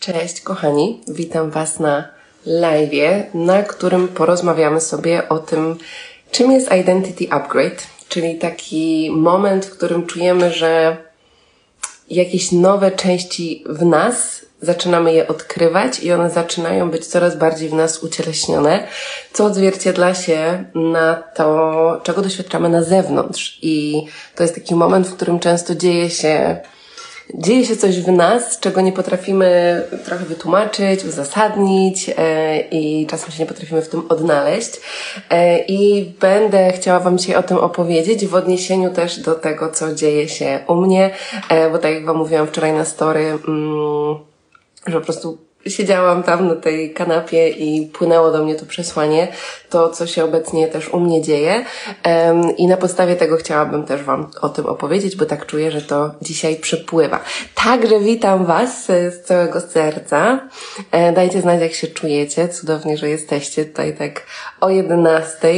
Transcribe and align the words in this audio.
Cześć 0.00 0.40
kochani, 0.40 1.00
witam 1.08 1.50
Was 1.50 1.80
na 1.80 2.08
live, 2.46 3.34
na 3.34 3.62
którym 3.62 4.08
porozmawiamy 4.08 4.80
sobie 4.80 5.28
o 5.28 5.38
tym, 5.38 5.78
czym 6.30 6.52
jest 6.52 6.72
Identity 6.72 7.26
Upgrade, 7.30 7.86
czyli 8.08 8.38
taki 8.38 9.10
moment, 9.10 9.66
w 9.66 9.70
którym 9.70 10.06
czujemy, 10.06 10.52
że 10.52 10.96
jakieś 12.10 12.52
nowe 12.52 12.92
części 12.92 13.64
w 13.66 13.84
nas 13.84 14.46
zaczynamy 14.62 15.12
je 15.12 15.28
odkrywać 15.28 16.00
i 16.00 16.12
one 16.12 16.30
zaczynają 16.30 16.90
być 16.90 17.06
coraz 17.06 17.36
bardziej 17.36 17.68
w 17.68 17.74
nas 17.74 18.02
ucieleśnione, 18.02 18.86
co 19.32 19.44
odzwierciedla 19.44 20.14
się 20.14 20.64
na 20.74 21.14
to, 21.14 22.00
czego 22.02 22.22
doświadczamy 22.22 22.68
na 22.68 22.82
zewnątrz. 22.82 23.58
I 23.62 24.04
to 24.34 24.42
jest 24.42 24.54
taki 24.54 24.74
moment, 24.74 25.08
w 25.08 25.16
którym 25.16 25.38
często 25.38 25.74
dzieje 25.74 26.10
się 26.10 26.60
dzieje 27.34 27.66
się 27.66 27.76
coś 27.76 28.00
w 28.00 28.12
nas, 28.12 28.60
czego 28.60 28.80
nie 28.80 28.92
potrafimy 28.92 29.82
trochę 30.04 30.24
wytłumaczyć, 30.24 31.04
uzasadnić 31.04 32.10
e, 32.18 32.60
i 32.60 33.06
czasem 33.06 33.30
się 33.30 33.42
nie 33.42 33.46
potrafimy 33.46 33.82
w 33.82 33.88
tym 33.88 34.02
odnaleźć. 34.08 34.70
E, 35.30 35.58
I 35.58 36.04
będę 36.20 36.72
chciała 36.72 37.00
Wam 37.00 37.18
dzisiaj 37.18 37.36
o 37.36 37.42
tym 37.42 37.56
opowiedzieć 37.56 38.26
w 38.26 38.34
odniesieniu 38.34 38.90
też 38.90 39.20
do 39.20 39.34
tego, 39.34 39.70
co 39.70 39.94
dzieje 39.94 40.28
się 40.28 40.58
u 40.68 40.74
mnie, 40.74 41.10
e, 41.48 41.70
bo 41.70 41.78
tak 41.78 41.94
jak 41.94 42.04
Wam 42.04 42.16
mówiłam 42.16 42.46
wczoraj 42.46 42.72
na 42.72 42.84
story, 42.84 43.38
mm, 43.48 44.18
że 44.86 44.98
po 44.98 45.04
prostu 45.04 45.49
siedziałam 45.66 46.22
tam 46.22 46.48
na 46.48 46.56
tej 46.56 46.94
kanapie 46.94 47.48
i 47.48 47.86
płynęło 47.86 48.30
do 48.30 48.44
mnie 48.44 48.54
to 48.54 48.66
przesłanie, 48.66 49.28
to 49.70 49.90
co 49.90 50.06
się 50.06 50.24
obecnie 50.24 50.68
też 50.68 50.88
u 50.88 51.00
mnie 51.00 51.22
dzieje. 51.22 51.64
I 52.56 52.66
na 52.66 52.76
podstawie 52.76 53.16
tego 53.16 53.36
chciałabym 53.36 53.84
też 53.84 54.02
Wam 54.02 54.30
o 54.40 54.48
tym 54.48 54.66
opowiedzieć, 54.66 55.16
bo 55.16 55.26
tak 55.26 55.46
czuję, 55.46 55.70
że 55.70 55.82
to 55.82 56.10
dzisiaj 56.22 56.56
przepływa. 56.56 57.20
Także 57.54 58.00
witam 58.00 58.46
Was 58.46 58.86
z 58.86 59.24
całego 59.24 59.60
serca. 59.60 60.48
E, 60.90 61.12
dajcie 61.12 61.40
znać, 61.40 61.60
jak 61.60 61.72
się 61.72 61.86
czujecie. 61.86 62.48
Cudownie, 62.48 62.98
że 62.98 63.08
jesteście 63.08 63.64
tutaj 63.64 63.96
tak 63.96 64.26
o 64.60 64.70
11. 64.70 65.48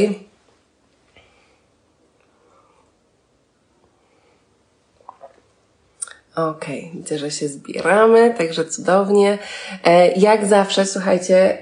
Okej, 6.35 6.79
okay, 6.79 6.91
widzę, 6.93 7.17
że 7.17 7.31
się 7.31 7.47
zbieramy, 7.47 8.33
także 8.37 8.65
cudownie. 8.65 9.37
E, 9.83 10.11
jak 10.11 10.45
zawsze, 10.45 10.85
słuchajcie, 10.85 11.57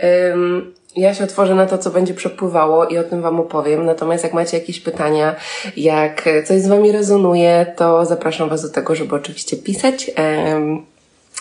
ja 0.96 1.14
się 1.14 1.24
otworzę 1.24 1.56
na 1.56 1.66
to, 1.66 1.78
co 1.78 1.90
będzie 1.90 2.14
przepływało 2.14 2.86
i 2.86 2.98
o 2.98 3.04
tym 3.04 3.22
Wam 3.22 3.40
opowiem. 3.40 3.86
Natomiast 3.86 4.24
jak 4.24 4.34
macie 4.34 4.58
jakieś 4.58 4.80
pytania, 4.80 5.36
jak 5.78 6.30
coś 6.46 6.62
z 6.62 6.68
Wami 6.68 6.92
rezonuje, 6.92 7.74
to 7.78 8.06
zapraszam 8.06 8.50
Was 8.50 8.62
do 8.62 8.70
tego, 8.70 8.96
żeby 8.96 9.16
oczywiście 9.16 9.58
pisać. 9.58 10.12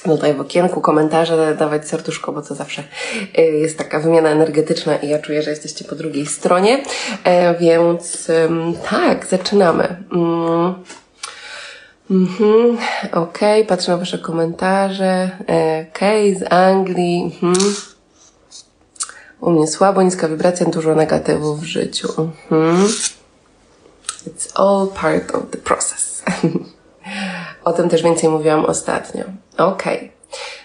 Tutaj 0.04 0.34
w 0.34 0.40
okienku 0.40 0.80
komentarze, 0.80 1.56
dawać 1.58 1.88
serduszko, 1.88 2.32
bo 2.32 2.42
to 2.42 2.54
zawsze 2.54 2.82
y, 3.38 3.42
jest 3.42 3.78
taka 3.78 4.00
wymiana 4.00 4.28
energetyczna 4.28 4.96
i 4.96 5.08
ja 5.08 5.18
czuję, 5.18 5.42
że 5.42 5.50
jesteście 5.50 5.84
po 5.84 5.94
drugiej 5.94 6.26
stronie. 6.26 6.82
E, 7.24 7.58
więc 7.58 8.30
tak, 8.90 9.26
zaczynamy. 9.26 9.96
Mhm, 12.10 12.78
okej, 13.12 13.62
okay, 13.62 13.64
patrzę 13.64 13.92
na 13.92 13.98
Wasze 13.98 14.18
komentarze. 14.18 15.30
Okej, 15.42 16.36
okay, 16.36 16.48
z 16.48 16.52
Anglii. 16.52 17.38
Mhm. 17.42 17.74
U 19.40 19.50
mnie 19.50 19.66
słabo, 19.66 20.02
niska 20.02 20.28
wibracja, 20.28 20.66
dużo 20.66 20.94
negatywów 20.94 21.60
w 21.60 21.64
życiu. 21.64 22.30
Mhm. 22.50 22.88
It's 24.26 24.50
all 24.54 24.88
part 24.88 25.34
of 25.34 25.42
the 25.50 25.58
process. 25.58 26.22
o 27.64 27.72
tym 27.72 27.88
też 27.88 28.02
więcej 28.02 28.30
mówiłam 28.30 28.64
ostatnio. 28.64 29.24
Okej. 29.56 29.96
Okay. 29.96 30.10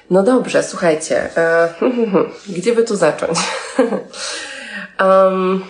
No 0.09 0.23
dobrze, 0.23 0.63
słuchajcie. 0.63 1.37
E, 1.37 1.73
gdzie 2.57 2.75
by 2.75 2.83
tu 2.83 2.95
zacząć? 2.95 3.39
um, 4.99 5.63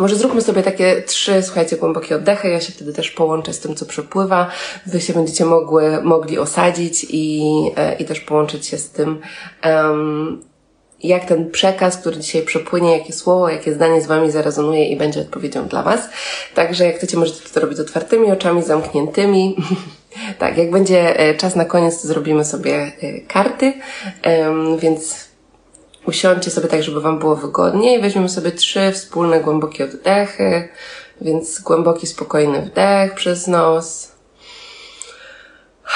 może 0.00 0.16
zróbmy 0.16 0.42
sobie 0.42 0.62
takie 0.62 1.02
trzy, 1.02 1.42
słuchajcie, 1.42 1.76
głębokie 1.76 2.16
oddechy. 2.16 2.48
Ja 2.48 2.60
się 2.60 2.72
wtedy 2.72 2.92
też 2.92 3.10
połączę 3.10 3.52
z 3.52 3.60
tym, 3.60 3.74
co 3.74 3.86
przepływa. 3.86 4.50
Wy 4.86 5.00
się 5.00 5.12
będziecie 5.12 5.44
mogły, 5.44 6.02
mogli 6.02 6.38
osadzić 6.38 7.06
i, 7.10 7.42
e, 7.76 7.94
i 7.94 8.04
też 8.04 8.20
połączyć 8.20 8.66
się 8.66 8.78
z 8.78 8.90
tym, 8.90 9.20
um, 9.64 10.44
jak 11.02 11.24
ten 11.24 11.50
przekaz, 11.50 11.96
który 11.96 12.16
dzisiaj 12.18 12.42
przepłynie, 12.42 12.98
jakie 12.98 13.12
słowo, 13.12 13.48
jakie 13.48 13.74
zdanie 13.74 14.02
z 14.02 14.06
Wami 14.06 14.30
zarezonuje 14.30 14.88
i 14.88 14.96
będzie 14.96 15.20
odpowiedzią 15.20 15.68
dla 15.68 15.82
Was. 15.82 16.08
Także 16.54 16.84
jak 16.84 16.96
chcecie, 16.96 17.16
możecie 17.16 17.48
to 17.54 17.60
robić 17.60 17.80
otwartymi 17.80 18.32
oczami, 18.32 18.62
zamkniętymi. 18.62 19.56
tak, 20.38 20.58
jak 20.58 20.70
będzie 20.70 21.20
e, 21.20 21.34
czas 21.34 21.56
na 21.56 21.64
koniec, 21.64 22.02
to 22.02 22.08
zrobimy 22.08 22.44
sobie 22.44 22.92
e, 23.02 23.20
karty, 23.20 23.72
um, 24.24 24.78
więc 24.78 25.29
Usiądźcie 26.06 26.50
sobie 26.50 26.68
tak, 26.68 26.82
żeby 26.82 27.00
Wam 27.00 27.18
było 27.18 27.36
wygodnie 27.36 27.98
i 27.98 28.02
weźmiemy 28.02 28.28
sobie 28.28 28.52
trzy 28.52 28.92
wspólne 28.92 29.40
głębokie 29.40 29.84
oddechy. 29.84 30.68
Więc 31.20 31.60
głęboki, 31.60 32.06
spokojny 32.06 32.62
wdech 32.62 33.14
przez 33.14 33.46
nos. 33.46 34.12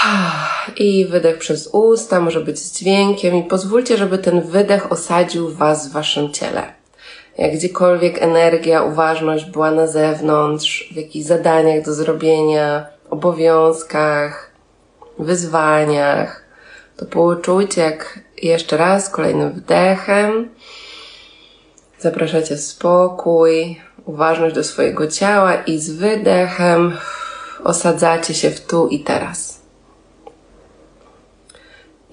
I 0.76 1.04
wydech 1.04 1.38
przez 1.38 1.66
usta, 1.66 2.20
może 2.20 2.41
być 2.41 2.59
z 2.59 2.78
dźwiękiem. 2.78 3.37
I 3.37 3.42
pozwólcie, 3.42 3.97
żeby 3.97 4.19
ten 4.19 4.42
wydech 4.42 4.92
osadził 4.92 5.50
Was 5.50 5.88
w 5.88 5.92
Waszym 5.92 6.32
ciele. 6.32 6.72
Jak 7.38 7.53
gdziekolwiek 7.53 8.22
energia, 8.22 8.82
uważność 8.82 9.44
była 9.44 9.71
na 9.71 9.86
zewnątrz, 9.86 10.88
w 10.92 10.97
jakichś 10.97 11.26
zadaniach 11.26 11.84
do 11.84 11.94
zrobienia, 11.94 12.86
obowiązkach, 13.10 14.50
wyzwaniach, 15.19 16.44
to 16.97 17.06
poczujcie, 17.06 17.81
jak 17.81 18.19
jeszcze 18.49 18.77
raz 18.77 19.10
kolejnym 19.10 19.53
wdechem 19.53 20.49
zapraszacie 22.05 22.59
spokój, 22.59 23.81
uważność 24.05 24.55
do 24.55 24.65
swojego 24.65 25.06
ciała 25.06 25.55
i 25.55 25.78
z 25.78 25.91
wydechem 25.91 26.97
osadzacie 27.65 28.34
się 28.34 28.50
w 28.50 28.66
tu 28.66 28.88
i 28.88 29.00
teraz. 29.00 29.60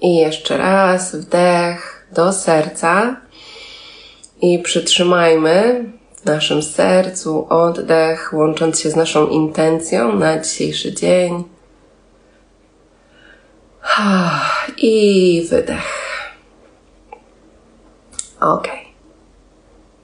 I 0.00 0.16
jeszcze 0.16 0.56
raz 0.56 1.16
wdech 1.16 2.06
do 2.12 2.32
serca 2.32 3.16
i 4.40 4.58
przytrzymajmy 4.58 5.84
w 6.16 6.24
naszym 6.24 6.62
sercu 6.62 7.46
oddech, 7.48 8.30
łącząc 8.32 8.80
się 8.80 8.90
z 8.90 8.96
naszą 8.96 9.28
intencją 9.28 10.16
na 10.16 10.38
dzisiejszy 10.38 10.94
dzień. 10.94 11.44
I 14.76 15.46
wydech. 15.50 16.01
Okay. 18.42 18.88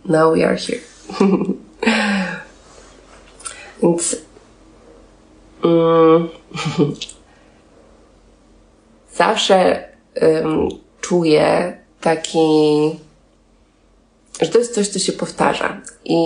Now 0.04 0.32
we 0.34 0.44
are 0.44 0.56
here. 0.56 0.80
Więc 3.82 4.16
mm, 5.64 6.28
zawsze 9.14 9.88
um, 10.22 10.68
czuję 11.00 11.78
taki, 12.00 12.38
że 14.40 14.48
to 14.48 14.58
jest 14.58 14.74
coś, 14.74 14.88
co 14.88 14.98
się 14.98 15.12
powtarza. 15.12 15.80
I 16.04 16.18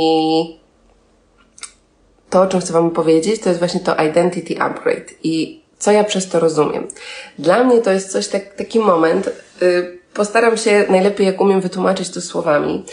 to, 2.31 2.41
o 2.41 2.47
czym 2.47 2.61
chcę 2.61 2.73
Wam 2.73 2.91
powiedzieć, 2.91 3.41
to 3.41 3.49
jest 3.49 3.59
właśnie 3.59 3.81
to 3.81 3.97
identity 3.97 4.61
upgrade. 4.61 5.13
I 5.23 5.63
co 5.79 5.93
ja 5.93 6.05
przez 6.05 6.29
to 6.29 6.41
rozumiem? 6.41 6.89
Dla 7.39 7.65
mnie 7.65 7.81
to 7.81 7.91
jest 7.91 8.13
coś, 8.13 8.29
tak, 8.29 8.55
taki 8.55 8.79
moment, 8.79 9.31
y, 9.63 10.02
Postaram 10.15 10.57
się 10.57 10.85
najlepiej, 10.89 11.27
jak 11.27 11.41
umiem, 11.41 11.61
wytłumaczyć 11.61 12.11
to 12.11 12.21
słowami. 12.21 12.85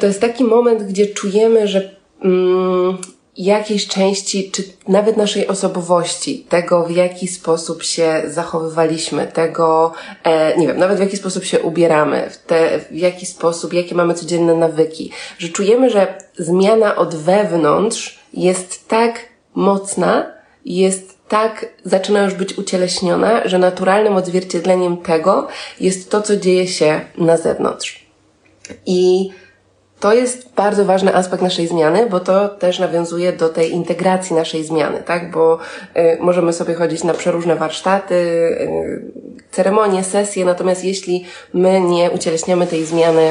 To 0.00 0.06
jest 0.06 0.20
taki 0.20 0.44
moment, 0.44 0.82
gdzie 0.82 1.06
czujemy, 1.06 1.68
że 1.68 1.96
mm, 2.24 2.98
jakiejś 3.36 3.86
części, 3.86 4.50
czy 4.50 4.62
nawet 4.88 5.16
naszej 5.16 5.48
osobowości, 5.48 6.46
tego 6.48 6.84
w 6.84 6.90
jaki 6.90 7.28
sposób 7.28 7.82
się 7.82 8.22
zachowywaliśmy, 8.26 9.26
tego, 9.26 9.92
e, 10.24 10.58
nie 10.58 10.66
wiem, 10.66 10.78
nawet 10.78 10.98
w 10.98 11.00
jaki 11.00 11.16
sposób 11.16 11.44
się 11.44 11.60
ubieramy, 11.60 12.30
w, 12.30 12.36
te, 12.36 12.78
w 12.90 12.96
jaki 12.96 13.26
sposób, 13.26 13.72
jakie 13.72 13.94
mamy 13.94 14.14
codzienne 14.14 14.54
nawyki, 14.54 15.10
że 15.38 15.48
czujemy, 15.48 15.90
że 15.90 16.18
zmiana 16.38 16.96
od 16.96 17.14
wewnątrz 17.14 18.18
jest 18.34 18.88
tak 18.88 19.20
mocna, 19.54 20.32
jest 20.64 21.09
tak 21.30 21.66
zaczyna 21.84 22.22
już 22.22 22.34
być 22.34 22.58
ucieleśniona, 22.58 23.48
że 23.48 23.58
naturalnym 23.58 24.16
odzwierciedleniem 24.16 24.96
tego 24.96 25.48
jest 25.80 26.10
to, 26.10 26.22
co 26.22 26.36
dzieje 26.36 26.68
się 26.68 27.00
na 27.18 27.36
zewnątrz. 27.36 28.06
I 28.86 29.30
to 30.00 30.12
jest 30.12 30.54
bardzo 30.56 30.84
ważny 30.84 31.14
aspekt 31.14 31.42
naszej 31.42 31.66
zmiany, 31.68 32.06
bo 32.06 32.20
to 32.20 32.48
też 32.48 32.78
nawiązuje 32.78 33.32
do 33.32 33.48
tej 33.48 33.72
integracji 33.72 34.36
naszej 34.36 34.64
zmiany, 34.64 35.02
tak? 35.06 35.30
Bo 35.30 35.58
y, 35.96 36.18
możemy 36.20 36.52
sobie 36.52 36.74
chodzić 36.74 37.04
na 37.04 37.14
przeróżne 37.14 37.56
warsztaty, 37.56 38.14
y, 38.14 39.02
ceremonie, 39.50 40.04
sesje, 40.04 40.44
natomiast 40.44 40.84
jeśli 40.84 41.24
my 41.54 41.80
nie 41.80 42.10
ucieleśniamy 42.10 42.66
tej 42.66 42.84
zmiany 42.84 43.22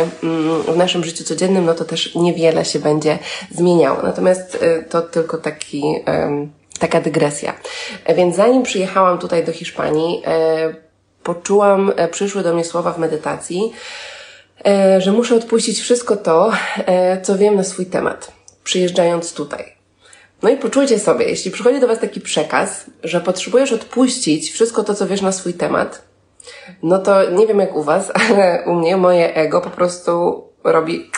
y, 0.69 0.72
w 0.74 0.78
naszym 0.78 1.04
życiu 1.04 1.24
codziennym, 1.24 1.66
no 1.66 1.74
to 1.74 1.86
też 1.86 2.16
niewiele 2.16 2.66
się 2.66 2.80
będzie 2.80 3.19
zmieniało. 3.52 4.02
Natomiast 4.04 4.56
y, 4.56 4.86
to 4.90 5.02
tylko 5.02 5.38
taki 5.38 5.84
Taka 6.80 7.02
dygresja. 7.02 7.54
E, 8.06 8.16
więc 8.16 8.36
zanim 8.36 8.64
przyjechałam 8.64 9.18
tutaj 9.18 9.46
do 9.46 9.52
Hiszpanii, 9.52 10.22
e, 10.26 10.74
poczułam, 11.24 11.94
e, 11.96 12.08
przyszły 12.08 12.44
do 12.44 12.54
mnie 12.54 12.64
słowa 12.64 12.92
w 12.92 13.00
medytacji, 13.00 13.74
że 14.98 15.12
muszę 15.12 15.36
odpuścić 15.36 15.80
wszystko 15.80 16.16
to, 16.16 16.52
co 17.24 17.38
wiem 17.38 17.56
na 17.56 17.64
swój 17.64 17.86
temat, 17.86 18.31
przyjeżdżając 18.64 19.34
tutaj. 19.34 19.76
No 20.42 20.50
i 20.50 20.58
poczujcie 20.58 21.00
sobie, 21.00 21.26
jeśli 21.26 21.52
przychodzi 21.52 21.80
do 21.80 21.88
Was 21.88 22.00
taki 22.00 22.22
przekaz, 22.22 22.86
że 23.04 23.22
potrzebujesz 23.22 23.72
odpuścić 23.72 24.52
wszystko 24.52 24.84
to, 24.84 24.94
co 24.94 25.08
wiesz 25.08 25.22
na 25.22 25.31
swój 25.31 25.54
temat, 25.54 26.02
no 26.84 27.00
to 27.00 27.30
nie 27.30 27.48
wiem 27.48 27.60
jak 27.60 27.76
u 27.76 27.84
Was, 27.84 28.12
ale 28.30 28.64
u 28.66 28.74
mnie 28.74 28.98
moje 28.98 29.36
ego 29.36 29.62
po 29.62 29.70
prostu 29.70 30.44
robi 30.64 31.12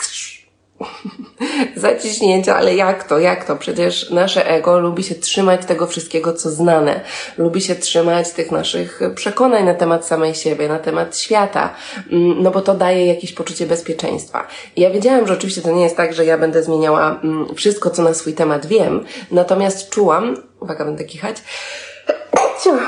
zaciśnięcia, 1.76 2.56
ale 2.56 2.74
jak 2.74 3.08
to, 3.08 3.18
jak 3.18 3.44
to? 3.44 3.56
Przecież 3.56 4.10
nasze 4.10 4.46
ego 4.46 4.78
lubi 4.78 5.02
się 5.02 5.14
trzymać 5.14 5.66
tego 5.66 5.86
wszystkiego, 5.86 6.32
co 6.32 6.50
znane. 6.50 7.00
Lubi 7.38 7.60
się 7.60 7.74
trzymać 7.74 8.30
tych 8.30 8.50
naszych 8.50 9.00
przekonań 9.14 9.64
na 9.64 9.74
temat 9.74 10.06
samej 10.06 10.34
siebie, 10.34 10.68
na 10.68 10.78
temat 10.78 11.18
świata, 11.18 11.74
mm, 12.12 12.42
no 12.42 12.50
bo 12.50 12.60
to 12.60 12.74
daje 12.74 13.06
jakieś 13.06 13.32
poczucie 13.32 13.66
bezpieczeństwa. 13.66 14.46
I 14.76 14.80
ja 14.80 14.90
wiedziałam, 14.90 15.26
że 15.26 15.34
oczywiście 15.34 15.62
to 15.62 15.70
nie 15.70 15.82
jest 15.82 15.96
tak, 15.96 16.14
że 16.14 16.24
ja 16.24 16.38
będę 16.38 16.62
zmieniała 16.62 17.20
mm, 17.24 17.54
wszystko, 17.54 17.90
co 17.90 18.02
na 18.02 18.14
swój 18.14 18.34
temat 18.34 18.66
wiem, 18.66 19.04
natomiast 19.30 19.90
czułam, 19.90 20.36
uwaga, 20.60 20.84
będę 20.84 21.04
kichać, 21.04 21.36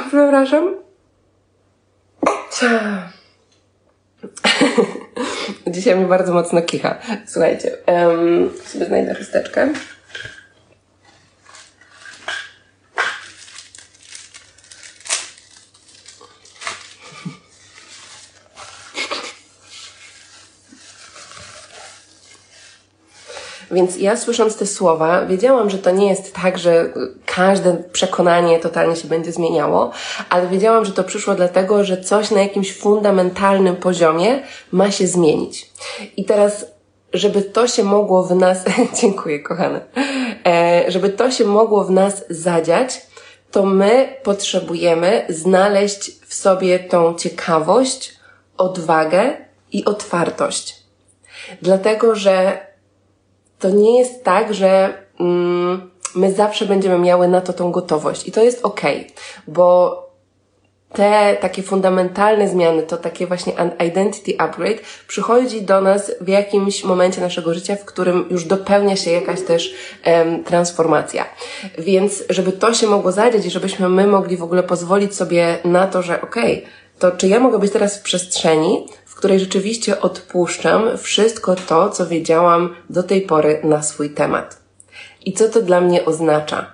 przepraszam, 0.08 0.74
Dzisiaj 5.66 5.98
mi 5.98 6.06
bardzo 6.06 6.34
mocno 6.34 6.62
kicha. 6.62 6.98
Słuchajcie, 7.26 7.70
um, 7.86 8.50
sobie 8.64 8.86
znajdę 8.86 9.14
chusteczkę. 9.14 9.68
Więc 23.74 23.96
ja 23.96 24.16
słysząc 24.16 24.56
te 24.56 24.66
słowa, 24.66 25.26
wiedziałam, 25.26 25.70
że 25.70 25.78
to 25.78 25.90
nie 25.90 26.08
jest 26.08 26.34
tak, 26.34 26.58
że 26.58 26.92
każde 27.26 27.76
przekonanie 27.92 28.58
totalnie 28.58 28.96
się 28.96 29.08
będzie 29.08 29.32
zmieniało, 29.32 29.90
ale 30.30 30.48
wiedziałam, 30.48 30.84
że 30.84 30.92
to 30.92 31.04
przyszło 31.04 31.34
dlatego, 31.34 31.84
że 31.84 32.00
coś 32.00 32.30
na 32.30 32.40
jakimś 32.40 32.76
fundamentalnym 32.76 33.76
poziomie 33.76 34.42
ma 34.72 34.90
się 34.90 35.06
zmienić. 35.06 35.70
I 36.16 36.24
teraz, 36.24 36.66
żeby 37.12 37.42
to 37.42 37.68
się 37.68 37.84
mogło 37.84 38.22
w 38.22 38.34
nas, 38.34 38.64
dziękuję 39.00 39.40
kochane, 39.40 39.80
e, 40.46 40.84
żeby 40.88 41.10
to 41.10 41.30
się 41.30 41.44
mogło 41.44 41.84
w 41.84 41.90
nas 41.90 42.24
zadziać, 42.30 43.00
to 43.50 43.66
my 43.66 44.16
potrzebujemy 44.22 45.26
znaleźć 45.28 46.10
w 46.26 46.34
sobie 46.34 46.78
tą 46.78 47.14
ciekawość, 47.14 48.12
odwagę 48.58 49.36
i 49.72 49.84
otwartość. 49.84 50.76
Dlatego, 51.62 52.14
że 52.14 52.58
to 53.64 53.70
nie 53.70 53.98
jest 53.98 54.24
tak, 54.24 54.54
że 54.54 54.94
mm, 55.20 55.90
my 56.14 56.32
zawsze 56.32 56.66
będziemy 56.66 56.98
miały 56.98 57.28
na 57.28 57.40
to 57.40 57.52
tą 57.52 57.72
gotowość. 57.72 58.28
I 58.28 58.32
to 58.32 58.42
jest 58.42 58.64
ok, 58.64 58.80
bo 59.48 59.96
te 60.92 61.36
takie 61.40 61.62
fundamentalne 61.62 62.48
zmiany, 62.48 62.82
to 62.82 62.96
takie 62.96 63.26
właśnie 63.26 63.52
identity 63.86 64.34
upgrade 64.38 64.80
przychodzi 65.08 65.62
do 65.62 65.80
nas 65.80 66.12
w 66.20 66.28
jakimś 66.28 66.84
momencie 66.84 67.20
naszego 67.20 67.54
życia, 67.54 67.76
w 67.76 67.84
którym 67.84 68.24
już 68.30 68.44
dopełnia 68.44 68.96
się 68.96 69.10
jakaś 69.10 69.42
też 69.42 69.74
transformacja. 70.46 71.24
Więc 71.78 72.24
żeby 72.30 72.52
to 72.52 72.74
się 72.74 72.86
mogło 72.86 73.12
zadziać 73.12 73.46
i 73.46 73.50
żebyśmy 73.50 73.88
my 73.88 74.06
mogli 74.06 74.36
w 74.36 74.42
ogóle 74.42 74.62
pozwolić 74.62 75.14
sobie 75.14 75.58
na 75.64 75.86
to, 75.86 76.02
że 76.02 76.20
okej, 76.20 76.58
okay, 76.58 76.70
to 76.98 77.12
czy 77.12 77.28
ja 77.28 77.40
mogę 77.40 77.58
być 77.58 77.72
teraz 77.72 77.98
w 77.98 78.02
przestrzeni, 78.02 78.86
której 79.24 79.40
rzeczywiście 79.40 80.00
odpuszczam 80.00 80.98
wszystko 80.98 81.56
to, 81.56 81.90
co 81.90 82.06
wiedziałam 82.06 82.74
do 82.90 83.02
tej 83.02 83.22
pory 83.22 83.60
na 83.64 83.82
swój 83.82 84.10
temat. 84.10 84.60
I 85.24 85.32
co 85.32 85.48
to 85.48 85.62
dla 85.62 85.80
mnie 85.80 86.04
oznacza? 86.04 86.66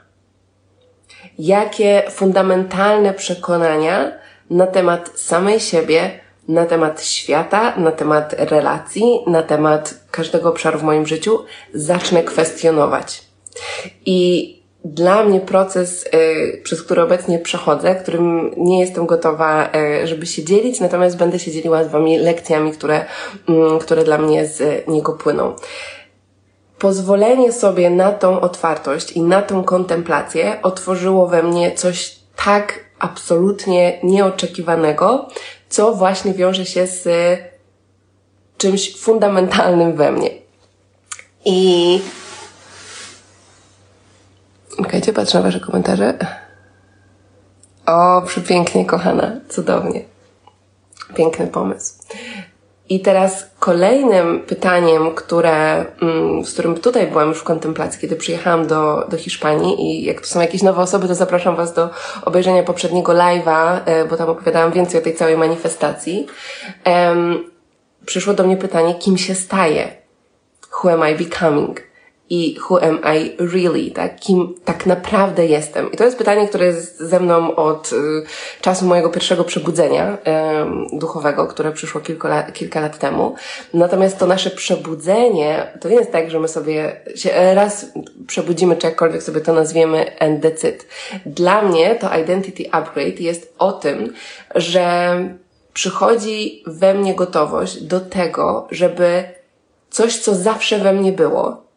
Jakie 1.38 2.02
fundamentalne 2.11 3.14
przekonania 3.14 4.12
na 4.50 4.67
temat 4.67 5.11
samej 5.14 5.61
siebie, 5.61 6.20
na 6.49 6.67
temat 6.67 7.05
świata, 7.05 7.76
na 7.76 7.93
temat 7.93 8.35
relacji, 8.38 9.20
na 9.26 9.43
temat 9.43 9.94
każdego 10.11 10.49
obszaru 10.49 10.79
w 10.79 10.82
moim 10.82 11.06
życiu 11.06 11.44
zacznę 11.75 12.23
kwestionować. 12.23 13.23
I 14.06 14.59
dla 14.84 15.24
mnie 15.24 15.40
proces, 15.40 16.06
y, 16.14 16.60
przez 16.64 16.82
który 16.82 17.02
obecnie 17.02 17.38
przechodzę, 17.38 17.94
którym 17.94 18.54
nie 18.56 18.80
jestem 18.80 19.06
gotowa, 19.06 19.70
y, 20.02 20.06
żeby 20.06 20.26
się 20.26 20.44
dzielić, 20.44 20.80
natomiast 20.80 21.16
będę 21.16 21.38
się 21.38 21.52
dzieliła 21.52 21.84
z 21.84 21.88
Wami 21.88 22.18
lekcjami, 22.18 22.72
które, 22.72 23.04
y, 23.04 23.78
które 23.80 24.04
dla 24.04 24.18
mnie 24.18 24.46
z 24.46 24.88
niego 24.88 25.12
płyną. 25.12 25.54
Pozwolenie 26.78 27.52
sobie 27.52 27.90
na 27.90 28.12
tą 28.12 28.40
otwartość 28.40 29.12
i 29.12 29.22
na 29.22 29.42
tą 29.42 29.64
kontemplację 29.64 30.62
otworzyło 30.62 31.26
we 31.26 31.42
mnie 31.42 31.72
coś 31.72 32.16
tak 32.44 32.80
absolutnie 32.98 33.98
nieoczekiwanego, 34.02 35.28
co 35.68 35.92
właśnie 35.92 36.34
wiąże 36.34 36.66
się 36.66 36.86
z 36.86 37.08
czymś 38.56 38.96
fundamentalnym 38.96 39.96
we 39.96 40.12
mnie. 40.12 40.30
I 41.44 42.00
Czekajcie, 44.84 45.12
patrzę 45.12 45.38
na 45.38 45.44
Wasze 45.44 45.60
komentarze. 45.60 46.14
O, 47.86 48.22
przepięknie, 48.26 48.86
kochana. 48.86 49.40
Cudownie. 49.48 50.04
Piękny 51.14 51.46
pomysł. 51.46 51.94
I 52.88 53.00
teraz 53.00 53.50
kolejnym 53.58 54.40
pytaniem, 54.40 55.14
które, 55.14 55.86
mm, 56.02 56.44
z 56.44 56.52
którym 56.52 56.74
tutaj 56.74 57.06
byłam 57.06 57.28
już 57.28 57.38
w 57.38 57.44
kontemplacji, 57.44 58.00
kiedy 58.00 58.16
przyjechałam 58.16 58.66
do, 58.66 59.06
do 59.10 59.16
Hiszpanii 59.16 59.80
i 59.80 60.04
jak 60.04 60.20
tu 60.20 60.26
są 60.26 60.40
jakieś 60.40 60.62
nowe 60.62 60.82
osoby, 60.82 61.08
to 61.08 61.14
zapraszam 61.14 61.56
Was 61.56 61.74
do 61.74 61.90
obejrzenia 62.24 62.62
poprzedniego 62.62 63.12
live'a, 63.12 63.80
e, 63.84 64.04
bo 64.04 64.16
tam 64.16 64.28
opowiadałam 64.28 64.72
więcej 64.72 65.00
o 65.00 65.04
tej 65.04 65.14
całej 65.14 65.36
manifestacji. 65.36 66.26
Um, 66.86 67.50
przyszło 68.06 68.34
do 68.34 68.44
mnie 68.44 68.56
pytanie, 68.56 68.94
kim 68.94 69.18
się 69.18 69.34
staje? 69.34 69.92
Who 70.72 70.92
am 70.92 71.10
I 71.10 71.24
becoming? 71.24 71.89
I 72.30 72.56
who 72.70 72.82
am 72.82 73.00
I 73.16 73.36
really, 73.38 73.90
tak? 73.90 74.20
Kim 74.20 74.54
tak 74.64 74.86
naprawdę 74.86 75.46
jestem? 75.46 75.92
I 75.92 75.96
to 75.96 76.04
jest 76.04 76.18
pytanie, 76.18 76.48
które 76.48 76.66
jest 76.66 76.98
ze 76.98 77.20
mną 77.20 77.56
od 77.56 77.92
y, 77.92 77.96
czasu 78.60 78.84
mojego 78.84 79.08
pierwszego 79.08 79.44
przebudzenia 79.44 80.18
y, 80.92 80.98
duchowego, 80.98 81.46
które 81.46 81.72
przyszło 81.72 82.00
kilka 82.00 82.28
lat, 82.28 82.52
kilka 82.52 82.80
lat 82.80 82.99
temu. 82.99 83.34
Natomiast 83.75 84.18
to 84.18 84.26
nasze 84.26 84.50
przebudzenie, 84.50 85.72
to 85.80 85.88
nie 85.88 85.96
jest 85.96 86.12
tak, 86.12 86.30
że 86.30 86.40
my 86.40 86.49
sobie 86.49 87.00
się 87.14 87.54
raz 87.54 87.87
przebudzimy, 88.26 88.76
czy 88.76 88.87
jakkolwiek 88.87 89.22
sobie 89.22 89.40
to 89.40 89.52
nazwiemy, 89.52 90.18
and 90.18 90.44
that's 90.44 90.68
it. 90.68 90.87
Dla 91.26 91.62
mnie 91.62 91.94
to 91.94 92.18
identity 92.18 92.64
upgrade 92.70 93.20
jest 93.20 93.54
o 93.58 93.72
tym, 93.72 94.12
że 94.54 95.16
przychodzi 95.72 96.62
we 96.66 96.94
mnie 96.94 97.14
gotowość 97.14 97.82
do 97.82 98.00
tego, 98.00 98.68
żeby 98.70 99.25
coś, 99.90 100.18
co 100.18 100.34
zawsze 100.34 100.78
we 100.78 100.92
mnie 100.92 101.12
było, 101.12 101.69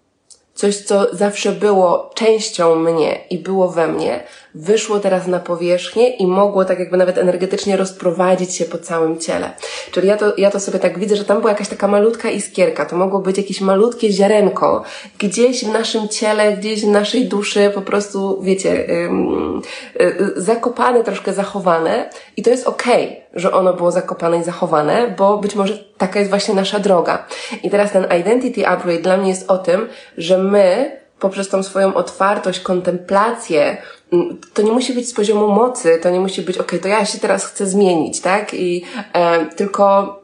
coś, 0.53 0.77
co 0.77 1.15
zawsze 1.15 1.51
było 1.51 2.11
częścią 2.15 2.75
mnie 2.75 3.19
i 3.29 3.37
było 3.37 3.69
we 3.69 3.87
mnie, 3.87 4.23
wyszło 4.55 4.99
teraz 4.99 5.27
na 5.27 5.39
powierzchnię 5.39 6.09
i 6.09 6.27
mogło 6.27 6.65
tak 6.65 6.79
jakby 6.79 6.97
nawet 6.97 7.17
energetycznie 7.17 7.77
rozprowadzić 7.77 8.55
się 8.55 8.65
po 8.65 8.77
całym 8.77 9.19
ciele. 9.19 9.51
Czyli 9.91 10.07
ja 10.07 10.17
to, 10.17 10.33
ja 10.37 10.51
to 10.51 10.59
sobie 10.59 10.79
tak 10.79 10.99
widzę, 10.99 11.15
że 11.15 11.25
tam 11.25 11.39
była 11.39 11.51
jakaś 11.51 11.67
taka 11.67 11.87
malutka 11.87 12.29
iskierka, 12.29 12.85
to 12.85 12.95
mogło 12.95 13.19
być 13.19 13.37
jakieś 13.37 13.61
malutkie 13.61 14.11
ziarenko, 14.11 14.83
gdzieś 15.19 15.65
w 15.65 15.71
naszym 15.71 16.07
ciele, 16.07 16.57
gdzieś 16.57 16.85
w 16.85 16.87
naszej 16.87 17.25
duszy, 17.25 17.71
po 17.75 17.81
prostu, 17.81 18.41
wiecie, 18.41 18.89
ym, 19.05 19.61
y, 20.01 20.33
zakopane, 20.35 21.03
troszkę 21.03 21.33
zachowane 21.33 22.09
i 22.37 22.43
to 22.43 22.49
jest 22.49 22.67
okej, 22.67 23.05
okay, 23.05 23.23
że 23.33 23.51
ono 23.51 23.73
było 23.73 23.91
zakopane 23.91 24.37
i 24.37 24.43
zachowane, 24.43 25.15
bo 25.17 25.37
być 25.37 25.55
może 25.55 25.83
taka 25.97 26.19
jest 26.19 26.29
właśnie 26.29 26.55
nasza 26.55 26.79
droga. 26.79 27.25
I 27.63 27.69
teraz 27.69 27.91
ten 27.91 28.05
identity 28.19 28.67
upgrade 28.67 29.01
dla 29.01 29.17
mnie 29.17 29.29
jest 29.29 29.51
o 29.51 29.57
tym, 29.57 29.87
że 30.17 30.37
my 30.37 31.02
poprzez 31.19 31.49
tą 31.49 31.63
swoją 31.63 31.93
otwartość, 31.93 32.59
kontemplację, 32.59 33.77
mm, 34.13 34.41
to 34.53 34.61
nie 34.61 34.71
musi 34.71 34.93
być 34.93 35.09
z 35.09 35.13
poziomu 35.13 35.47
mocy, 35.47 35.99
to 36.01 36.09
nie 36.09 36.19
musi 36.19 36.41
być, 36.41 36.57
ok, 36.57 36.71
to 36.81 36.87
ja 36.87 37.05
się 37.05 37.19
teraz 37.19 37.45
chcę 37.45 37.65
zmienić, 37.65 38.21
tak? 38.21 38.53
I 38.53 38.85
e, 39.13 39.45
tylko 39.45 40.19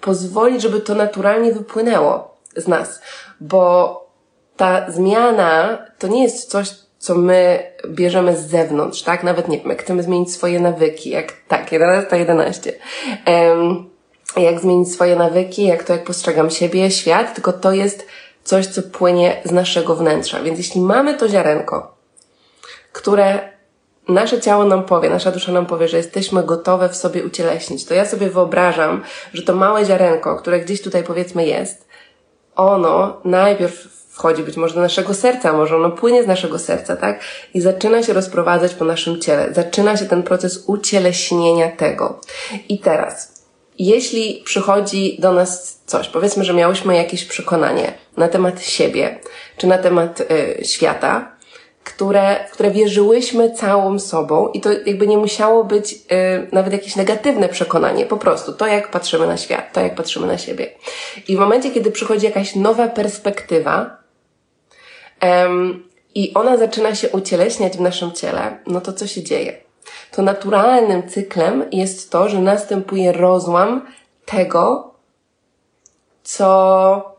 pozwolić, 0.00 0.62
żeby 0.62 0.80
to 0.80 0.94
naturalnie 0.94 1.52
wypłynęło 1.52 2.36
z 2.56 2.68
nas, 2.68 3.00
bo 3.40 4.06
ta 4.56 4.90
zmiana 4.90 5.78
to 5.98 6.08
nie 6.08 6.22
jest 6.22 6.50
coś, 6.50 6.70
co 6.98 7.14
my 7.14 7.62
bierzemy 7.88 8.36
z 8.36 8.46
zewnątrz, 8.46 9.02
tak? 9.02 9.24
Nawet 9.24 9.48
nie 9.48 9.58
wiem, 9.58 9.68
jak 9.68 9.82
chcemy 9.82 10.02
zmienić 10.02 10.32
swoje 10.32 10.60
nawyki, 10.60 11.10
jak 11.10 11.32
tak, 11.48 11.72
11 11.72 12.18
11. 12.18 12.72
Um, 13.26 13.90
jak 14.36 14.60
zmienić 14.60 14.92
swoje 14.92 15.16
nawyki, 15.16 15.64
jak 15.64 15.84
to, 15.84 15.92
jak 15.92 16.04
postrzegam 16.04 16.50
siebie, 16.50 16.90
świat, 16.90 17.34
tylko 17.34 17.52
to 17.52 17.72
jest 17.72 18.06
coś, 18.46 18.66
co 18.66 18.82
płynie 18.82 19.42
z 19.44 19.50
naszego 19.52 19.96
wnętrza. 19.96 20.42
Więc 20.42 20.58
jeśli 20.58 20.80
mamy 20.80 21.14
to 21.14 21.28
ziarenko, 21.28 21.96
które 22.92 23.38
nasze 24.08 24.40
ciało 24.40 24.64
nam 24.64 24.84
powie, 24.84 25.10
nasza 25.10 25.32
dusza 25.32 25.52
nam 25.52 25.66
powie, 25.66 25.88
że 25.88 25.96
jesteśmy 25.96 26.42
gotowe 26.42 26.88
w 26.88 26.96
sobie 26.96 27.24
ucieleśnić, 27.24 27.84
to 27.84 27.94
ja 27.94 28.04
sobie 28.04 28.30
wyobrażam, 28.30 29.02
że 29.32 29.42
to 29.42 29.54
małe 29.54 29.84
ziarenko, 29.84 30.36
które 30.36 30.60
gdzieś 30.60 30.82
tutaj 30.82 31.04
powiedzmy 31.04 31.46
jest, 31.46 31.88
ono 32.56 33.20
najpierw 33.24 33.96
wchodzi 34.16 34.42
być 34.42 34.56
może 34.56 34.74
do 34.74 34.80
naszego 34.80 35.14
serca, 35.14 35.52
może 35.52 35.76
ono 35.76 35.90
płynie 35.90 36.22
z 36.22 36.26
naszego 36.26 36.58
serca, 36.58 36.96
tak? 36.96 37.20
I 37.54 37.60
zaczyna 37.60 38.02
się 38.02 38.12
rozprowadzać 38.12 38.74
po 38.74 38.84
naszym 38.84 39.20
ciele. 39.20 39.54
Zaczyna 39.54 39.96
się 39.96 40.04
ten 40.04 40.22
proces 40.22 40.64
ucieleśnienia 40.66 41.70
tego. 41.70 42.20
I 42.68 42.78
teraz, 42.78 43.35
jeśli 43.78 44.42
przychodzi 44.44 45.16
do 45.20 45.32
nas 45.32 45.80
coś, 45.86 46.08
powiedzmy, 46.08 46.44
że 46.44 46.54
miałyśmy 46.54 46.96
jakieś 46.96 47.24
przekonanie 47.24 47.94
na 48.16 48.28
temat 48.28 48.62
siebie, 48.62 49.18
czy 49.56 49.66
na 49.66 49.78
temat 49.78 50.20
y, 50.20 50.64
świata, 50.64 51.36
które, 51.84 52.46
w 52.48 52.52
które 52.52 52.70
wierzyłyśmy 52.70 53.50
całą 53.50 53.98
sobą 53.98 54.48
i 54.48 54.60
to 54.60 54.72
jakby 54.72 55.06
nie 55.06 55.18
musiało 55.18 55.64
być 55.64 55.92
y, 55.92 55.96
nawet 56.52 56.72
jakieś 56.72 56.96
negatywne 56.96 57.48
przekonanie, 57.48 58.06
po 58.06 58.16
prostu 58.16 58.52
to, 58.52 58.66
jak 58.66 58.90
patrzymy 58.90 59.26
na 59.26 59.36
świat, 59.36 59.72
to, 59.72 59.80
jak 59.80 59.94
patrzymy 59.94 60.26
na 60.26 60.38
siebie. 60.38 60.70
I 61.28 61.36
w 61.36 61.38
momencie, 61.38 61.70
kiedy 61.70 61.90
przychodzi 61.90 62.26
jakaś 62.26 62.54
nowa 62.54 62.88
perspektywa, 62.88 63.96
i 66.14 66.34
ona 66.34 66.56
zaczyna 66.56 66.94
się 66.94 67.08
ucieleśniać 67.08 67.76
w 67.76 67.80
naszym 67.80 68.12
ciele, 68.12 68.58
no 68.66 68.80
to 68.80 68.92
co 68.92 69.06
się 69.06 69.22
dzieje? 69.22 69.65
To 70.16 70.22
naturalnym 70.22 71.08
cyklem 71.08 71.64
jest 71.72 72.10
to, 72.10 72.28
że 72.28 72.38
następuje 72.38 73.12
rozłam 73.12 73.86
tego, 74.24 74.94
co 76.22 77.16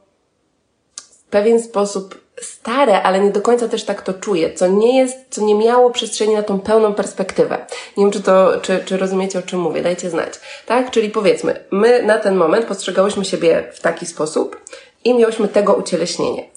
w 0.96 1.24
pewien 1.24 1.62
sposób 1.62 2.22
stare, 2.42 3.04
ale 3.04 3.20
nie 3.20 3.32
do 3.32 3.42
końca 3.42 3.68
też 3.68 3.84
tak 3.84 4.02
to 4.02 4.14
czuję, 4.14 4.54
co 4.54 4.68
nie 4.68 4.98
jest, 4.98 5.18
co 5.30 5.42
nie 5.42 5.56
miało 5.56 5.92
przestrzeni 5.92 6.34
na 6.34 6.44
tą 6.44 6.60
pełną 6.60 6.94
perspektywę. 6.94 7.66
Nie 7.98 8.04
wiem, 8.04 8.12
czy 8.12 8.24
to, 8.24 8.62
czy, 8.62 8.84
czy 8.86 8.98
rozumiecie, 8.98 9.40
o 9.40 9.42
czym 9.42 9.60
mówię, 9.60 9.82
dajcie 9.82 10.10
znać. 10.10 10.34
Tak? 10.66 10.92
Czyli 10.92 11.10
powiedzmy, 11.10 11.66
my 11.72 12.04
na 12.04 12.18
ten 12.18 12.36
moment 12.36 12.66
postrzegałyśmy 12.66 13.26
siebie 13.26 13.72
w 13.74 13.80
taki 13.80 14.06
sposób 14.06 14.62
i 15.04 15.14
miałyśmy 15.14 15.48
tego 15.48 15.74
ucieleśnienie. 15.74 16.50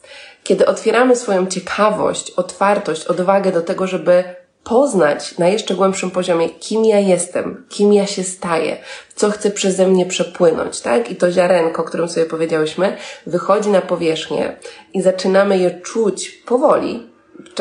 Kiedy 0.45 0.67
otwieramy 0.67 1.17
swoją 1.17 1.47
ciekawość, 1.47 2.31
otwartość, 2.31 3.05
odwagę 3.05 3.53
do 3.53 3.63
tego, 3.63 3.87
żeby 3.87 4.40
poznać 4.65 5.39
na 5.39 5.49
jeszcze 5.49 5.75
głębszym 5.75 6.11
poziomie, 6.11 6.51
kim 6.51 6.85
ja 6.85 6.99
jestem, 6.99 7.65
kim 7.69 7.93
ja 7.93 8.07
się 8.07 8.25
staję, 8.25 8.77
co 9.15 9.31
chce 9.31 9.51
przeze 9.51 9.87
mnie 9.87 10.07
przepłynąć, 10.07 10.81
tak? 10.81 11.11
I 11.11 11.17
to 11.17 11.33
ziarenko, 11.33 11.83
o 11.83 11.85
którym 11.85 12.09
sobie 12.09 12.27
powiedziałyśmy, 12.27 12.97
wychodzi 13.27 13.71
na 13.71 13.81
powierzchnię 13.81 14.57
i 14.95 15.03
zaczynamy 15.03 15.59
je 15.59 15.81
czuć 15.81 16.31
powoli. 16.31 17.11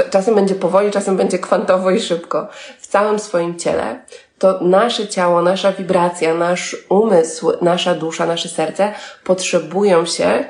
Czasem 0.09 0.35
będzie 0.35 0.55
powoli, 0.55 0.91
czasem 0.91 1.17
będzie 1.17 1.39
kwantowo 1.39 1.91
i 1.91 1.99
szybko 1.99 2.47
w 2.79 2.87
całym 2.87 3.19
swoim 3.19 3.59
ciele. 3.59 4.01
To 4.39 4.59
nasze 4.61 5.07
ciało, 5.07 5.41
nasza 5.41 5.71
wibracja, 5.71 6.33
nasz 6.33 6.75
umysł, 6.89 7.51
nasza 7.61 7.95
dusza, 7.95 8.25
nasze 8.25 8.49
serce 8.49 8.93
potrzebują 9.23 10.05
się 10.05 10.45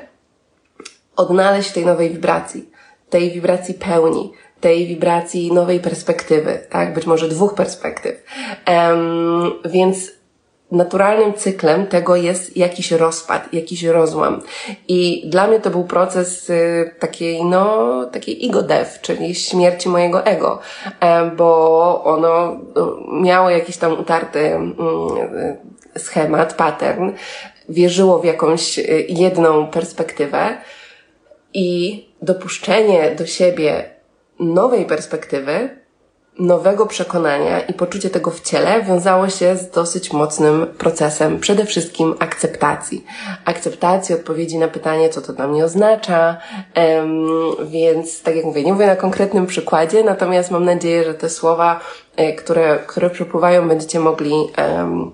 odnaleźć 1.16 1.70
w 1.70 1.72
tej 1.72 1.86
nowej 1.86 2.10
wibracji, 2.10 2.70
tej 3.10 3.30
wibracji 3.30 3.74
pełni, 3.74 4.32
tej 4.60 4.86
wibracji 4.86 5.52
nowej 5.52 5.80
perspektywy, 5.80 6.58
tak? 6.70 6.94
Być 6.94 7.06
może 7.06 7.28
dwóch 7.28 7.54
perspektyw. 7.54 8.24
Um, 8.68 9.52
więc 9.64 10.10
naturalnym 10.72 11.34
cyklem 11.34 11.86
tego 11.86 12.16
jest 12.16 12.56
jakiś 12.56 12.92
rozpad, 12.92 13.52
jakiś 13.52 13.82
rozłam. 13.82 14.42
I 14.88 15.22
dla 15.26 15.46
mnie 15.46 15.60
to 15.60 15.70
był 15.70 15.84
proces 15.84 16.50
y, 16.50 16.94
takiej, 16.98 17.44
no, 17.44 18.04
takiej 18.12 18.48
ego 18.48 18.62
death, 18.62 19.00
czyli 19.00 19.34
śmierci 19.34 19.88
mojego 19.88 20.26
ego, 20.26 20.58
e, 21.00 21.30
bo 21.30 22.04
ono 22.04 22.60
no, 22.74 22.96
miało 23.12 23.50
jakiś 23.50 23.76
tam 23.76 24.00
utarty 24.00 24.38
mm, 24.38 24.76
schemat, 25.98 26.54
pattern, 26.54 27.12
wierzyło 27.68 28.18
w 28.18 28.24
jakąś 28.24 28.78
y, 28.78 29.06
jedną 29.08 29.66
perspektywę, 29.66 30.56
i 31.54 32.04
dopuszczenie 32.22 33.14
do 33.18 33.26
siebie 33.26 33.90
nowej 34.40 34.86
perspektywy, 34.86 35.80
nowego 36.38 36.86
przekonania 36.86 37.60
i 37.60 37.72
poczucie 37.74 38.10
tego 38.10 38.30
w 38.30 38.40
ciele 38.40 38.82
wiązało 38.82 39.28
się 39.28 39.56
z 39.56 39.70
dosyć 39.70 40.12
mocnym 40.12 40.66
procesem 40.78 41.40
przede 41.40 41.64
wszystkim 41.64 42.14
akceptacji. 42.18 43.04
Akceptacji 43.44 44.14
odpowiedzi 44.14 44.58
na 44.58 44.68
pytanie, 44.68 45.08
co 45.08 45.20
to 45.20 45.32
dla 45.32 45.48
mnie 45.48 45.64
oznacza, 45.64 46.36
um, 46.76 47.28
więc 47.70 48.22
tak 48.22 48.36
jak 48.36 48.44
mówię, 48.44 48.62
nie 48.62 48.72
mówię 48.72 48.86
na 48.86 48.96
konkretnym 48.96 49.46
przykładzie, 49.46 50.04
natomiast 50.04 50.50
mam 50.50 50.64
nadzieję, 50.64 51.04
że 51.04 51.14
te 51.14 51.30
słowa, 51.30 51.80
e, 52.16 52.32
które, 52.32 52.78
które 52.86 53.10
przepływają, 53.10 53.68
będziecie 53.68 54.00
mogli 54.00 54.32
um, 54.58 55.10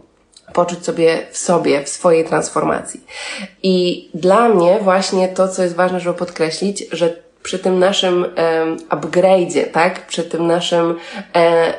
poczuć 0.53 0.85
sobie 0.85 1.27
w 1.31 1.39
sobie, 1.39 1.85
w 1.85 1.89
swojej 1.89 2.25
transformacji. 2.25 3.05
I 3.63 4.09
dla 4.15 4.49
mnie 4.49 4.79
właśnie 4.83 5.29
to, 5.29 5.49
co 5.49 5.63
jest 5.63 5.75
ważne, 5.75 6.01
żeby 6.01 6.19
podkreślić, 6.19 6.85
że 6.93 7.26
przy 7.47 7.59
tym 7.59 7.79
naszym 7.79 8.23
um, 8.23 8.77
upgrade'zie, 8.77 9.71
tak, 9.71 10.07
przy 10.07 10.25
tym 10.25 10.47
naszym 10.47 10.97
e, 11.35 11.75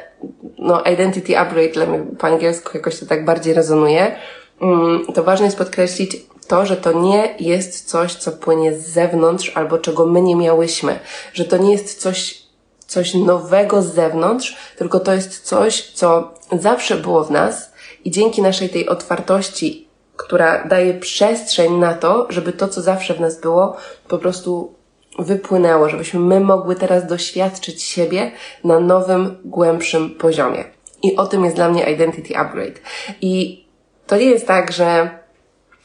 no, 0.58 0.82
identity 0.82 1.38
upgrade, 1.38 1.74
dla 1.74 1.86
mnie 1.86 2.00
po 2.20 2.28
angielsku 2.28 2.70
jakoś 2.74 3.00
to 3.00 3.06
tak 3.06 3.26
bardziej 3.26 3.54
rezonuje, 3.54 4.16
um, 4.62 5.06
to 5.14 5.24
ważne 5.24 5.46
jest 5.46 5.58
podkreślić 5.58 6.18
to, 6.48 6.66
że 6.66 6.78
to 6.78 6.92
nie 6.92 7.36
jest 7.40 7.90
coś, 7.90 8.16
co 8.16 8.32
płynie 8.32 8.74
z 8.74 8.88
zewnątrz 8.88 9.52
albo 9.56 9.78
czego 9.78 10.06
my 10.06 10.22
nie 10.22 10.36
miałyśmy, 10.36 11.00
że 11.34 11.46
to 11.46 11.58
nie 11.58 11.72
jest 11.72 12.02
coś, 12.02 12.42
coś 12.88 13.14
nowego 13.14 13.82
z 13.82 13.94
zewnątrz, 13.94 14.58
tylko 14.78 15.00
to 15.00 15.14
jest 15.14 15.42
coś, 15.42 15.92
co 15.92 16.34
zawsze 16.60 16.96
było 16.96 17.24
w 17.24 17.32
nas, 17.32 17.72
i 18.06 18.12
dzięki 18.12 18.42
naszej 18.42 18.70
tej 18.70 18.90
otwartości, 18.90 19.88
która 20.16 20.68
daje 20.68 20.94
przestrzeń 20.94 21.74
na 21.74 21.94
to, 21.94 22.28
żeby 22.30 22.54
to, 22.54 22.68
co 22.68 22.82
zawsze 22.82 23.14
w 23.14 23.20
nas 23.20 23.42
było, 23.42 23.78
po 24.08 24.18
prostu 24.18 24.77
wypłynęło, 25.18 25.90
żebyśmy 25.90 26.20
my 26.20 26.40
mogły 26.40 26.76
teraz 26.76 27.08
doświadczyć 27.08 27.84
siebie 27.84 28.32
na 28.64 28.80
nowym, 28.80 29.38
głębszym 29.46 30.10
poziomie. 30.10 30.64
I 31.04 31.16
o 31.16 31.26
tym 31.26 31.44
jest 31.44 31.56
dla 31.56 31.70
mnie 31.70 31.92
identity 31.92 32.38
upgrade. 32.38 32.80
I 33.22 33.66
to 34.08 34.18
nie 34.18 34.26
jest 34.26 34.48
tak, 34.48 34.72
że 34.72 35.10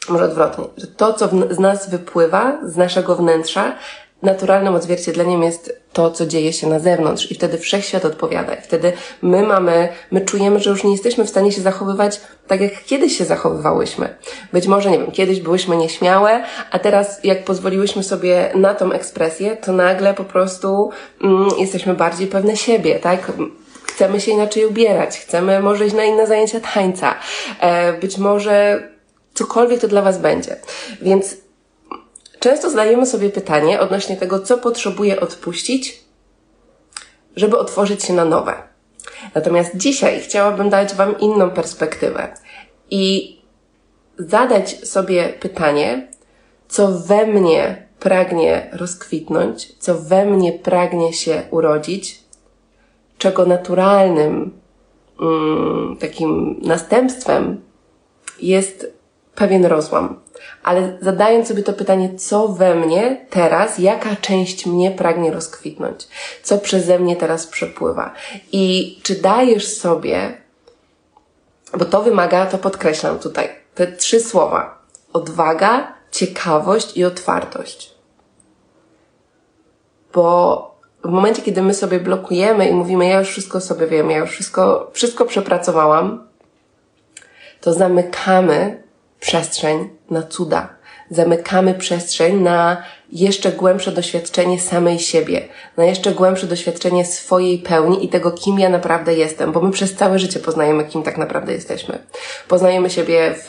może 0.09 0.25
odwrotnie, 0.25 0.65
że 0.77 0.87
to, 0.87 1.13
co 1.13 1.29
z 1.51 1.59
nas 1.59 1.91
wypływa, 1.91 2.59
z 2.65 2.77
naszego 2.77 3.17
wnętrza, 3.17 3.77
naturalnym 4.23 4.75
odzwierciedleniem 4.75 5.43
jest 5.43 5.83
to, 5.93 6.11
co 6.11 6.27
dzieje 6.27 6.53
się 6.53 6.67
na 6.67 6.79
zewnątrz 6.79 7.31
i 7.31 7.35
wtedy 7.35 7.59
wszechświat 7.59 8.05
odpowiada. 8.05 8.55
I 8.55 8.63
wtedy 8.63 8.93
my 9.23 9.43
mamy, 9.43 9.89
my 10.11 10.21
czujemy, 10.21 10.61
że 10.61 10.71
już 10.71 10.85
nie 10.85 10.93
jesteśmy 10.93 11.25
w 11.25 11.29
stanie 11.29 11.53
się 11.53 11.61
zachowywać 11.61 12.21
tak, 12.47 12.61
jak 12.61 12.85
kiedyś 12.85 13.19
się 13.19 13.25
zachowywałyśmy. 13.25 14.17
Być 14.53 14.67
może, 14.67 14.91
nie 14.91 14.99
wiem, 14.99 15.11
kiedyś 15.11 15.41
byłyśmy 15.41 15.77
nieśmiałe, 15.77 16.45
a 16.71 16.79
teraz 16.79 17.25
jak 17.25 17.45
pozwoliłyśmy 17.45 18.03
sobie 18.03 18.51
na 18.55 18.75
tą 18.75 18.93
ekspresję, 18.93 19.57
to 19.57 19.73
nagle 19.73 20.15
po 20.15 20.25
prostu 20.25 20.91
mm, 21.23 21.49
jesteśmy 21.59 21.95
bardziej 21.95 22.27
pewne 22.27 22.57
siebie, 22.57 22.99
tak? 22.99 23.33
Chcemy 23.85 24.21
się 24.21 24.33
inaczej 24.33 24.67
ubierać, 24.67 25.19
chcemy 25.19 25.61
może 25.61 25.87
iść 25.87 25.95
na 25.95 26.05
inne 26.05 26.27
zajęcia 26.27 26.61
tańca, 26.75 27.15
e, 27.61 27.93
być 27.93 28.19
może 28.19 28.89
cokolwiek 29.35 29.81
to 29.81 29.89
dla 29.89 30.03
Was 30.03 30.19
będzie. 30.19 30.57
Więc 31.03 31.37
Często 32.43 32.71
zadajemy 32.71 33.07
sobie 33.07 33.31
pytanie 33.31 33.81
odnośnie 33.81 34.17
tego, 34.17 34.41
co 34.41 34.59
potrzebuję 34.59 35.21
odpuścić, 35.21 36.05
żeby 37.37 37.59
otworzyć 37.59 38.03
się 38.03 38.13
na 38.13 38.25
nowe. 38.25 38.55
Natomiast 39.35 39.77
dzisiaj 39.77 40.21
chciałabym 40.21 40.71
dać 40.71 40.95
Wam 40.95 41.19
inną 41.21 41.51
perspektywę 41.51 42.35
i 42.91 43.37
zadać 44.19 44.89
sobie 44.89 45.29
pytanie, 45.29 46.09
co 46.69 46.89
we 46.99 47.27
mnie 47.27 47.87
pragnie 48.01 48.71
rozkwitnąć, 48.73 49.79
co 49.79 49.99
we 49.99 50.27
mnie 50.27 50.53
pragnie 50.53 51.13
się 51.13 51.43
urodzić, 51.51 52.21
czego 53.19 53.47
naturalnym 53.47 54.59
mm, 55.21 55.97
takim 55.97 56.61
następstwem 56.63 57.61
jest 58.41 58.93
pewien 59.35 59.65
rozłam 59.65 60.22
ale 60.63 60.99
zadając 61.01 61.49
sobie 61.49 61.63
to 61.63 61.73
pytanie, 61.73 62.19
co 62.19 62.49
we 62.49 62.75
mnie 62.75 63.27
teraz, 63.31 63.79
jaka 63.79 64.17
część 64.17 64.67
mnie 64.67 64.91
pragnie 64.91 65.31
rozkwitnąć, 65.31 66.09
co 66.43 66.59
przeze 66.59 66.99
mnie 66.99 67.17
teraz 67.17 67.47
przepływa? 67.47 68.15
I 68.53 68.99
czy 69.03 69.15
dajesz 69.15 69.69
sobie, 69.69 70.37
bo 71.79 71.85
to 71.85 72.03
wymaga, 72.03 72.47
to 72.47 72.59
podkreślam 72.59 73.19
tutaj, 73.19 73.49
te 73.75 73.87
trzy 73.87 74.21
słowa: 74.21 74.79
odwaga, 75.13 75.95
ciekawość 76.11 76.97
i 76.97 77.05
otwartość. 77.05 77.95
Bo 80.13 80.73
w 81.05 81.09
momencie, 81.09 81.43
kiedy 81.43 81.63
my 81.63 81.75
sobie 81.75 82.01
blokujemy 82.01 82.69
i 82.69 82.73
mówimy, 82.73 83.07
ja 83.07 83.19
już 83.19 83.29
wszystko 83.29 83.61
sobie 83.61 83.87
wiem, 83.87 84.11
ja 84.11 84.19
już 84.19 84.31
wszystko, 84.31 84.91
wszystko 84.93 85.25
przepracowałam, 85.25 86.29
to 87.61 87.73
zamykamy 87.73 88.83
przestrzeń 89.21 89.89
na 90.13 90.23
cuda. 90.23 90.69
Zamykamy 91.11 91.75
przestrzeń 91.75 92.41
na 92.41 92.83
jeszcze 93.13 93.53
głębsze 93.53 93.93
doświadczenie 93.93 94.61
samej 94.61 94.99
siebie, 94.99 95.49
na 95.77 95.85
jeszcze 95.85 96.13
głębsze 96.13 96.47
doświadczenie 96.47 97.05
swojej 97.05 97.59
pełni 97.59 98.05
i 98.05 98.09
tego, 98.09 98.31
kim 98.31 98.59
ja 98.59 98.69
naprawdę 98.69 99.15
jestem, 99.15 99.53
bo 99.53 99.61
my 99.61 99.71
przez 99.71 99.95
całe 99.95 100.19
życie 100.19 100.41
poznajemy, 100.41 100.85
kim 100.85 101.03
tak 101.03 101.19
naprawdę 101.19 101.53
jesteśmy. 101.53 101.99
Poznajemy 102.49 102.91
siebie 102.91 103.35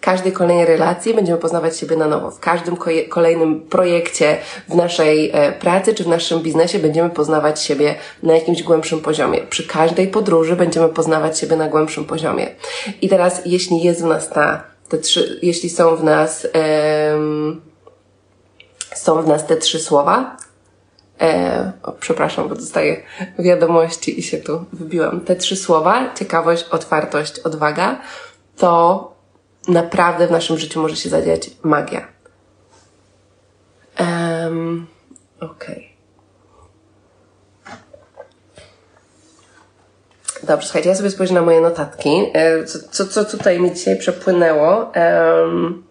każdej 0.00 0.32
kolejnej 0.32 0.66
relacji, 0.66 1.14
będziemy 1.14 1.38
poznawać 1.38 1.78
siebie 1.78 1.96
na 1.96 2.06
nowo. 2.06 2.30
W 2.30 2.40
każdym 2.40 2.76
kolejnym 3.08 3.60
projekcie 3.60 4.36
w 4.68 4.74
naszej 4.74 5.30
e, 5.32 5.52
pracy 5.52 5.94
czy 5.94 6.04
w 6.04 6.08
naszym 6.08 6.42
biznesie 6.42 6.78
będziemy 6.78 7.10
poznawać 7.10 7.62
siebie 7.62 7.94
na 8.22 8.34
jakimś 8.34 8.62
głębszym 8.62 9.00
poziomie. 9.00 9.40
Przy 9.40 9.66
każdej 9.66 10.08
podróży 10.08 10.56
będziemy 10.56 10.88
poznawać 10.88 11.38
siebie 11.38 11.56
na 11.56 11.68
głębszym 11.68 12.04
poziomie. 12.04 12.46
I 13.02 13.08
teraz, 13.08 13.42
jeśli 13.46 13.82
jest 13.82 14.02
w 14.02 14.06
nas 14.06 14.30
ta, 14.30 14.69
te 14.90 14.98
trzy, 14.98 15.38
jeśli 15.42 15.70
są 15.70 15.96
w 15.96 16.04
nas, 16.04 16.46
um, 17.12 17.60
są 18.94 19.22
w 19.22 19.26
nas 19.26 19.46
te 19.46 19.56
trzy 19.56 19.80
słowa. 19.80 20.36
E, 21.20 21.72
o, 21.82 21.92
przepraszam, 21.92 22.48
bo 22.48 22.54
dostaję 22.54 23.02
wiadomości 23.38 24.20
i 24.20 24.22
się 24.22 24.38
tu 24.38 24.64
wybiłam. 24.72 25.20
Te 25.20 25.36
trzy 25.36 25.56
słowa, 25.56 26.14
ciekawość, 26.14 26.64
otwartość, 26.70 27.38
odwaga, 27.38 28.00
to 28.56 29.12
naprawdę 29.68 30.26
w 30.26 30.30
naszym 30.30 30.58
życiu 30.58 30.82
może 30.82 30.96
się 30.96 31.08
zadziać 31.08 31.50
magia. 31.62 32.08
Um, 34.00 34.86
Okej. 35.40 35.76
Okay. 35.76 35.89
Dobrze, 40.42 40.66
słuchajcie, 40.66 40.88
ja 40.88 40.94
sobie 40.94 41.10
spojrzę 41.10 41.34
na 41.34 41.42
moje 41.42 41.60
notatki. 41.60 42.10
E, 42.32 42.64
co, 42.64 42.78
co, 42.90 43.06
co 43.06 43.24
tutaj 43.24 43.60
mi 43.60 43.74
dzisiaj 43.74 43.98
przepłynęło? 43.98 44.92
Um, 44.96 45.82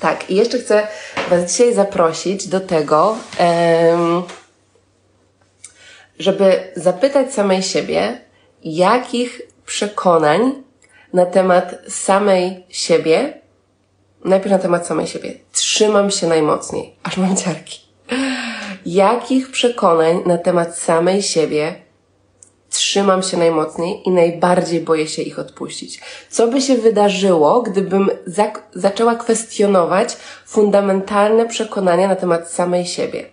tak, 0.00 0.30
i 0.30 0.34
jeszcze 0.34 0.58
chcę 0.58 0.86
Was 1.30 1.52
dzisiaj 1.52 1.74
zaprosić 1.74 2.48
do 2.48 2.60
tego, 2.60 3.16
żeby 6.18 6.72
zapytać 6.76 7.34
samej 7.34 7.62
siebie, 7.62 8.20
jakich 8.64 9.40
przekonań 9.66 10.62
na 11.12 11.26
temat 11.26 11.74
samej 11.88 12.66
siebie, 12.68 13.40
najpierw 14.24 14.52
na 14.52 14.58
temat 14.58 14.86
samej 14.86 15.06
siebie, 15.06 15.34
trzymam 15.52 16.10
się 16.10 16.26
najmocniej, 16.26 16.94
aż 17.02 17.16
mam 17.16 17.36
ciarki. 17.36 17.80
Jakich 18.86 19.50
przekonań 19.50 20.22
na 20.26 20.38
temat 20.38 20.78
samej 20.78 21.22
siebie 21.22 21.89
trzymam 22.70 23.22
się 23.22 23.36
najmocniej 23.36 24.02
i 24.08 24.10
najbardziej 24.10 24.80
boję 24.80 25.06
się 25.06 25.22
ich 25.22 25.38
odpuścić. 25.38 26.00
Co 26.30 26.48
by 26.48 26.60
się 26.60 26.76
wydarzyło, 26.76 27.62
gdybym 27.62 28.10
za 28.26 28.52
zaczęła 28.74 29.14
kwestionować 29.14 30.16
fundamentalne 30.46 31.46
przekonania 31.46 32.08
na 32.08 32.16
temat 32.16 32.50
samej 32.50 32.86
siebie? 32.86 33.24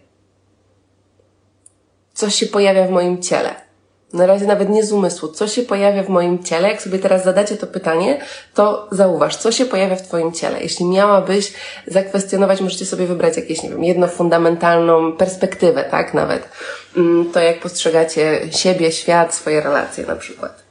Co 2.13 2.29
się 2.29 2.45
pojawia 2.45 2.87
w 2.87 2.91
moim 2.91 3.21
ciele? 3.21 3.67
Na 4.13 4.25
razie 4.25 4.45
nawet 4.45 4.69
nie 4.69 4.83
z 4.83 4.91
umysłu. 4.91 5.27
Co 5.27 5.47
się 5.47 5.63
pojawia 5.63 6.03
w 6.03 6.09
moim 6.09 6.43
ciele? 6.43 6.69
Jak 6.69 6.81
sobie 6.81 6.99
teraz 6.99 7.23
zadacie 7.23 7.57
to 7.57 7.67
pytanie, 7.67 8.21
to 8.53 8.87
zauważ, 8.91 9.35
co 9.35 9.51
się 9.51 9.65
pojawia 9.65 9.95
w 9.95 10.01
Twoim 10.01 10.31
ciele. 10.31 10.61
Jeśli 10.61 10.85
miałabyś 10.85 11.53
zakwestionować, 11.87 12.61
możecie 12.61 12.85
sobie 12.85 13.05
wybrać 13.05 13.37
jakieś, 13.37 13.63
nie 13.63 13.69
wiem, 13.69 13.83
jedną 13.83 14.07
fundamentalną 14.07 15.11
perspektywę, 15.11 15.83
tak, 15.83 16.13
nawet. 16.13 16.49
Mm, 16.97 17.31
to 17.31 17.39
jak 17.39 17.59
postrzegacie 17.59 18.41
siebie, 18.51 18.91
świat, 18.91 19.35
swoje 19.35 19.61
relacje 19.61 20.05
na 20.05 20.15
przykład. 20.15 20.63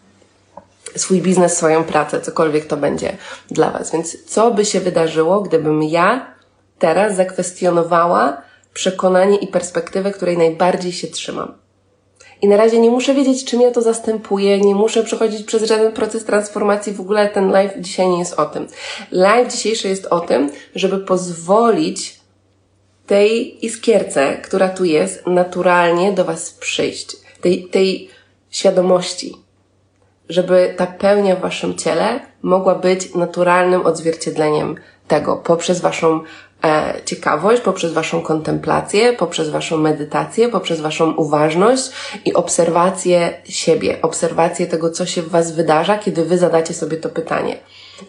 Swój 0.97 1.23
biznes, 1.23 1.57
swoją 1.57 1.85
pracę, 1.85 2.21
cokolwiek 2.21 2.67
to 2.67 2.77
będzie 2.77 3.17
dla 3.51 3.71
Was. 3.71 3.93
Więc 3.93 4.25
co 4.25 4.51
by 4.51 4.65
się 4.65 4.81
wydarzyło, 4.81 5.41
gdybym 5.41 5.83
ja 5.83 6.35
teraz 6.79 7.17
zakwestionowała 7.17 8.43
przekonanie 8.75 9.37
i 9.37 9.47
perspektywę, 9.47 10.13
której 10.13 10.39
najbardziej 10.39 10.93
się 10.93 11.07
trzymam? 11.07 11.55
I 12.43 12.49
na 12.49 12.57
razie 12.57 12.81
nie 12.81 12.91
muszę 12.91 13.15
wiedzieć, 13.15 13.45
czym 13.45 13.61
ja 13.61 13.71
to 13.71 13.83
zastępuję, 13.83 14.61
nie 14.61 14.75
muszę 14.75 15.05
przechodzić 15.05 15.43
przez 15.43 15.63
żaden 15.63 15.93
proces 15.93 16.25
transformacji. 16.25 16.93
W 16.93 17.01
ogóle 17.01 17.29
ten 17.29 17.51
live 17.51 17.73
dzisiaj 17.79 18.09
nie 18.09 18.19
jest 18.19 18.41
o 18.41 18.47
tym. 18.47 18.67
Live 19.11 19.53
dzisiejszy 19.53 19.89
jest 19.89 20.07
o 20.07 20.21
tym, 20.21 20.51
żeby 20.75 20.99
pozwolić 20.99 22.16
tej 23.07 23.67
iskierce, 23.67 24.37
która 24.37 24.69
tu 24.69 24.85
jest, 24.85 25.27
naturalnie 25.27 26.13
do 26.13 26.25
Was 26.25 26.51
przyjść. 26.51 27.17
Tej, 27.41 27.65
tej 27.65 28.09
świadomości. 28.51 29.37
Żeby 30.29 30.75
ta 30.77 30.87
pełnia 30.87 31.37
w 31.37 31.41
Waszym 31.41 31.75
ciele 31.75 32.21
mogła 32.43 32.75
być 32.75 33.15
naturalnym 33.15 33.87
odzwierciedleniem 33.87 34.77
tego 35.09 35.37
poprzez 35.37 35.81
Waszą 35.81 36.21
e, 36.65 36.95
ciekawość, 37.05 37.63
poprzez 37.63 37.93
Waszą 37.93 38.23
kontemplację, 38.23 39.13
poprzez 39.13 39.51
Waszą 39.51 39.77
medytację, 39.77 40.49
poprzez 40.49 40.81
Waszą 40.81 41.13
uważność 41.13 41.91
i 42.25 42.35
obserwację 42.35 43.41
siebie, 43.45 43.99
obserwację 44.03 44.67
tego, 44.67 44.91
co 44.91 45.07
się 45.07 45.23
w 45.23 45.29
Was 45.29 45.53
wydarza, 45.53 45.99
kiedy 45.99 46.25
Wy 46.25 46.39
zadacie 46.39 46.75
sobie 46.75 46.97
to 46.97 47.09
pytanie. 47.09 47.59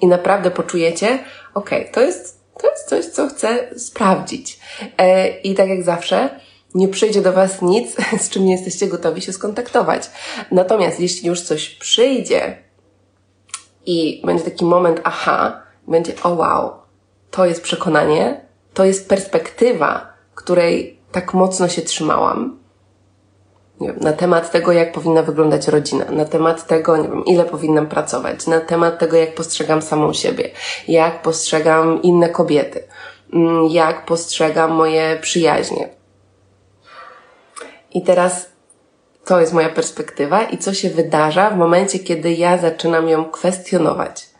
I 0.01 0.07
naprawdę 0.07 0.51
poczujecie, 0.51 1.19
okay, 1.53 1.85
to 1.93 2.01
jest, 2.01 2.36
to 2.57 2.71
jest 2.71 2.89
coś, 2.89 3.05
co 3.05 3.27
chcę 3.27 3.79
sprawdzić. 3.79 4.59
E, 4.97 5.29
I 5.29 5.55
tak 5.55 5.69
jak 5.69 5.83
zawsze, 5.83 6.39
nie 6.75 6.87
przyjdzie 6.87 7.21
do 7.21 7.33
Was 7.33 7.61
nic, 7.61 7.95
z 8.23 8.29
czym 8.29 8.45
nie 8.45 8.51
jesteście 8.51 8.87
gotowi 8.87 9.21
się 9.21 9.33
skontaktować. 9.33 10.09
Natomiast 10.51 10.99
jeśli 10.99 11.27
już 11.27 11.41
coś 11.41 11.69
przyjdzie 11.69 12.57
i 13.85 14.21
będzie 14.25 14.43
taki 14.43 14.65
moment 14.65 15.01
aha, 15.03 15.61
będzie 15.87 16.13
o 16.23 16.29
wow, 16.29 16.71
to 17.31 17.45
jest 17.45 17.61
przekonanie, 17.61 18.45
to 18.73 18.85
jest 18.85 19.09
perspektywa, 19.09 20.13
której 20.35 20.99
tak 21.11 21.33
mocno 21.33 21.67
się 21.67 21.81
trzymałam. 21.81 22.59
Nie 23.79 23.87
wiem, 23.87 23.97
na 24.01 24.13
temat 24.13 24.51
tego, 24.51 24.71
jak 24.71 24.91
powinna 24.91 25.21
wyglądać 25.21 25.67
rodzina, 25.67 26.05
na 26.05 26.25
temat 26.25 26.67
tego, 26.67 26.97
nie 26.97 27.07
wiem, 27.07 27.25
ile 27.25 27.45
powinnam 27.45 27.87
pracować, 27.87 28.47
na 28.47 28.59
temat 28.59 28.99
tego, 28.99 29.17
jak 29.17 29.35
postrzegam 29.35 29.81
samą 29.81 30.13
siebie, 30.13 30.49
jak 30.87 31.21
postrzegam 31.21 32.01
inne 32.01 32.29
kobiety, 32.29 32.83
mm, 33.33 33.67
jak 33.67 34.05
postrzegam 34.05 34.71
moje 34.71 35.17
przyjaźnie. 35.21 35.89
I 37.93 38.01
teraz 38.01 38.49
to 39.25 39.39
jest 39.39 39.53
moja 39.53 39.69
perspektywa 39.69 40.43
i 40.43 40.57
co 40.57 40.73
się 40.73 40.89
wydarza 40.89 41.49
w 41.49 41.57
momencie, 41.57 41.99
kiedy 41.99 42.33
ja 42.33 42.57
zaczynam 42.57 43.09
ją 43.09 43.25
kwestionować 43.25 44.37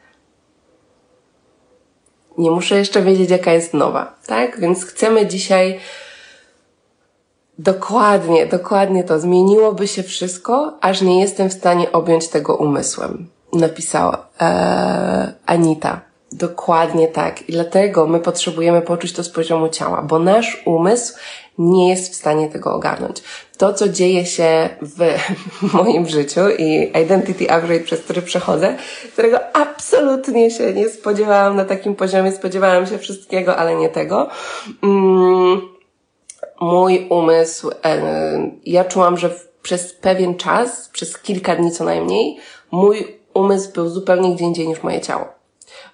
nie 2.37 2.51
muszę 2.51 2.75
jeszcze 2.75 3.01
wiedzieć, 3.01 3.29
jaka 3.29 3.53
jest 3.53 3.73
nowa, 3.73 4.15
tak? 4.27 4.59
Więc 4.59 4.85
chcemy 4.85 5.27
dzisiaj 5.27 5.79
dokładnie, 7.59 8.45
dokładnie 8.45 9.03
to. 9.03 9.19
Zmieniłoby 9.19 9.87
się 9.87 10.03
wszystko, 10.03 10.77
aż 10.81 11.01
nie 11.01 11.21
jestem 11.21 11.49
w 11.49 11.53
stanie 11.53 11.91
objąć 11.91 12.27
tego 12.27 12.55
umysłem. 12.55 13.27
Napisała 13.53 14.27
ee, 14.39 15.33
Anita. 15.45 16.01
Dokładnie 16.31 17.07
tak. 17.07 17.49
I 17.49 17.51
dlatego 17.51 18.07
my 18.07 18.19
potrzebujemy 18.19 18.81
poczuć 18.81 19.13
to 19.13 19.23
z 19.23 19.29
poziomu 19.29 19.69
ciała, 19.69 20.01
bo 20.01 20.19
nasz 20.19 20.63
umysł 20.65 21.13
nie 21.57 21.89
jest 21.89 22.11
w 22.11 22.15
stanie 22.15 22.49
tego 22.49 22.73
ogarnąć. 22.73 23.23
To, 23.57 23.73
co 23.73 23.89
dzieje 23.89 24.25
się 24.25 24.69
w 24.81 25.17
moim 25.73 26.07
życiu 26.07 26.41
i 26.57 26.91
Identity 27.03 27.51
Upgrade, 27.51 27.83
przez 27.83 28.01
który 28.01 28.21
przechodzę, 28.21 28.75
którego 29.13 29.39
absolutnie 29.55 30.51
się 30.51 30.73
nie 30.73 30.89
spodziewałam 30.89 31.55
na 31.55 31.65
takim 31.65 31.95
poziomie, 31.95 32.31
spodziewałam 32.31 32.87
się 32.87 32.97
wszystkiego, 32.97 33.55
ale 33.55 33.75
nie 33.75 33.89
tego. 33.89 34.29
Mm, 34.83 35.26
mój 36.59 37.07
umysł, 37.09 37.71
ja 38.65 38.85
czułam, 38.85 39.17
że 39.17 39.29
przez 39.61 39.93
pewien 39.93 40.35
czas, 40.35 40.89
przez 40.89 41.17
kilka 41.17 41.55
dni 41.55 41.71
co 41.71 41.83
najmniej, 41.83 42.37
mój 42.71 43.17
umysł 43.33 43.73
był 43.73 43.89
zupełnie 43.89 44.35
gdzie 44.35 44.45
indziej 44.45 44.67
niż 44.67 44.83
moje 44.83 45.01
ciało. 45.01 45.37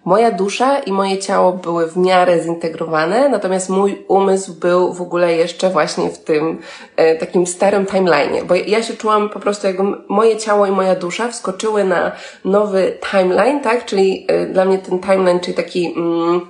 Moja 0.06 0.32
dusza 0.32 0.80
i 0.80 0.92
moje 0.92 1.18
ciało 1.18 1.52
były 1.52 1.88
w 1.88 1.98
miarę 1.98 2.40
zintegrowane, 2.40 3.30
natomiast 3.30 3.70
mój 3.70 4.06
umysł 4.08 4.54
był 4.54 4.94
w 4.94 5.02
ogóle 5.02 5.36
jeszcze 5.36 5.70
właśnie 5.70 6.10
w 6.10 6.18
tym 6.18 6.60
e, 6.96 7.16
takim 7.16 7.48
starym 7.48 7.86
timeline'ie, 7.86 8.44
bo 8.44 8.56
ja 8.56 8.84
się 8.84 8.94
czułam 8.94 9.30
po 9.30 9.40
prostu 9.40 9.68
jakby 9.68 9.84
moje 10.08 10.38
ciało 10.38 10.66
i 10.66 10.72
moja 10.72 10.96
dusza 10.96 11.28
wskoczyły 11.28 11.84
na 11.84 12.12
nowy 12.46 12.98
timeline, 13.12 13.62
tak? 13.62 13.86
Czyli 13.86 14.26
e, 14.28 14.46
dla 14.46 14.66
mnie 14.66 14.78
ten 14.78 15.00
timeline, 15.00 15.40
czyli 15.40 15.54
taki 15.54 15.94
mm, 15.98 16.42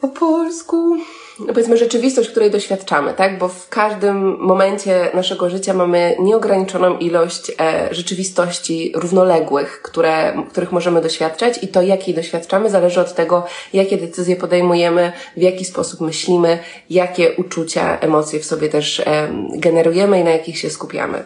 po 0.00 0.08
polsku 0.08 0.96
no 1.38 1.46
powiedzmy 1.46 1.76
rzeczywistość, 1.76 2.30
której 2.30 2.50
doświadczamy, 2.50 3.14
tak? 3.14 3.38
Bo 3.38 3.48
w 3.48 3.68
każdym 3.68 4.38
momencie 4.38 5.10
naszego 5.14 5.50
życia 5.50 5.74
mamy 5.74 6.16
nieograniczoną 6.20 6.98
ilość 6.98 7.52
e, 7.60 7.88
rzeczywistości 7.94 8.92
równoległych, 8.94 9.82
które, 9.82 10.44
których 10.50 10.72
możemy 10.72 11.00
doświadczać 11.00 11.62
i 11.62 11.68
to, 11.68 11.82
jakiej 11.82 12.14
doświadczamy, 12.14 12.70
zależy 12.70 13.00
od 13.00 13.14
tego, 13.14 13.46
jakie 13.72 13.96
decyzje 13.96 14.36
podejmujemy, 14.36 15.12
w 15.36 15.40
jaki 15.40 15.64
sposób 15.64 16.00
myślimy, 16.00 16.58
jakie 16.90 17.32
uczucia, 17.32 17.98
emocje 18.00 18.40
w 18.40 18.44
sobie 18.44 18.68
też 18.68 19.00
e, 19.00 19.28
generujemy 19.54 20.20
i 20.20 20.24
na 20.24 20.30
jakich 20.30 20.58
się 20.58 20.70
skupiamy. 20.70 21.24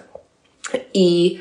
I 0.95 1.39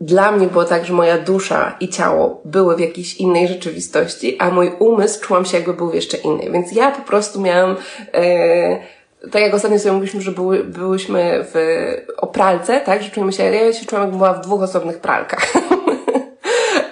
dla 0.00 0.32
mnie 0.32 0.46
było 0.46 0.64
tak, 0.64 0.84
że 0.84 0.92
moja 0.92 1.18
dusza 1.18 1.76
i 1.80 1.88
ciało 1.88 2.40
były 2.44 2.76
w 2.76 2.80
jakiejś 2.80 3.14
innej 3.14 3.48
rzeczywistości, 3.48 4.36
a 4.38 4.50
mój 4.50 4.72
umysł 4.78 5.20
czułam 5.20 5.44
się 5.44 5.56
jakby 5.56 5.74
był 5.74 5.90
w 5.90 5.94
jeszcze 5.94 6.16
innej. 6.16 6.50
Więc 6.52 6.72
ja 6.72 6.90
po 6.90 7.02
prostu 7.02 7.40
miałam, 7.40 7.76
e, 8.14 8.78
tak 9.30 9.42
jak 9.42 9.54
ostatnio 9.54 9.78
sobie 9.78 9.92
mówiliśmy, 9.92 10.20
że 10.20 10.32
były, 10.32 10.64
byłyśmy 10.64 11.44
w, 11.52 11.56
o 12.16 12.26
pralce, 12.26 12.80
tak, 12.80 13.02
że 13.02 13.10
czujemy 13.10 13.32
się, 13.32 13.42
ja 13.44 13.72
się 13.72 13.86
czułam 13.86 14.02
jakbym 14.02 14.18
była 14.18 14.32
w 14.34 14.40
dwóch 14.40 14.62
osobnych 14.62 14.98
pralkach. 14.98 15.52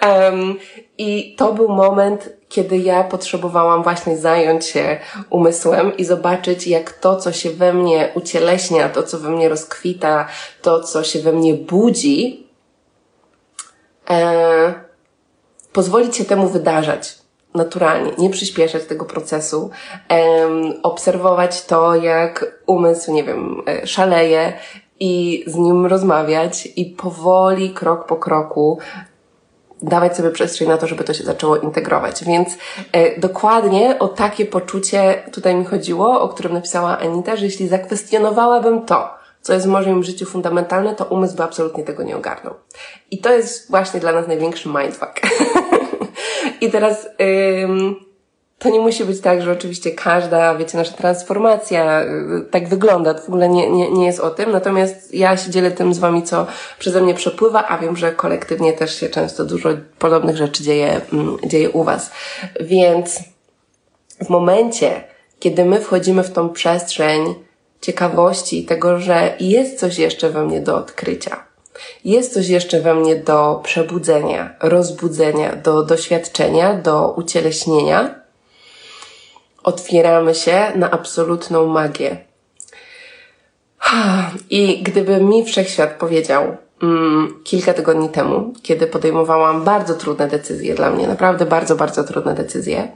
um, 0.03 0.55
I 0.99 1.35
to 1.39 1.53
był 1.53 1.69
moment, 1.69 2.29
kiedy 2.49 2.79
ja 2.79 3.05
potrzebowałam 3.05 3.83
właśnie 3.83 4.17
zająć 4.17 4.67
się 4.67 4.99
umysłem 5.31 5.97
i 5.97 6.05
zobaczyć, 6.05 6.67
jak 6.67 6.93
to, 6.93 7.17
co 7.17 7.33
się 7.33 7.51
we 7.51 7.73
mnie 7.73 8.09
ucieleśnia, 8.15 8.89
to, 8.89 9.03
co 9.03 9.19
we 9.19 9.31
mnie 9.31 9.49
rozkwita, 9.49 10.29
to, 10.63 10.81
co 10.81 11.05
się 11.05 11.19
we 11.21 11.33
mnie 11.33 11.55
budzi, 11.55 12.42
e, 14.13 14.75
pozwolić 15.73 16.17
się 16.17 16.25
temu 16.25 16.49
wydarzać 16.49 17.23
naturalnie, 17.55 18.13
nie 18.19 18.31
przyspieszać 18.31 18.85
tego 18.85 19.05
procesu, 19.05 19.71
e, 20.11 20.49
obserwować 20.83 21.65
to, 21.65 21.95
jak 21.95 22.61
umysł, 22.67 23.13
nie 23.13 23.25
wiem, 23.25 23.63
e, 23.69 23.87
szaleje 23.87 24.53
i 25.01 25.45
z 25.47 25.57
nim 25.57 25.87
rozmawiać 25.87 26.69
i 26.77 26.85
powoli, 26.85 27.75
krok 27.75 28.07
po 28.07 28.17
kroku 28.17 28.79
dawać 29.83 30.17
sobie 30.17 30.31
przestrzeń 30.31 30.69
na 30.69 30.79
to, 30.79 30.87
żeby 30.87 31.05
to 31.05 31.15
się 31.15 31.25
zaczęło 31.25 31.57
integrować. 31.57 32.25
Więc 32.25 32.59
e, 32.93 33.21
dokładnie 33.21 33.99
o 33.99 34.09
takie 34.09 34.47
poczucie 34.47 35.23
tutaj 35.33 35.55
mi 35.55 35.65
chodziło, 35.65 36.21
o 36.21 36.29
którym 36.29 36.53
napisała 36.53 36.99
Anita, 36.99 37.37
że 37.37 37.45
jeśli 37.45 37.69
zakwestionowałabym 37.69 38.87
to, 38.87 39.22
co 39.43 39.53
jest 39.53 39.67
w 39.67 39.69
moim 39.69 40.03
życiu 40.03 40.27
fundamentalne, 40.27 40.95
to 40.95 41.05
umysł 41.05 41.37
by 41.37 41.43
absolutnie 41.43 41.85
tego 41.85 42.03
nie 42.03 42.17
ogarnął. 42.17 42.55
I 43.11 43.19
to 43.19 43.33
jest 43.33 43.71
właśnie 43.71 44.01
dla 44.01 44.13
nas 44.13 44.29
największy 44.29 44.69
mindfuck. 44.69 45.21
I 46.61 46.71
teraz... 46.71 47.09
Ym, 47.65 47.97
to 48.63 48.71
nie 48.71 48.81
musi 48.81 49.05
być 49.05 49.21
tak, 49.21 49.43
że 49.43 49.53
oczywiście 49.53 49.91
każda, 49.91 50.55
wiecie, 50.55 50.79
nasza 50.79 50.93
transformacja 50.93 52.03
y, 52.03 52.07
tak 52.51 52.69
wygląda. 52.69 53.15
To 53.15 53.23
w 53.23 53.29
ogóle 53.29 53.49
nie, 53.49 53.71
nie, 53.71 53.91
nie 53.91 54.07
jest 54.07 54.21
o 54.21 54.31
tym. 54.31 54.53
Natomiast 54.53 55.15
ja 55.15 55.37
się 55.37 55.51
dzielę 55.51 55.71
tym 55.71 55.95
z 55.95 55.99
Wami, 55.99 56.23
co 56.23 56.47
przeze 56.79 57.01
mnie 57.01 57.15
przepływa, 57.15 57.69
a 57.69 57.79
wiem, 57.79 57.97
że 57.97 58.13
kolektywnie 58.13 58.73
też 58.73 59.01
się 59.01 59.09
często 59.09 59.45
dużo 59.45 59.69
podobnych 59.99 60.37
rzeczy 60.37 60.63
dzieje, 60.63 61.01
mm, 61.13 61.37
dzieje 61.47 61.71
u 61.71 61.85
Was. 61.85 62.11
Więc 62.61 63.21
w 64.25 64.29
momencie, 64.29 65.05
kiedy 65.39 65.65
my 65.65 65.81
wchodzimy 65.81 66.23
w 66.23 66.33
tą 66.33 66.49
przestrzeń 66.49 67.35
ciekawości 67.83 68.65
tego, 68.65 69.01
że 69.01 69.37
jest 69.41 69.81
coś 69.81 69.99
jeszcze 69.99 70.31
we 70.31 70.45
mnie 70.45 70.61
do 70.61 70.77
odkrycia, 70.77 71.45
jest 72.05 72.35
coś 72.35 72.49
jeszcze 72.49 72.81
we 72.81 72.95
mnie 72.95 73.17
do 73.17 73.61
przebudzenia, 73.65 74.55
rozbudzenia, 74.61 75.57
do 75.57 75.83
doświadczenia, 75.83 76.75
do 76.75 77.09
ucieleśnienia, 77.17 78.15
otwieramy 79.63 80.35
się 80.35 80.73
na 80.75 80.91
absolutną 80.91 81.67
magię. 81.67 82.17
I 84.51 84.83
gdyby 84.83 85.21
mi 85.21 85.45
wszechświat 85.45 85.91
powiedział 85.91 86.57
kilka 87.45 87.75
tygodni 87.75 88.09
temu, 88.09 88.53
kiedy 88.63 88.87
podejmowałam 88.87 89.65
bardzo 89.65 89.95
trudne 89.95 90.29
decyzje 90.29 90.75
dla 90.75 90.91
mnie, 90.91 91.07
naprawdę 91.07 91.47
bardzo, 91.47 91.77
bardzo 91.77 92.05
trudne 92.05 92.35
decyzje, 92.35 92.89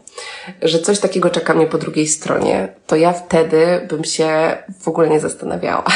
że 0.63 0.79
coś 0.79 0.99
takiego 0.99 1.31
czeka 1.31 1.55
mnie 1.55 1.67
po 1.67 1.79
drugiej 1.79 2.07
stronie, 2.07 2.75
to 2.87 2.97
ja 2.97 3.13
wtedy 3.13 3.87
bym 3.89 4.05
się 4.05 4.57
w 4.81 4.89
ogóle 4.89 5.09
nie 5.09 5.21
zastanawiała. 5.21 5.85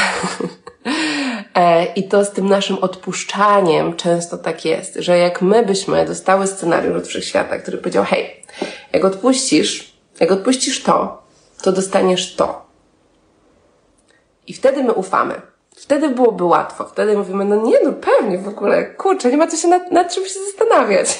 E, 1.55 1.85
I 1.85 2.09
to 2.09 2.24
z 2.24 2.31
tym 2.31 2.48
naszym 2.48 2.79
odpuszczaniem 2.79 3.96
często 3.96 4.38
tak 4.38 4.64
jest, 4.64 4.94
że 4.94 5.18
jak 5.18 5.42
my 5.42 5.66
byśmy 5.66 6.07
dostały 6.07 6.46
scenariusz 6.46 6.96
od 6.96 7.07
wszechświata, 7.07 7.59
który 7.59 7.79
powiedział, 7.79 8.05
hej, 8.05 8.44
jak 8.92 9.05
odpuścisz, 9.05 9.92
jak 10.20 10.33
odpuścisz 10.33 10.83
to, 10.83 11.22
to 11.62 11.72
dostaniesz 11.72 12.37
to. 12.37 12.66
I 14.46 14.53
wtedy 14.53 14.83
my 14.83 14.92
ufamy. 14.92 15.49
Wtedy 15.90 16.09
byłoby 16.09 16.44
łatwo. 16.44 16.85
Wtedy 16.85 17.16
mówimy, 17.16 17.44
no 17.44 17.57
nie, 17.57 17.76
no 17.85 17.92
pewnie 17.92 18.38
w 18.38 18.48
ogóle, 18.48 18.85
kurczę, 18.85 19.31
nie 19.31 19.37
ma 19.37 19.46
co 19.46 19.57
się 19.57 19.68
nad, 19.68 19.92
nad 19.92 20.14
czym 20.14 20.24
się 20.24 20.40
zastanawiać. 20.46 21.18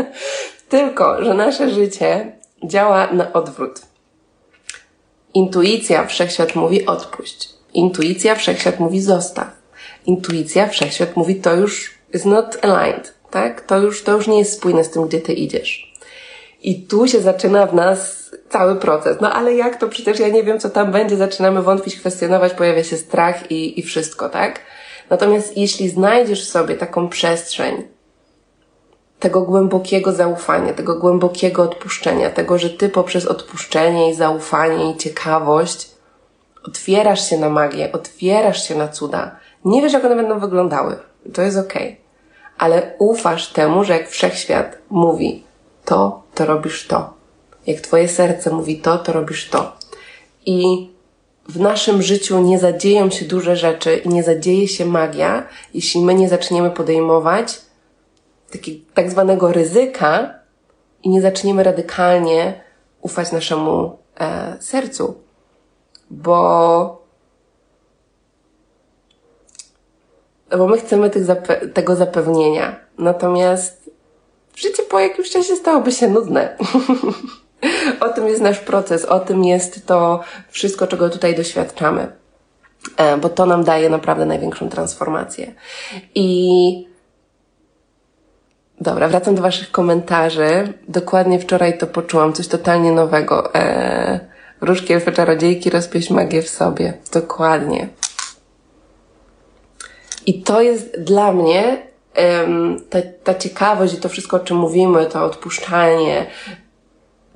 Tylko, 0.68 1.24
że 1.24 1.34
nasze 1.34 1.70
życie 1.70 2.32
działa 2.64 3.12
na 3.12 3.32
odwrót. 3.32 3.82
Intuicja 5.34 6.06
wszechświat 6.06 6.54
mówi 6.54 6.86
odpuść. 6.86 7.48
Intuicja 7.74 8.34
wszechświat 8.34 8.80
mówi 8.80 9.00
zostaw. 9.00 9.48
Intuicja 10.06 10.68
wszechświat 10.68 11.16
mówi 11.16 11.34
to 11.34 11.54
już 11.54 11.94
is 12.14 12.24
not 12.24 12.64
aligned, 12.64 13.14
tak? 13.30 13.60
To 13.60 13.78
już, 13.78 14.02
to 14.02 14.12
już 14.12 14.26
nie 14.26 14.38
jest 14.38 14.52
spójne 14.52 14.84
z 14.84 14.90
tym, 14.90 15.08
gdzie 15.08 15.20
ty 15.20 15.32
idziesz. 15.32 15.91
I 16.62 16.82
tu 16.82 17.08
się 17.08 17.20
zaczyna 17.20 17.66
w 17.66 17.74
nas 17.74 18.30
cały 18.48 18.76
proces. 18.76 19.16
No 19.20 19.32
ale 19.32 19.54
jak 19.54 19.76
to? 19.76 19.88
Przecież 19.88 20.18
ja 20.18 20.28
nie 20.28 20.42
wiem, 20.42 20.60
co 20.60 20.70
tam 20.70 20.92
będzie. 20.92 21.16
Zaczynamy 21.16 21.62
wątpić, 21.62 21.96
kwestionować, 21.96 22.54
pojawia 22.54 22.84
się 22.84 22.96
strach 22.96 23.50
i, 23.50 23.80
i 23.80 23.82
wszystko, 23.82 24.28
tak? 24.28 24.60
Natomiast 25.10 25.56
jeśli 25.56 25.88
znajdziesz 25.88 26.48
sobie 26.48 26.74
taką 26.74 27.08
przestrzeń 27.08 27.82
tego 29.18 29.42
głębokiego 29.42 30.12
zaufania, 30.12 30.72
tego 30.72 30.96
głębokiego 30.96 31.62
odpuszczenia, 31.62 32.30
tego, 32.30 32.58
że 32.58 32.70
ty 32.70 32.88
poprzez 32.88 33.26
odpuszczenie 33.26 34.10
i 34.10 34.14
zaufanie 34.14 34.90
i 34.90 34.96
ciekawość 34.96 35.90
otwierasz 36.64 37.30
się 37.30 37.38
na 37.38 37.48
magię, 37.48 37.92
otwierasz 37.92 38.68
się 38.68 38.74
na 38.74 38.88
cuda. 38.88 39.36
Nie 39.64 39.82
wiesz, 39.82 39.92
jak 39.92 40.04
one 40.04 40.16
będą 40.16 40.38
wyglądały. 40.38 40.96
To 41.34 41.42
jest 41.42 41.58
okej. 41.58 41.82
Okay. 41.82 41.96
Ale 42.58 42.92
ufasz 42.98 43.52
temu, 43.52 43.84
że 43.84 43.92
jak 43.92 44.08
wszechświat 44.08 44.78
mówi 44.90 45.44
to, 45.84 46.21
to 46.34 46.46
robisz 46.46 46.86
to 46.86 47.22
jak 47.66 47.80
Twoje 47.80 48.08
serce 48.08 48.50
mówi 48.50 48.80
to, 48.80 48.98
to 48.98 49.12
robisz 49.12 49.48
to. 49.48 49.72
I 50.46 50.90
w 51.48 51.60
naszym 51.60 52.02
życiu 52.02 52.38
nie 52.38 52.58
zadzieją 52.58 53.10
się 53.10 53.24
duże 53.24 53.56
rzeczy 53.56 53.96
i 53.96 54.08
nie 54.08 54.22
zadzieje 54.22 54.68
się 54.68 54.84
magia, 54.86 55.48
jeśli 55.74 56.00
my 56.00 56.14
nie 56.14 56.28
zaczniemy 56.28 56.70
podejmować 56.70 57.60
takiego 58.52 58.84
tak 58.94 59.10
zwanego 59.10 59.52
ryzyka 59.52 60.34
i 61.02 61.08
nie 61.08 61.22
zaczniemy 61.22 61.62
radykalnie 61.62 62.60
ufać 63.00 63.32
naszemu 63.32 63.98
e, 64.20 64.56
sercu. 64.60 65.14
Bo, 66.10 67.02
bo 70.58 70.66
my 70.68 70.78
chcemy 70.78 71.10
zape 71.16 71.68
tego 71.68 71.96
zapewnienia. 71.96 72.76
Natomiast 72.98 73.81
życie 74.56 74.82
po 74.82 75.00
jakimś 75.00 75.30
czasie 75.30 75.56
stałoby 75.56 75.92
się 75.92 76.08
nudne. 76.08 76.56
o 78.06 78.08
tym 78.08 78.28
jest 78.28 78.40
nasz 78.40 78.58
proces, 78.58 79.04
o 79.04 79.20
tym 79.20 79.44
jest 79.44 79.86
to 79.86 80.20
wszystko, 80.48 80.86
czego 80.86 81.10
tutaj 81.10 81.36
doświadczamy. 81.36 82.12
E, 82.96 83.16
bo 83.16 83.28
to 83.28 83.46
nam 83.46 83.64
daje 83.64 83.90
naprawdę 83.90 84.26
największą 84.26 84.68
transformację. 84.68 85.54
I 86.14 86.92
Dobra, 88.80 89.08
wracam 89.08 89.34
do 89.34 89.42
Waszych 89.42 89.70
komentarzy. 89.70 90.72
Dokładnie 90.88 91.38
wczoraj 91.38 91.78
to 91.78 91.86
poczułam, 91.86 92.32
coś 92.32 92.48
totalnie 92.48 92.92
nowego. 92.92 93.54
Eee, 93.54 94.20
Różki 94.60 94.92
elfy 94.92 95.12
czarodziejki, 95.12 95.70
rozpieś 95.70 96.10
magię 96.10 96.42
w 96.42 96.48
sobie. 96.48 96.92
Dokładnie. 97.12 97.88
I 100.26 100.42
to 100.42 100.62
jest 100.62 101.00
dla 101.00 101.32
mnie 101.32 101.86
ta, 102.90 102.98
ta 103.24 103.34
ciekawość 103.34 103.94
i 103.94 103.96
to 103.96 104.08
wszystko, 104.08 104.36
o 104.36 104.40
czym 104.40 104.56
mówimy, 104.56 105.06
to 105.06 105.24
odpuszczanie, 105.24 106.26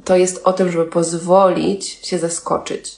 to 0.04 0.16
jest 0.16 0.40
o 0.44 0.52
tym, 0.52 0.72
żeby 0.72 0.84
pozwolić 0.84 1.88
się 1.88 2.18
zaskoczyć. 2.18 2.96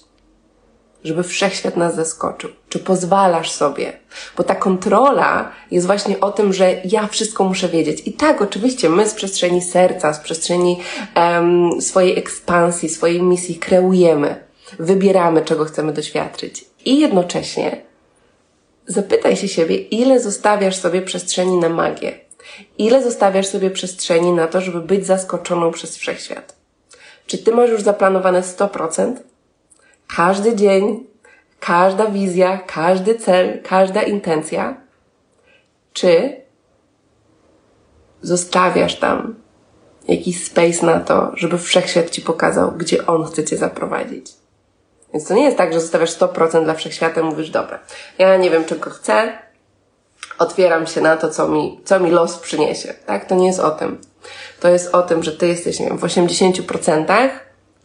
Żeby 1.04 1.22
wszechświat 1.22 1.76
nas 1.76 1.94
zaskoczył. 1.94 2.50
Czy 2.68 2.78
pozwalasz 2.78 3.50
sobie? 3.50 3.92
Bo 4.36 4.44
ta 4.44 4.54
kontrola 4.54 5.52
jest 5.70 5.86
właśnie 5.86 6.20
o 6.20 6.32
tym, 6.32 6.52
że 6.52 6.74
ja 6.84 7.06
wszystko 7.06 7.44
muszę 7.44 7.68
wiedzieć. 7.68 8.02
I 8.06 8.12
tak, 8.12 8.42
oczywiście, 8.42 8.88
my 8.88 9.08
z 9.08 9.14
przestrzeni 9.14 9.62
serca, 9.62 10.12
z 10.12 10.20
przestrzeni 10.20 10.80
um, 11.16 11.82
swojej 11.82 12.18
ekspansji, 12.18 12.88
swojej 12.88 13.22
misji 13.22 13.56
kreujemy, 13.56 14.44
wybieramy, 14.78 15.44
czego 15.44 15.64
chcemy 15.64 15.92
doświadczyć. 15.92 16.64
I 16.84 17.00
jednocześnie 17.00 17.87
zapytaj 18.88 19.36
się 19.36 19.48
siebie, 19.48 19.76
ile 19.76 20.20
zostawiasz 20.20 20.76
sobie 20.76 21.02
przestrzeni 21.02 21.56
na 21.56 21.68
magię. 21.68 22.18
Ile 22.78 23.02
zostawiasz 23.02 23.46
sobie 23.46 23.70
przestrzeni 23.70 24.32
na 24.32 24.46
to, 24.46 24.60
żeby 24.60 24.80
być 24.80 25.06
zaskoczoną 25.06 25.70
przez 25.70 25.96
wszechświat. 25.96 26.56
Czy 27.26 27.38
ty 27.38 27.52
masz 27.52 27.70
już 27.70 27.82
zaplanowane 27.82 28.42
100%? 28.42 29.16
Każdy 30.16 30.56
dzień, 30.56 31.06
każda 31.60 32.06
wizja, 32.06 32.58
każdy 32.66 33.14
cel, 33.14 33.62
każda 33.62 34.02
intencja? 34.02 34.80
Czy 35.92 36.36
zostawiasz 38.22 38.98
tam 38.98 39.34
jakiś 40.08 40.44
space 40.44 40.86
na 40.86 41.00
to, 41.00 41.30
żeby 41.34 41.58
wszechświat 41.58 42.10
ci 42.10 42.22
pokazał, 42.22 42.72
gdzie 42.72 43.06
on 43.06 43.24
chce 43.24 43.44
cię 43.44 43.56
zaprowadzić? 43.56 44.32
Więc 45.12 45.28
to 45.28 45.34
nie 45.34 45.44
jest 45.44 45.56
tak, 45.56 45.72
że 45.72 45.80
zostawiasz 45.80 46.10
100% 46.10 46.64
dla 46.64 46.74
wszechświata 46.74 47.22
mówisz, 47.22 47.50
dobra, 47.50 47.78
ja 48.18 48.36
nie 48.36 48.50
wiem 48.50 48.64
czego 48.64 48.90
chcę, 48.90 49.38
otwieram 50.38 50.86
się 50.86 51.00
na 51.00 51.16
to, 51.16 51.28
co 51.28 51.48
mi, 51.48 51.80
co 51.84 52.00
mi 52.00 52.10
los 52.10 52.38
przyniesie. 52.38 52.94
Tak? 53.06 53.24
To 53.24 53.34
nie 53.34 53.46
jest 53.46 53.60
o 53.60 53.70
tym. 53.70 53.98
To 54.60 54.68
jest 54.68 54.94
o 54.94 55.02
tym, 55.02 55.22
że 55.22 55.32
ty 55.32 55.48
jesteś, 55.48 55.80
nie 55.80 55.86
wiem, 55.86 55.98
w 55.98 56.02
80%, 56.02 57.28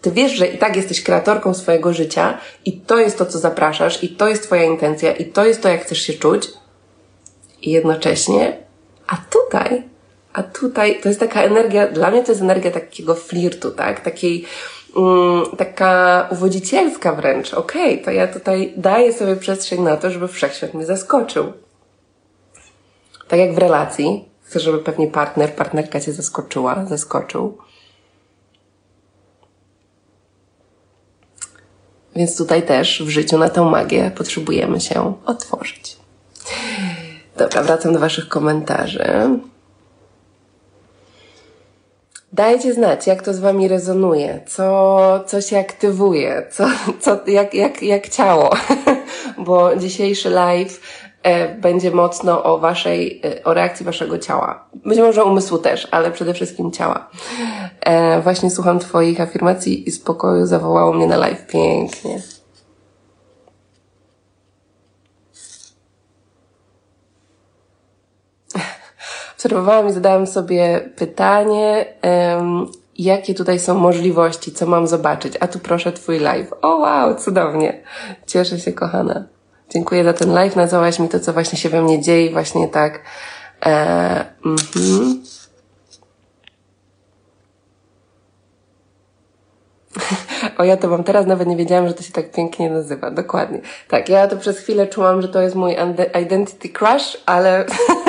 ty 0.01 0.11
wiesz, 0.11 0.31
że 0.31 0.47
i 0.47 0.57
tak 0.57 0.75
jesteś 0.75 1.03
kreatorką 1.03 1.53
swojego 1.53 1.93
życia 1.93 2.37
i 2.65 2.81
to 2.81 2.97
jest 2.97 3.17
to, 3.17 3.25
co 3.25 3.39
zapraszasz 3.39 4.03
i 4.03 4.09
to 4.09 4.27
jest 4.27 4.43
twoja 4.43 4.63
intencja 4.63 5.11
i 5.11 5.25
to 5.25 5.45
jest 5.45 5.61
to, 5.61 5.69
jak 5.69 5.81
chcesz 5.81 6.01
się 6.01 6.13
czuć 6.13 6.47
i 7.61 7.71
jednocześnie, 7.71 8.57
a 9.07 9.17
tutaj, 9.29 9.83
a 10.33 10.43
tutaj 10.43 11.01
to 11.01 11.09
jest 11.09 11.19
taka 11.19 11.43
energia, 11.43 11.87
dla 11.87 12.11
mnie 12.11 12.23
to 12.23 12.31
jest 12.31 12.41
energia 12.41 12.71
takiego 12.71 13.15
flirtu, 13.15 13.71
tak? 13.71 14.01
Takiej, 14.01 14.45
taka 15.57 16.27
uwodzicielska 16.31 17.13
wręcz. 17.13 17.53
Okej, 17.53 17.93
okay, 17.93 18.05
to 18.05 18.11
ja 18.11 18.27
tutaj 18.27 18.73
daję 18.77 19.13
sobie 19.13 19.35
przestrzeń 19.35 19.81
na 19.81 19.97
to, 19.97 20.11
żeby 20.11 20.27
wszechświat 20.27 20.73
mnie 20.73 20.85
zaskoczył. 20.85 21.53
Tak 23.27 23.39
jak 23.39 23.55
w 23.55 23.57
relacji, 23.57 24.29
chcę, 24.43 24.59
żeby 24.59 24.79
pewnie 24.79 25.07
partner, 25.07 25.55
partnerka 25.55 25.99
cię 25.99 26.13
zaskoczyła, 26.13 26.85
zaskoczył. 26.85 27.57
Więc 32.15 32.37
tutaj 32.37 32.63
też 32.63 33.03
w 33.03 33.09
życiu 33.09 33.37
na 33.37 33.49
tę 33.49 33.61
magię 33.61 34.11
potrzebujemy 34.17 34.81
się 34.81 35.13
otworzyć. 35.25 35.97
Dobra, 37.37 37.63
wracam 37.63 37.93
do 37.93 37.99
Waszych 37.99 38.27
komentarzy. 38.27 39.39
Dajcie 42.33 42.73
znać, 42.73 43.07
jak 43.07 43.21
to 43.21 43.33
z 43.33 43.39
Wami 43.39 43.67
rezonuje, 43.67 44.39
co, 44.47 45.23
co 45.27 45.41
się 45.41 45.59
aktywuje, 45.59 46.47
co, 46.51 46.65
co, 46.99 47.19
jak, 47.27 47.53
jak, 47.53 47.83
jak 47.83 48.09
ciało, 48.09 48.49
bo 49.45 49.75
dzisiejszy 49.75 50.29
live 50.29 50.81
e, 51.23 51.55
będzie 51.55 51.91
mocno 51.91 52.43
o 52.43 52.57
Waszej, 52.57 53.21
e, 53.25 53.43
o 53.43 53.53
reakcji 53.53 53.85
Waszego 53.85 54.17
ciała. 54.17 54.65
Być 54.85 54.99
może 54.99 55.23
umysłu 55.23 55.57
też, 55.57 55.87
ale 55.91 56.11
przede 56.11 56.33
wszystkim 56.33 56.71
ciała. 56.71 57.09
E, 57.81 58.21
właśnie 58.21 58.51
słucham 58.51 58.79
Twoich 58.79 59.21
afirmacji 59.21 59.89
i 59.89 59.91
spokoju 59.91 60.45
zawołało 60.45 60.93
mnie 60.93 61.07
na 61.07 61.17
live. 61.17 61.47
Pięknie. 61.47 62.21
Obserwowałam 69.43 69.89
i 69.89 69.91
zadałam 69.91 70.27
sobie 70.27 70.89
pytanie, 70.95 71.85
um, 72.03 72.67
jakie 72.97 73.33
tutaj 73.33 73.59
są 73.59 73.75
możliwości, 73.75 74.51
co 74.51 74.65
mam 74.65 74.87
zobaczyć. 74.87 75.33
A 75.39 75.47
tu 75.47 75.59
proszę 75.59 75.91
Twój 75.91 76.19
live. 76.19 76.53
O 76.61 76.77
wow, 76.77 77.15
cudownie. 77.15 77.81
Cieszę 78.27 78.59
się, 78.59 78.71
kochana. 78.71 79.23
Dziękuję 79.69 80.03
za 80.03 80.13
ten 80.13 80.33
live. 80.33 80.55
Nazwałaś 80.55 80.99
mi 80.99 81.09
to, 81.09 81.19
co 81.19 81.33
właśnie 81.33 81.59
się 81.59 81.69
we 81.69 81.81
mnie 81.81 82.01
dzieje, 82.01 82.31
właśnie 82.31 82.67
tak. 82.67 82.99
E, 83.65 84.25
mhm. 84.45 85.23
O, 90.57 90.63
ja 90.63 90.77
to 90.77 90.89
wam 90.89 91.03
teraz 91.03 91.25
nawet 91.25 91.47
nie 91.47 91.55
wiedziałam, 91.55 91.87
że 91.87 91.93
to 91.93 92.03
się 92.03 92.11
tak 92.11 92.31
pięknie 92.31 92.69
nazywa. 92.69 93.11
Dokładnie. 93.11 93.61
Tak, 93.87 94.09
ja 94.09 94.27
to 94.27 94.37
przez 94.37 94.59
chwilę 94.59 94.87
czułam, 94.87 95.21
że 95.21 95.27
to 95.27 95.41
jest 95.41 95.55
mój 95.55 95.75
identity 96.21 96.69
crush, 96.69 97.17
ale 97.25 97.65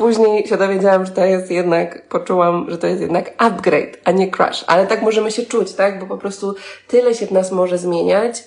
Później 0.00 0.46
się 0.46 0.56
dowiedziałam, 0.56 1.06
że 1.06 1.12
to 1.12 1.24
jest 1.24 1.50
jednak, 1.50 2.08
poczułam, 2.08 2.66
że 2.68 2.78
to 2.78 2.86
jest 2.86 3.00
jednak 3.00 3.34
upgrade, 3.38 3.98
a 4.04 4.10
nie 4.10 4.30
crash. 4.30 4.64
Ale 4.66 4.86
tak 4.86 5.02
możemy 5.02 5.30
się 5.30 5.42
czuć, 5.46 5.72
tak? 5.72 6.00
Bo 6.00 6.06
po 6.06 6.18
prostu 6.18 6.54
tyle 6.88 7.14
się 7.14 7.26
w 7.26 7.30
nas 7.30 7.52
może 7.52 7.78
zmieniać, 7.78 8.44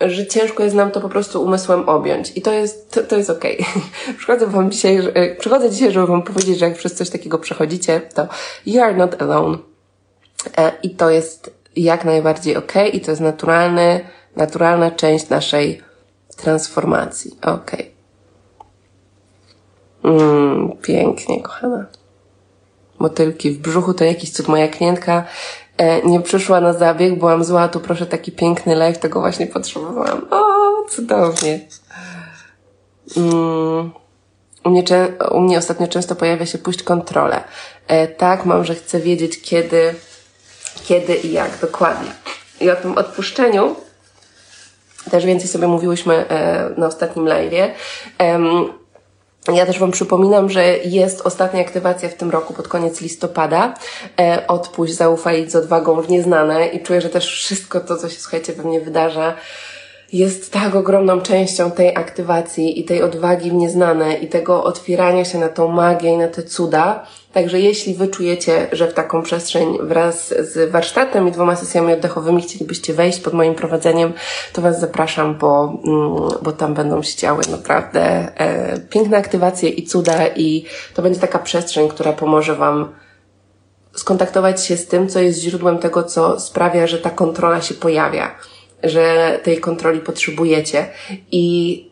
że 0.00 0.26
ciężko 0.26 0.62
jest 0.62 0.76
nam 0.76 0.90
to 0.90 1.00
po 1.00 1.08
prostu 1.08 1.42
umysłem 1.42 1.88
objąć. 1.88 2.32
I 2.36 2.42
to 2.42 2.52
jest, 2.52 2.90
to, 2.90 3.02
to 3.02 3.16
jest 3.16 3.30
okej. 3.30 3.58
Okay. 3.58 4.14
przychodzę 4.18 4.46
wam 4.46 4.70
dzisiaj, 4.70 4.98
e, 5.14 5.34
przychodzę 5.34 5.70
dzisiaj, 5.70 5.92
żeby 5.92 6.06
wam 6.06 6.22
powiedzieć, 6.22 6.58
że 6.58 6.68
jak 6.68 6.78
przez 6.78 6.94
coś 6.94 7.10
takiego 7.10 7.38
przechodzicie, 7.38 8.00
to 8.14 8.28
you 8.66 8.82
are 8.82 8.94
not 8.94 9.22
alone. 9.22 9.58
E, 10.58 10.72
I 10.82 10.90
to 10.90 11.10
jest 11.10 11.54
jak 11.76 12.04
najbardziej 12.04 12.56
okej 12.56 12.88
okay, 12.88 12.98
i 12.98 13.00
to 13.00 13.10
jest 13.10 13.20
naturalny, 13.20 14.00
naturalna 14.36 14.90
część 14.90 15.28
naszej 15.28 15.82
transformacji. 16.36 17.36
Okej. 17.42 17.80
Okay. 17.80 17.99
Mm, 20.04 20.72
pięknie, 20.82 21.42
kochana. 21.42 21.86
Motylki 22.98 23.50
w 23.50 23.58
brzuchu 23.58 23.94
to 23.94 24.04
jakiś 24.04 24.32
cud. 24.32 24.48
Moja 24.48 24.68
klientka 24.68 25.24
e, 25.76 26.02
nie 26.02 26.20
przyszła 26.20 26.60
na 26.60 26.72
zabieg, 26.72 27.18
byłam 27.18 27.44
zła, 27.44 27.68
tu 27.68 27.80
proszę 27.80 28.06
taki 28.06 28.32
piękny 28.32 28.76
live, 28.76 28.98
tego 28.98 29.20
właśnie 29.20 29.46
potrzebowałam. 29.46 30.26
O, 30.30 30.44
cudownie. 30.88 31.60
Mm, 33.16 33.90
u 34.64 34.70
mnie, 34.70 34.82
u 35.30 35.40
mnie 35.40 35.58
ostatnio 35.58 35.88
często 35.88 36.16
pojawia 36.16 36.46
się 36.46 36.58
puść 36.58 36.82
kontrolę. 36.82 37.44
E, 37.86 38.08
tak, 38.08 38.44
mam, 38.44 38.64
że 38.64 38.74
chcę 38.74 39.00
wiedzieć 39.00 39.42
kiedy, 39.42 39.94
kiedy 40.84 41.14
i 41.14 41.32
jak, 41.32 41.58
dokładnie. 41.60 42.10
I 42.60 42.70
o 42.70 42.76
tym 42.76 42.98
odpuszczeniu 42.98 43.76
też 45.10 45.26
więcej 45.26 45.48
sobie 45.48 45.66
mówiłyśmy 45.66 46.28
e, 46.28 46.70
na 46.76 46.86
ostatnim 46.86 47.24
live'ie. 47.24 47.70
Ja 49.48 49.66
też 49.66 49.78
Wam 49.78 49.90
przypominam, 49.90 50.50
że 50.50 50.78
jest 50.78 51.20
ostatnia 51.20 51.60
aktywacja 51.60 52.08
w 52.08 52.14
tym 52.14 52.30
roku 52.30 52.54
pod 52.54 52.68
koniec 52.68 53.00
listopada. 53.00 53.74
E, 54.20 54.46
odpuść, 54.46 54.94
zaufaj 54.94 55.50
z 55.50 55.56
odwagą 55.56 56.02
w 56.02 56.10
nieznane 56.10 56.66
i 56.66 56.82
czuję, 56.82 57.00
że 57.00 57.08
też 57.08 57.26
wszystko 57.26 57.80
to, 57.80 57.96
co 57.96 58.08
się, 58.08 58.20
słuchajcie, 58.20 58.52
we 58.52 58.62
mnie 58.62 58.80
wydarza, 58.80 59.34
jest 60.12 60.52
tak 60.52 60.74
ogromną 60.74 61.20
częścią 61.20 61.70
tej 61.70 61.96
aktywacji 61.96 62.80
i 62.80 62.84
tej 62.84 63.02
odwagi 63.02 63.50
w 63.50 63.54
nieznane 63.54 64.14
i 64.14 64.28
tego 64.28 64.64
otwierania 64.64 65.24
się 65.24 65.38
na 65.38 65.48
tą 65.48 65.68
magię 65.68 66.10
i 66.10 66.16
na 66.16 66.28
te 66.28 66.42
cuda. 66.42 67.06
Także 67.32 67.60
jeśli 67.60 67.94
wy 67.94 68.08
czujecie, 68.08 68.68
że 68.72 68.88
w 68.88 68.94
taką 68.94 69.22
przestrzeń 69.22 69.78
wraz 69.82 70.28
z 70.28 70.70
warsztatem 70.70 71.28
i 71.28 71.32
dwoma 71.32 71.56
sesjami 71.56 71.92
oddechowymi 71.92 72.42
chcielibyście 72.42 72.94
wejść 72.94 73.20
pod 73.20 73.32
moim 73.32 73.54
prowadzeniem, 73.54 74.12
to 74.52 74.62
was 74.62 74.80
zapraszam, 74.80 75.38
bo, 75.38 75.80
mm, 75.84 76.42
bo 76.42 76.52
tam 76.52 76.74
będą 76.74 77.02
się 77.02 77.16
działy 77.16 77.42
naprawdę 77.50 78.02
e, 78.40 78.80
piękne 78.80 79.16
aktywacje 79.16 79.68
i 79.68 79.86
cuda 79.86 80.26
i 80.26 80.64
to 80.94 81.02
będzie 81.02 81.20
taka 81.20 81.38
przestrzeń, 81.38 81.88
która 81.88 82.12
pomoże 82.12 82.54
wam 82.56 82.92
skontaktować 83.92 84.64
się 84.64 84.76
z 84.76 84.86
tym, 84.86 85.08
co 85.08 85.20
jest 85.20 85.40
źródłem 85.40 85.78
tego, 85.78 86.02
co 86.02 86.40
sprawia, 86.40 86.86
że 86.86 86.98
ta 86.98 87.10
kontrola 87.10 87.60
się 87.60 87.74
pojawia 87.74 88.34
że 88.82 89.38
tej 89.42 89.60
kontroli 89.60 90.00
potrzebujecie 90.00 90.86
i 91.32 91.86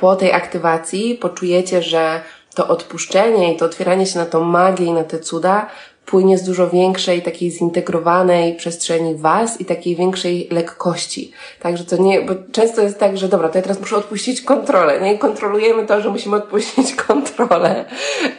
po 0.00 0.16
tej 0.16 0.32
aktywacji 0.32 1.14
poczujecie, 1.14 1.82
że 1.82 2.20
to 2.54 2.68
odpuszczenie 2.68 3.54
i 3.54 3.56
to 3.56 3.64
otwieranie 3.64 4.06
się 4.06 4.18
na 4.18 4.26
tą 4.26 4.44
magię 4.44 4.86
i 4.86 4.92
na 4.92 5.04
te 5.04 5.18
cuda 5.18 5.66
płynie 6.08 6.38
z 6.38 6.42
dużo 6.42 6.70
większej, 6.70 7.22
takiej 7.22 7.50
zintegrowanej 7.50 8.56
przestrzeni 8.56 9.14
Was 9.14 9.60
i 9.60 9.64
takiej 9.64 9.96
większej 9.96 10.48
lekkości. 10.50 11.32
Także 11.60 11.84
to 11.84 11.96
nie, 11.96 12.22
bo 12.22 12.34
często 12.52 12.82
jest 12.82 12.98
tak, 12.98 13.18
że 13.18 13.28
dobra, 13.28 13.48
to 13.48 13.58
ja 13.58 13.62
teraz 13.62 13.80
muszę 13.80 13.96
odpuścić 13.96 14.42
kontrolę, 14.42 15.00
nie? 15.00 15.14
I 15.14 15.18
kontrolujemy 15.18 15.86
to, 15.86 16.00
że 16.00 16.10
musimy 16.10 16.36
odpuścić 16.36 16.94
kontrolę. 17.06 17.84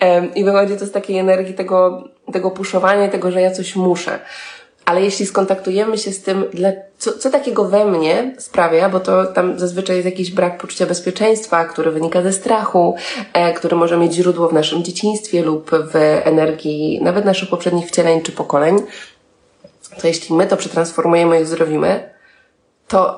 Um, 0.01 0.35
I 0.35 0.43
wychodzi 0.43 0.77
to 0.77 0.85
z 0.85 0.91
takiej 0.91 1.17
energii 1.17 1.53
tego, 1.53 2.03
tego 2.33 2.51
puszowania, 2.51 3.07
tego, 3.07 3.31
że 3.31 3.41
ja 3.41 3.51
coś 3.51 3.75
muszę 3.75 4.19
ale 4.89 5.01
jeśli 5.01 5.25
skontaktujemy 5.25 5.97
się 5.97 6.11
z 6.11 6.21
tym, 6.21 6.45
co, 6.97 7.17
co 7.17 7.29
takiego 7.29 7.65
we 7.65 7.85
mnie 7.85 8.35
sprawia, 8.37 8.89
bo 8.89 8.99
to 8.99 9.25
tam 9.25 9.59
zazwyczaj 9.59 9.95
jest 9.95 10.05
jakiś 10.05 10.31
brak 10.31 10.57
poczucia 10.57 10.85
bezpieczeństwa, 10.85 11.65
który 11.65 11.91
wynika 11.91 12.21
ze 12.21 12.33
strachu, 12.33 12.95
e, 13.33 13.53
który 13.53 13.75
może 13.75 13.97
mieć 13.97 14.13
źródło 14.13 14.47
w 14.47 14.53
naszym 14.53 14.83
dzieciństwie 14.83 15.43
lub 15.43 15.71
w 15.71 15.95
energii 16.23 16.99
nawet 17.01 17.25
naszych 17.25 17.49
poprzednich 17.49 17.87
wcieleń 17.87 18.21
czy 18.21 18.31
pokoleń, 18.31 18.77
to 20.01 20.07
jeśli 20.07 20.35
my 20.35 20.47
to 20.47 20.57
przetransformujemy 20.57 21.39
i 21.39 21.43
uzdrowimy, 21.43 22.09
to 22.87 23.17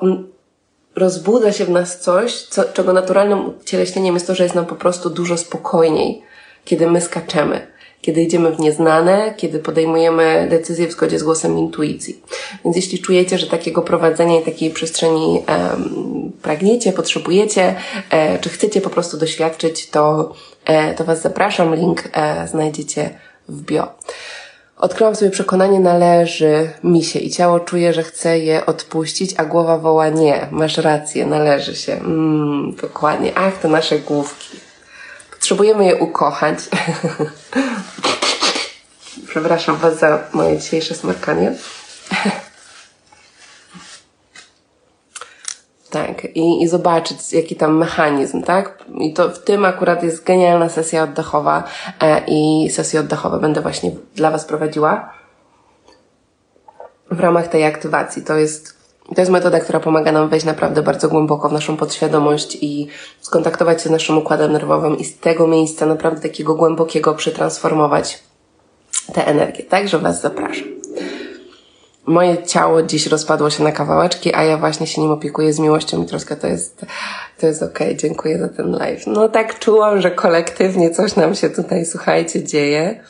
rozbudza 0.96 1.52
się 1.52 1.64
w 1.64 1.70
nas 1.70 2.00
coś, 2.00 2.42
co, 2.42 2.64
czego 2.64 2.92
naturalnym 2.92 3.48
ucieleśnieniem 3.60 4.14
jest 4.14 4.26
to, 4.26 4.34
że 4.34 4.42
jest 4.42 4.54
nam 4.54 4.66
po 4.66 4.74
prostu 4.74 5.10
dużo 5.10 5.36
spokojniej, 5.36 6.22
kiedy 6.64 6.90
my 6.90 7.00
skaczemy 7.00 7.71
kiedy 8.02 8.22
idziemy 8.22 8.50
w 8.50 8.60
nieznane, 8.60 9.34
kiedy 9.36 9.58
podejmujemy 9.58 10.46
decyzje 10.50 10.88
w 10.88 10.92
zgodzie 10.92 11.18
z 11.18 11.22
głosem 11.22 11.58
intuicji. 11.58 12.22
Więc 12.64 12.76
jeśli 12.76 12.98
czujecie, 12.98 13.38
że 13.38 13.46
takiego 13.46 13.82
prowadzenia 13.82 14.40
i 14.40 14.44
takiej 14.44 14.70
przestrzeni 14.70 15.42
um, 15.48 16.32
pragniecie, 16.42 16.92
potrzebujecie, 16.92 17.74
e, 18.10 18.38
czy 18.38 18.48
chcecie 18.48 18.80
po 18.80 18.90
prostu 18.90 19.16
doświadczyć, 19.16 19.90
to, 19.90 20.34
e, 20.64 20.94
to 20.94 21.04
Was 21.04 21.22
zapraszam. 21.22 21.74
Link 21.74 22.08
e, 22.12 22.48
znajdziecie 22.48 23.10
w 23.48 23.62
bio. 23.62 23.88
Odkryłam 24.76 25.16
sobie 25.16 25.30
przekonanie, 25.30 25.80
należy 25.80 26.70
mi 26.84 27.04
się 27.04 27.18
i 27.18 27.30
ciało 27.30 27.60
czuje, 27.60 27.92
że 27.92 28.02
chce 28.02 28.38
je 28.38 28.66
odpuścić, 28.66 29.34
a 29.36 29.44
głowa 29.44 29.78
woła 29.78 30.08
nie. 30.08 30.48
Masz 30.50 30.78
rację, 30.78 31.26
należy 31.26 31.76
się. 31.76 31.92
Mm, 31.92 32.74
dokładnie. 32.82 33.32
Ach, 33.34 33.60
to 33.60 33.68
nasze 33.68 33.98
główki. 33.98 34.61
Potrzebujemy 35.42 35.84
je 35.84 35.96
ukochać. 35.96 36.58
Przepraszam 39.28 39.76
Was 39.76 39.98
za 39.98 40.18
moje 40.32 40.58
dzisiejsze 40.58 40.94
smarkanie. 40.94 41.52
tak. 45.90 46.24
I, 46.24 46.62
I 46.62 46.68
zobaczyć, 46.68 47.32
jaki 47.32 47.56
tam 47.56 47.76
mechanizm, 47.76 48.42
tak? 48.42 48.84
I 49.00 49.12
to 49.12 49.28
w 49.28 49.38
tym 49.38 49.64
akurat 49.64 50.02
jest 50.02 50.24
genialna 50.24 50.68
sesja 50.68 51.02
oddechowa 51.02 51.64
e, 52.00 52.22
i 52.26 52.70
sesje 52.70 53.00
oddechowe 53.00 53.38
będę 53.38 53.60
właśnie 53.60 53.90
dla 54.14 54.30
Was 54.30 54.44
prowadziła 54.44 55.12
w 57.10 57.20
ramach 57.20 57.48
tej 57.48 57.64
aktywacji. 57.64 58.22
To 58.22 58.36
jest 58.36 58.81
to 59.14 59.20
jest 59.20 59.30
metoda, 59.30 59.60
która 59.60 59.80
pomaga 59.80 60.12
nam 60.12 60.28
wejść 60.28 60.46
naprawdę 60.46 60.82
bardzo 60.82 61.08
głęboko 61.08 61.48
w 61.48 61.52
naszą 61.52 61.76
podświadomość 61.76 62.58
i 62.60 62.88
skontaktować 63.20 63.82
się 63.82 63.88
z 63.88 63.92
naszym 63.92 64.18
układem 64.18 64.52
nerwowym 64.52 64.98
i 64.98 65.04
z 65.04 65.18
tego 65.18 65.46
miejsca 65.46 65.86
naprawdę 65.86 66.20
takiego 66.20 66.54
głębokiego 66.54 67.14
przetransformować 67.14 68.22
tę 69.14 69.26
energię. 69.26 69.64
Także 69.64 69.98
Was 69.98 70.20
zapraszam. 70.20 70.68
Moje 72.06 72.42
ciało 72.42 72.82
dziś 72.82 73.06
rozpadło 73.06 73.50
się 73.50 73.64
na 73.64 73.72
kawałeczki, 73.72 74.34
a 74.34 74.44
ja 74.44 74.58
właśnie 74.58 74.86
się 74.86 75.00
nim 75.00 75.10
opiekuję 75.10 75.52
z 75.52 75.58
miłością 75.58 76.02
i 76.02 76.06
troszkę 76.06 76.36
to 76.36 76.46
jest, 76.46 76.86
to 77.40 77.46
jest 77.46 77.62
okej. 77.62 77.88
Okay. 77.88 77.96
Dziękuję 77.96 78.38
za 78.38 78.48
ten 78.48 78.70
live. 78.70 79.06
No 79.06 79.28
tak 79.28 79.58
czułam, 79.58 80.00
że 80.00 80.10
kolektywnie 80.10 80.90
coś 80.90 81.16
nam 81.16 81.34
się 81.34 81.50
tutaj, 81.50 81.86
słuchajcie, 81.86 82.44
dzieje 82.44 83.04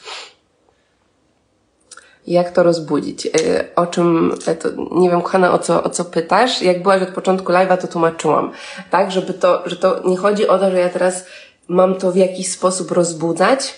jak 2.26 2.50
to 2.50 2.62
rozbudzić. 2.62 3.26
Y, 3.26 3.30
o 3.76 3.86
czym, 3.86 4.34
e, 4.46 4.54
to, 4.54 4.68
nie 4.90 5.10
wiem, 5.10 5.22
kochana, 5.22 5.52
o 5.52 5.58
co, 5.58 5.82
o 5.82 5.90
co 5.90 6.04
pytasz. 6.04 6.62
Jak 6.62 6.82
byłaś 6.82 7.02
od 7.02 7.08
początku 7.08 7.52
live'a, 7.52 7.78
to 7.78 7.88
tłumaczyłam. 7.88 8.52
Tak, 8.90 9.10
żeby 9.10 9.34
to, 9.34 9.62
że 9.66 9.76
to 9.76 10.08
nie 10.08 10.16
chodzi 10.16 10.48
o 10.48 10.58
to, 10.58 10.70
że 10.70 10.78
ja 10.78 10.88
teraz 10.88 11.24
mam 11.68 11.94
to 11.94 12.12
w 12.12 12.16
jakiś 12.16 12.52
sposób 12.52 12.90
rozbudzać, 12.90 13.74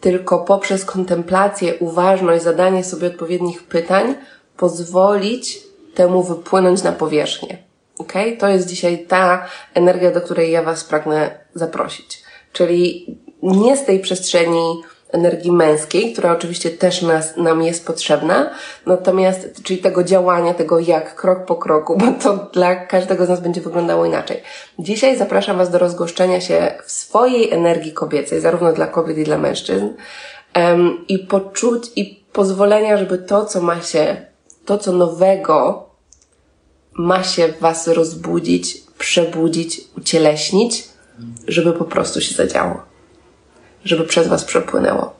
tylko 0.00 0.38
poprzez 0.38 0.84
kontemplację, 0.84 1.74
uważność, 1.74 2.44
zadanie 2.44 2.84
sobie 2.84 3.08
odpowiednich 3.08 3.62
pytań, 3.62 4.14
pozwolić 4.56 5.58
temu 5.94 6.22
wypłynąć 6.22 6.82
na 6.82 6.92
powierzchnię. 6.92 7.58
Ok? 7.98 8.12
To 8.38 8.48
jest 8.48 8.68
dzisiaj 8.68 9.06
ta 9.06 9.46
energia, 9.74 10.10
do 10.10 10.20
której 10.20 10.52
ja 10.52 10.62
Was 10.62 10.84
pragnę 10.84 11.38
zaprosić. 11.54 12.22
Czyli 12.52 13.06
nie 13.42 13.76
z 13.76 13.84
tej 13.84 14.00
przestrzeni, 14.00 14.82
energii 15.12 15.52
męskiej, 15.52 16.12
która 16.12 16.32
oczywiście 16.32 16.70
też 16.70 17.02
nas, 17.02 17.36
nam 17.36 17.62
jest 17.62 17.86
potrzebna, 17.86 18.50
natomiast, 18.86 19.62
czyli 19.62 19.78
tego 19.78 20.04
działania, 20.04 20.54
tego 20.54 20.78
jak, 20.78 21.14
krok 21.14 21.44
po 21.44 21.56
kroku, 21.56 21.96
bo 21.98 22.12
to 22.22 22.50
dla 22.52 22.76
każdego 22.76 23.26
z 23.26 23.28
nas 23.28 23.40
będzie 23.40 23.60
wyglądało 23.60 24.06
inaczej. 24.06 24.42
Dzisiaj 24.78 25.18
zapraszam 25.18 25.58
Was 25.58 25.70
do 25.70 25.78
rozgoszczenia 25.78 26.40
się 26.40 26.74
w 26.84 26.90
swojej 26.90 27.52
energii 27.52 27.92
kobiecej, 27.92 28.40
zarówno 28.40 28.72
dla 28.72 28.86
kobiet 28.86 29.18
i 29.18 29.24
dla 29.24 29.38
mężczyzn, 29.38 29.88
um, 30.56 31.04
i 31.08 31.18
poczuć, 31.18 31.90
i 31.96 32.24
pozwolenia, 32.32 32.96
żeby 32.96 33.18
to, 33.18 33.44
co 33.44 33.60
ma 33.60 33.80
się, 33.80 34.16
to, 34.64 34.78
co 34.78 34.92
nowego 34.92 35.88
ma 36.92 37.22
się 37.22 37.48
Was 37.60 37.88
rozbudzić, 37.88 38.82
przebudzić, 38.98 39.80
ucieleśnić, 39.98 40.88
żeby 41.48 41.72
po 41.72 41.84
prostu 41.84 42.20
się 42.20 42.34
zadziało 42.34 42.87
żeby 43.88 44.04
przez 44.04 44.28
Was 44.28 44.44
przepłynęło. 44.44 45.14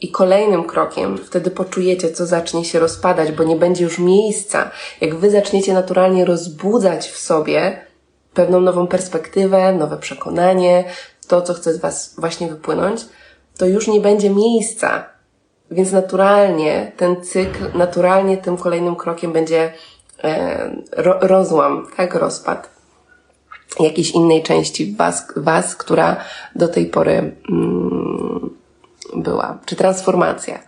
I 0.00 0.10
kolejnym 0.10 0.64
krokiem, 0.64 1.18
wtedy 1.18 1.50
poczujecie, 1.50 2.10
co 2.10 2.26
zacznie 2.26 2.64
się 2.64 2.78
rozpadać, 2.78 3.32
bo 3.32 3.44
nie 3.44 3.56
będzie 3.56 3.84
już 3.84 3.98
miejsca. 3.98 4.70
Jak 5.00 5.14
Wy 5.14 5.30
zaczniecie 5.30 5.74
naturalnie 5.74 6.24
rozbudzać 6.24 7.08
w 7.08 7.18
sobie 7.18 7.86
pewną 8.34 8.60
nową 8.60 8.86
perspektywę, 8.86 9.72
nowe 9.72 9.96
przekonanie, 9.96 10.84
to, 11.28 11.42
co 11.42 11.54
chce 11.54 11.74
z 11.74 11.80
Was 11.80 12.14
właśnie 12.18 12.48
wypłynąć, 12.48 13.00
to 13.58 13.66
już 13.66 13.88
nie 13.88 14.00
będzie 14.00 14.30
miejsca. 14.30 15.04
Więc 15.70 15.92
naturalnie 15.92 16.92
ten 16.96 17.24
cykl, 17.24 17.64
naturalnie 17.74 18.36
tym 18.36 18.56
kolejnym 18.56 18.96
krokiem 18.96 19.32
będzie 19.32 19.72
e, 20.24 20.70
ro, 20.92 21.18
rozłam, 21.20 21.86
tak, 21.96 22.14
rozpad 22.14 22.77
jakiejś 23.80 24.10
innej 24.10 24.42
części 24.42 24.96
was, 24.96 25.26
was 25.36 25.76
która 25.76 26.16
do 26.54 26.68
tej 26.68 26.86
pory 26.86 27.36
mm, 27.50 28.50
była, 29.16 29.58
czy 29.66 29.76
transformacja. 29.76 30.58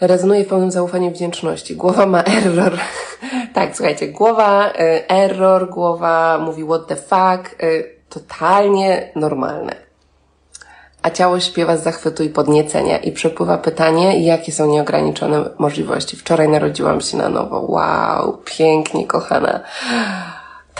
Rezonuje 0.00 0.44
w 0.44 0.48
pełnym 0.48 0.70
zaufaniu 0.70 1.10
wdzięczności. 1.10 1.76
Głowa 1.76 2.06
ma 2.06 2.22
error. 2.22 2.78
tak, 3.54 3.76
słuchajcie, 3.76 4.08
głowa, 4.08 4.70
y, 4.70 5.08
error, 5.08 5.70
głowa 5.70 6.38
mówi 6.38 6.64
what 6.64 6.86
the 6.86 6.96
fuck, 6.96 7.62
y, 7.62 7.96
totalnie 8.08 9.12
normalne. 9.16 9.72
A 11.02 11.10
ciało 11.10 11.40
śpiewa 11.40 11.76
z 11.76 11.82
zachwytu 11.82 12.22
i 12.22 12.28
podniecenia 12.28 12.98
i 12.98 13.12
przepływa 13.12 13.58
pytanie, 13.58 14.24
jakie 14.24 14.52
są 14.52 14.66
nieograniczone 14.66 15.44
możliwości. 15.58 16.16
Wczoraj 16.16 16.48
narodziłam 16.48 17.00
się 17.00 17.16
na 17.16 17.28
nowo. 17.28 17.60
Wow, 17.60 18.38
pięknie, 18.44 19.06
kochana. 19.06 19.60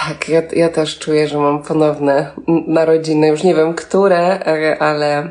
Tak, 0.08 0.28
ja, 0.28 0.42
ja 0.52 0.68
też 0.68 0.98
czuję, 0.98 1.28
że 1.28 1.38
mam 1.38 1.62
ponowne 1.62 2.30
narodziny. 2.66 3.28
Już 3.28 3.42
nie 3.42 3.54
wiem 3.54 3.74
które, 3.74 4.44
ale 4.78 5.30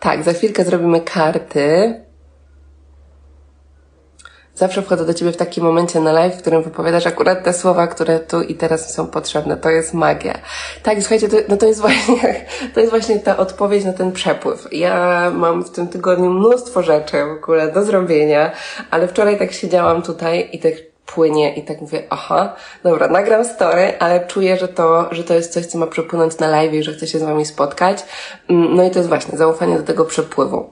tak, 0.00 0.22
za 0.22 0.32
chwilkę 0.32 0.64
zrobimy 0.64 1.00
karty. 1.00 1.94
Zawsze 4.54 4.82
wchodzę 4.82 5.06
do 5.06 5.14
Ciebie 5.14 5.32
w 5.32 5.36
takim 5.36 5.64
momencie 5.64 6.00
na 6.00 6.12
live, 6.12 6.34
w 6.34 6.38
którym 6.38 6.62
wypowiadasz 6.62 7.06
akurat 7.06 7.44
te 7.44 7.52
słowa, 7.52 7.86
które 7.86 8.20
tu 8.20 8.42
i 8.42 8.54
teraz 8.54 8.94
są 8.94 9.06
potrzebne. 9.06 9.56
To 9.56 9.70
jest 9.70 9.94
magia. 9.94 10.38
Tak, 10.82 11.00
słuchajcie, 11.00 11.28
to, 11.28 11.36
no 11.48 11.56
to 11.56 11.66
jest 11.66 11.80
właśnie, 11.80 12.46
to 12.74 12.80
jest 12.80 12.90
właśnie 12.90 13.18
ta 13.18 13.36
odpowiedź 13.36 13.84
na 13.84 13.92
ten 13.92 14.12
przepływ. 14.12 14.68
Ja 14.72 15.30
mam 15.34 15.64
w 15.64 15.70
tym 15.70 15.88
tygodniu 15.88 16.30
mnóstwo 16.30 16.82
rzeczy 16.82 17.24
w 17.24 17.42
ogóle 17.42 17.72
do 17.72 17.84
zrobienia, 17.84 18.52
ale 18.90 19.08
wczoraj 19.08 19.38
tak 19.38 19.52
siedziałam 19.52 20.02
tutaj 20.02 20.48
i 20.52 20.58
tak 20.58 20.91
płynie 21.06 21.54
i 21.54 21.62
tak 21.62 21.80
mówię, 21.80 22.02
aha, 22.10 22.56
dobra, 22.82 23.08
nagram 23.08 23.44
story, 23.44 23.98
ale 23.98 24.26
czuję, 24.26 24.56
że 24.56 24.68
to, 24.68 25.08
że 25.10 25.24
to 25.24 25.34
jest 25.34 25.52
coś, 25.52 25.66
co 25.66 25.78
ma 25.78 25.86
przepłynąć 25.86 26.38
na 26.38 26.48
live 26.48 26.74
i 26.74 26.82
że 26.82 26.92
chcę 26.92 27.06
się 27.06 27.18
z 27.18 27.22
Wami 27.22 27.46
spotkać. 27.46 28.04
Mm, 28.48 28.76
no 28.76 28.84
i 28.84 28.90
to 28.90 28.98
jest 28.98 29.08
właśnie 29.08 29.38
zaufanie 29.38 29.78
do 29.78 29.82
tego 29.82 30.04
przepływu. 30.04 30.70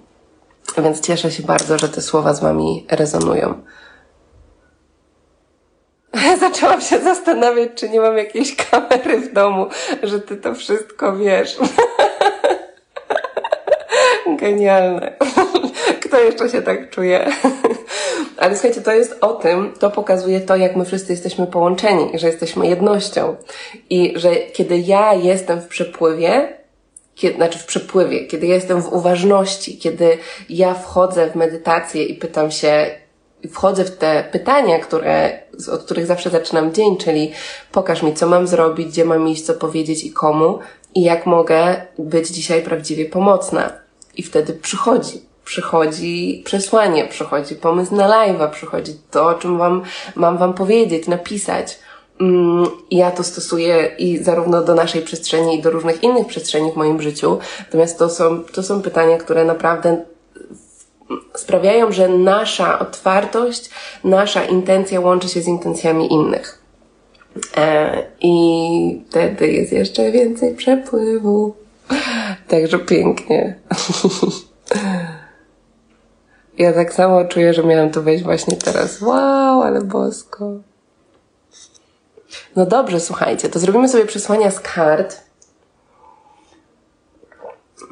Więc 0.78 1.00
cieszę 1.00 1.30
się 1.30 1.42
bardzo, 1.42 1.78
że 1.78 1.88
te 1.88 2.02
słowa 2.02 2.34
z 2.34 2.40
Wami 2.40 2.86
rezonują. 2.90 3.62
Zaczęłam 6.40 6.80
się 6.80 6.98
zastanawiać, 6.98 7.70
czy 7.74 7.88
nie 7.88 8.00
mam 8.00 8.18
jakiejś 8.18 8.56
kamery 8.56 9.20
w 9.20 9.32
domu, 9.32 9.66
że 10.02 10.20
Ty 10.20 10.36
to 10.36 10.54
wszystko 10.54 11.16
wiesz. 11.16 11.58
Genialne. 14.40 15.12
Kto 16.04 16.20
jeszcze 16.20 16.48
się 16.48 16.62
tak 16.62 16.90
czuje? 16.90 17.32
Ale 18.40 18.54
słuchajcie, 18.54 18.80
to 18.80 18.92
jest 18.92 19.16
o 19.20 19.32
tym, 19.32 19.72
to 19.78 19.90
pokazuje 19.90 20.40
to, 20.40 20.56
jak 20.56 20.76
my 20.76 20.84
wszyscy 20.84 21.12
jesteśmy 21.12 21.46
połączeni, 21.46 22.18
że 22.18 22.26
jesteśmy 22.26 22.66
jednością. 22.66 23.36
I 23.90 24.12
że 24.16 24.36
kiedy 24.36 24.78
ja 24.78 25.14
jestem 25.14 25.60
w 25.60 25.68
przepływie, 25.68 26.56
kiedy, 27.14 27.36
znaczy 27.36 27.58
w 27.58 27.66
przepływie, 27.66 28.26
kiedy 28.26 28.46
ja 28.46 28.54
jestem 28.54 28.82
w 28.82 28.92
uważności, 28.92 29.78
kiedy 29.78 30.18
ja 30.48 30.74
wchodzę 30.74 31.30
w 31.30 31.34
medytację 31.34 32.04
i 32.04 32.14
pytam 32.14 32.50
się, 32.50 32.90
wchodzę 33.50 33.84
w 33.84 33.96
te 33.96 34.24
pytania, 34.32 34.78
które, 34.78 35.42
od 35.72 35.82
których 35.82 36.06
zawsze 36.06 36.30
zaczynam 36.30 36.74
dzień, 36.74 36.96
czyli 36.96 37.32
pokaż 37.72 38.02
mi, 38.02 38.14
co 38.14 38.26
mam 38.26 38.46
zrobić, 38.46 38.88
gdzie 38.88 39.04
mam 39.04 39.28
iść, 39.28 39.42
co 39.42 39.54
powiedzieć 39.54 40.04
i 40.04 40.12
komu 40.12 40.58
i 40.94 41.02
jak 41.02 41.26
mogę 41.26 41.86
być 41.98 42.28
dzisiaj 42.28 42.62
prawdziwie 42.62 43.04
pomocna. 43.04 43.72
I 44.16 44.22
wtedy 44.22 44.52
przychodzi 44.52 45.29
przychodzi 45.50 46.42
przesłanie, 46.44 47.04
przychodzi 47.04 47.54
pomysł 47.54 47.94
na 47.94 48.08
live'a, 48.08 48.50
przychodzi 48.50 48.92
to, 49.10 49.26
o 49.26 49.34
czym 49.34 49.58
wam, 49.58 49.82
mam 50.14 50.38
wam 50.38 50.54
powiedzieć, 50.54 51.08
napisać. 51.08 51.78
Mm, 52.20 52.66
ja 52.90 53.10
to 53.10 53.24
stosuję 53.24 53.90
i 53.98 54.18
zarówno 54.18 54.62
do 54.62 54.74
naszej 54.74 55.02
przestrzeni, 55.02 55.58
i 55.58 55.62
do 55.62 55.70
różnych 55.70 56.02
innych 56.02 56.26
przestrzeni 56.26 56.72
w 56.72 56.76
moim 56.76 57.02
życiu. 57.02 57.38
Natomiast 57.58 57.98
to 57.98 58.10
są, 58.10 58.44
to 58.44 58.62
są 58.62 58.82
pytania, 58.82 59.18
które 59.18 59.44
naprawdę 59.44 60.04
sprawiają, 61.34 61.92
że 61.92 62.08
nasza 62.08 62.78
otwartość, 62.78 63.70
nasza 64.04 64.44
intencja 64.44 65.00
łączy 65.00 65.28
się 65.28 65.42
z 65.42 65.46
intencjami 65.46 66.12
innych. 66.12 66.62
E, 67.56 68.02
I 68.20 69.04
wtedy 69.10 69.52
jest 69.52 69.72
jeszcze 69.72 70.12
więcej 70.12 70.54
przepływu. 70.54 71.54
Także 72.48 72.78
pięknie. 72.78 73.54
Ja 76.60 76.72
tak 76.72 76.94
samo 76.94 77.24
czuję, 77.24 77.54
że 77.54 77.64
miałam 77.64 77.90
tu 77.90 78.02
wejść 78.02 78.24
właśnie 78.24 78.56
teraz. 78.56 79.00
Wow, 79.00 79.62
ale 79.62 79.80
bosko. 79.80 80.52
No 82.56 82.66
dobrze, 82.66 83.00
słuchajcie, 83.00 83.48
to 83.48 83.58
zrobimy 83.58 83.88
sobie 83.88 84.06
przesłania 84.06 84.50
z 84.50 84.60
kart. 84.60 85.20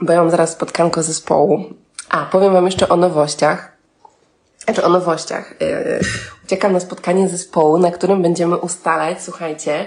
Bo 0.03 0.13
ja 0.13 0.19
mam 0.19 0.31
zaraz 0.31 0.51
spotkanko 0.51 1.03
zespołu. 1.03 1.65
A, 2.09 2.25
powiem 2.25 2.53
Wam 2.53 2.65
jeszcze 2.65 2.89
o 2.89 2.97
nowościach. 2.97 3.73
Znaczy 4.59 4.85
o 4.85 4.89
nowościach. 4.89 5.61
Yy, 5.61 6.01
uciekam 6.45 6.73
na 6.73 6.81
spotkanie 6.81 7.29
zespołu, 7.29 7.79
na 7.79 7.91
którym 7.91 8.23
będziemy 8.23 8.57
ustalać, 8.57 9.23
słuchajcie, 9.23 9.87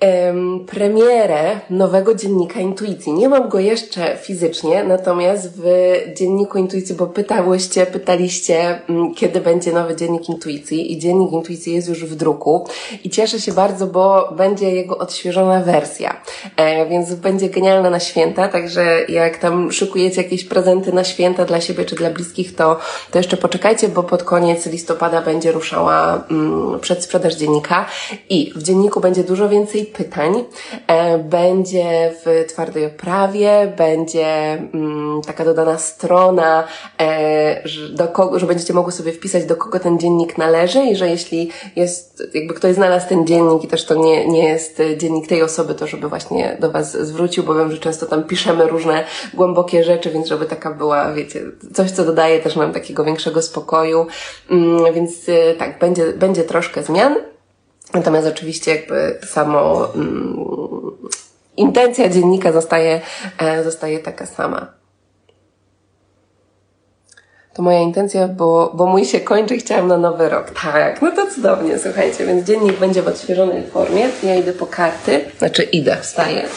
em, 0.00 0.66
premierę 0.66 1.60
nowego 1.70 2.14
dziennika 2.14 2.60
intuicji. 2.60 3.12
Nie 3.12 3.28
mam 3.28 3.48
go 3.48 3.58
jeszcze 3.58 4.16
fizycznie, 4.16 4.84
natomiast 4.84 5.50
w 5.56 5.94
dzienniku 6.16 6.58
intuicji, 6.58 6.94
bo 6.94 7.06
pytałyście, 7.06 7.86
pytaliście, 7.86 8.80
m, 8.88 9.14
kiedy 9.14 9.40
będzie 9.40 9.72
nowy 9.72 9.96
dziennik 9.96 10.28
intuicji 10.28 10.92
i 10.92 10.98
dziennik 10.98 11.32
intuicji 11.32 11.74
jest 11.74 11.88
już 11.88 12.04
w 12.04 12.14
druku 12.14 12.66
i 13.04 13.10
cieszę 13.10 13.40
się 13.40 13.52
bardzo, 13.52 13.86
bo 13.86 14.32
będzie 14.36 14.70
jego 14.70 14.98
odświeżona 14.98 15.60
wersja, 15.60 16.20
e, 16.56 16.86
więc 16.86 17.14
będzie 17.14 17.48
genialna 17.48 17.90
na 17.90 18.00
święta, 18.00 18.48
także 18.48 19.04
jak 19.08 19.38
tam 19.38 19.72
szykujecie 19.72 20.22
jakieś 20.22 20.44
prezenty 20.44 20.92
na 20.92 21.04
święta 21.04 21.44
dla 21.44 21.60
siebie 21.60 21.84
czy 21.84 21.96
dla 21.96 22.10
bliskich, 22.10 22.54
to, 22.54 22.78
to 23.10 23.18
jeszcze 23.18 23.36
poczekajcie, 23.36 23.88
bo 23.88 24.02
pod 24.02 24.22
koniec 24.22 24.66
listopada 24.66 25.22
będzie 25.22 25.52
ruszała 25.52 26.24
mm, 26.30 26.80
przedsprzedaż 26.80 27.34
dziennika 27.34 27.86
i 28.30 28.52
w 28.56 28.62
dzienniku 28.62 29.00
będzie 29.00 29.24
dużo 29.24 29.48
więcej 29.48 29.87
pytań, 29.88 30.44
e, 30.86 31.18
będzie 31.18 32.14
w 32.24 32.44
twardej 32.48 32.86
oprawie, 32.86 33.72
będzie 33.76 34.52
mm, 34.52 35.22
taka 35.26 35.44
dodana 35.44 35.78
strona, 35.78 36.64
e, 37.00 37.62
do 37.90 38.08
kogo, 38.08 38.38
że 38.38 38.46
będziecie 38.46 38.74
mogły 38.74 38.92
sobie 38.92 39.12
wpisać, 39.12 39.44
do 39.44 39.56
kogo 39.56 39.80
ten 39.80 39.98
dziennik 39.98 40.38
należy 40.38 40.82
i 40.82 40.96
że 40.96 41.08
jeśli 41.08 41.50
jest, 41.76 42.22
jakby 42.34 42.54
ktoś 42.54 42.74
znalazł 42.74 43.08
ten 43.08 43.26
dziennik 43.26 43.64
i 43.64 43.68
też 43.68 43.84
to 43.84 43.94
nie, 43.94 44.28
nie 44.28 44.48
jest 44.48 44.82
dziennik 44.96 45.26
tej 45.26 45.42
osoby, 45.42 45.74
to 45.74 45.86
żeby 45.86 46.08
właśnie 46.08 46.56
do 46.60 46.70
Was 46.70 46.92
zwrócił, 46.92 47.44
bo 47.44 47.54
wiem, 47.54 47.72
że 47.72 47.78
często 47.78 48.06
tam 48.06 48.24
piszemy 48.24 48.66
różne 48.68 49.04
głębokie 49.34 49.84
rzeczy, 49.84 50.10
więc 50.10 50.28
żeby 50.28 50.46
taka 50.46 50.70
była, 50.70 51.12
wiecie, 51.12 51.42
coś, 51.74 51.90
co 51.90 52.04
dodaje 52.04 52.40
też 52.40 52.56
nam 52.56 52.72
takiego 52.72 53.04
większego 53.04 53.42
spokoju, 53.42 54.06
mm, 54.50 54.94
więc 54.94 55.28
y, 55.28 55.56
tak, 55.58 55.78
będzie, 55.78 56.12
będzie 56.12 56.44
troszkę 56.44 56.82
zmian, 56.82 57.16
Natomiast 57.94 58.28
oczywiście 58.28 58.74
jakby 58.74 59.18
samo 59.26 59.94
mm, 59.94 60.44
intencja 61.56 62.08
dziennika 62.08 62.52
zostaje, 62.52 63.00
e, 63.38 63.64
zostaje 63.64 63.98
taka 63.98 64.26
sama. 64.26 64.78
To 67.54 67.62
moja 67.62 67.80
intencja, 67.80 68.28
bo, 68.28 68.72
bo 68.74 68.86
mój 68.86 69.04
się 69.04 69.20
kończy 69.20 69.56
chciałam 69.56 69.88
na 69.88 69.98
nowy 69.98 70.28
rok. 70.28 70.50
Tak, 70.62 71.02
no 71.02 71.12
to 71.12 71.26
cudownie, 71.26 71.78
słuchajcie, 71.78 72.26
więc 72.26 72.46
dziennik 72.46 72.78
będzie 72.78 73.02
w 73.02 73.08
odświeżonej 73.08 73.66
formie. 73.66 74.08
Ja 74.22 74.34
idę 74.34 74.52
po 74.52 74.66
karty, 74.66 75.20
znaczy 75.38 75.62
idę, 75.62 75.96
wstaję. 76.02 76.48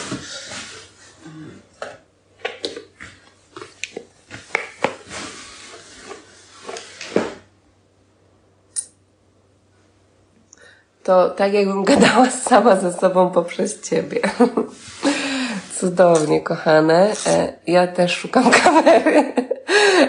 To 11.04 11.30
tak 11.30 11.52
jakbym 11.54 11.84
gadała 11.92 12.30
sama 12.30 12.76
ze 12.76 12.92
sobą 12.92 13.30
poprzez 13.30 13.80
ciebie. 13.80 14.20
Cudownie, 15.78 16.40
kochane. 16.40 17.12
E, 17.26 17.52
ja 17.66 17.86
też 17.86 18.12
szukam 18.12 18.50
kamery. 18.64 19.32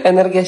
Energia 0.04 0.42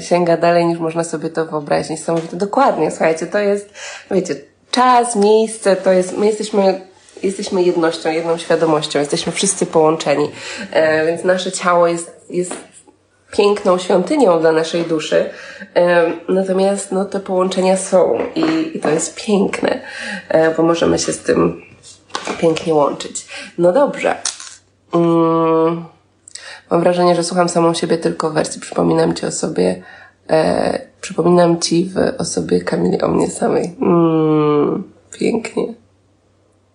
sięga 0.00 0.36
dalej 0.36 0.66
niż 0.66 0.78
można 0.78 1.04
sobie 1.04 1.30
to 1.30 1.46
wyobrazić. 1.46 1.90
Niesamowite. 1.90 2.36
Dokładnie, 2.36 2.90
słuchajcie, 2.90 3.26
to 3.26 3.38
jest, 3.38 3.70
wiecie, 4.10 4.34
czas, 4.70 5.16
miejsce, 5.16 5.76
to 5.76 5.92
jest, 5.92 6.18
my 6.18 6.26
jesteśmy 6.26 6.80
jesteśmy 7.22 7.62
jednością, 7.62 8.10
jedną 8.10 8.38
świadomością, 8.38 8.98
jesteśmy 8.98 9.32
wszyscy 9.32 9.66
połączeni, 9.66 10.30
e, 10.70 11.06
więc 11.06 11.24
nasze 11.24 11.52
ciało 11.52 11.86
jest, 11.86 12.26
jest 12.30 12.54
piękną 13.32 13.78
świątynią 13.78 14.40
dla 14.40 14.52
naszej 14.52 14.84
duszy. 14.84 15.30
Natomiast 16.28 16.92
no, 16.92 17.04
te 17.04 17.20
połączenia 17.20 17.76
są 17.76 18.18
i, 18.34 18.76
i 18.76 18.80
to 18.80 18.90
jest 18.90 19.26
piękne, 19.26 19.80
e, 20.28 20.54
bo 20.54 20.62
możemy 20.62 20.98
się 20.98 21.12
z 21.12 21.18
tym 21.18 21.62
pięknie 22.38 22.74
łączyć. 22.74 23.26
No 23.58 23.72
dobrze. 23.72 24.16
Mm, 24.94 25.84
mam 26.70 26.80
wrażenie, 26.80 27.14
że 27.14 27.24
słucham 27.24 27.48
samą 27.48 27.74
siebie 27.74 27.98
tylko 27.98 28.30
w 28.30 28.34
wersji. 28.34 28.60
Przypominam 28.60 29.14
Ci 29.14 29.26
o 29.26 29.32
sobie, 29.32 29.82
e, 30.30 30.80
przypominam 31.00 31.60
Ci 31.60 31.84
w 31.84 31.96
osobie 32.18 32.60
Kamili 32.60 33.02
o 33.02 33.08
mnie 33.08 33.30
samej. 33.30 33.76
Mm, 33.80 34.92
pięknie. 35.18 35.74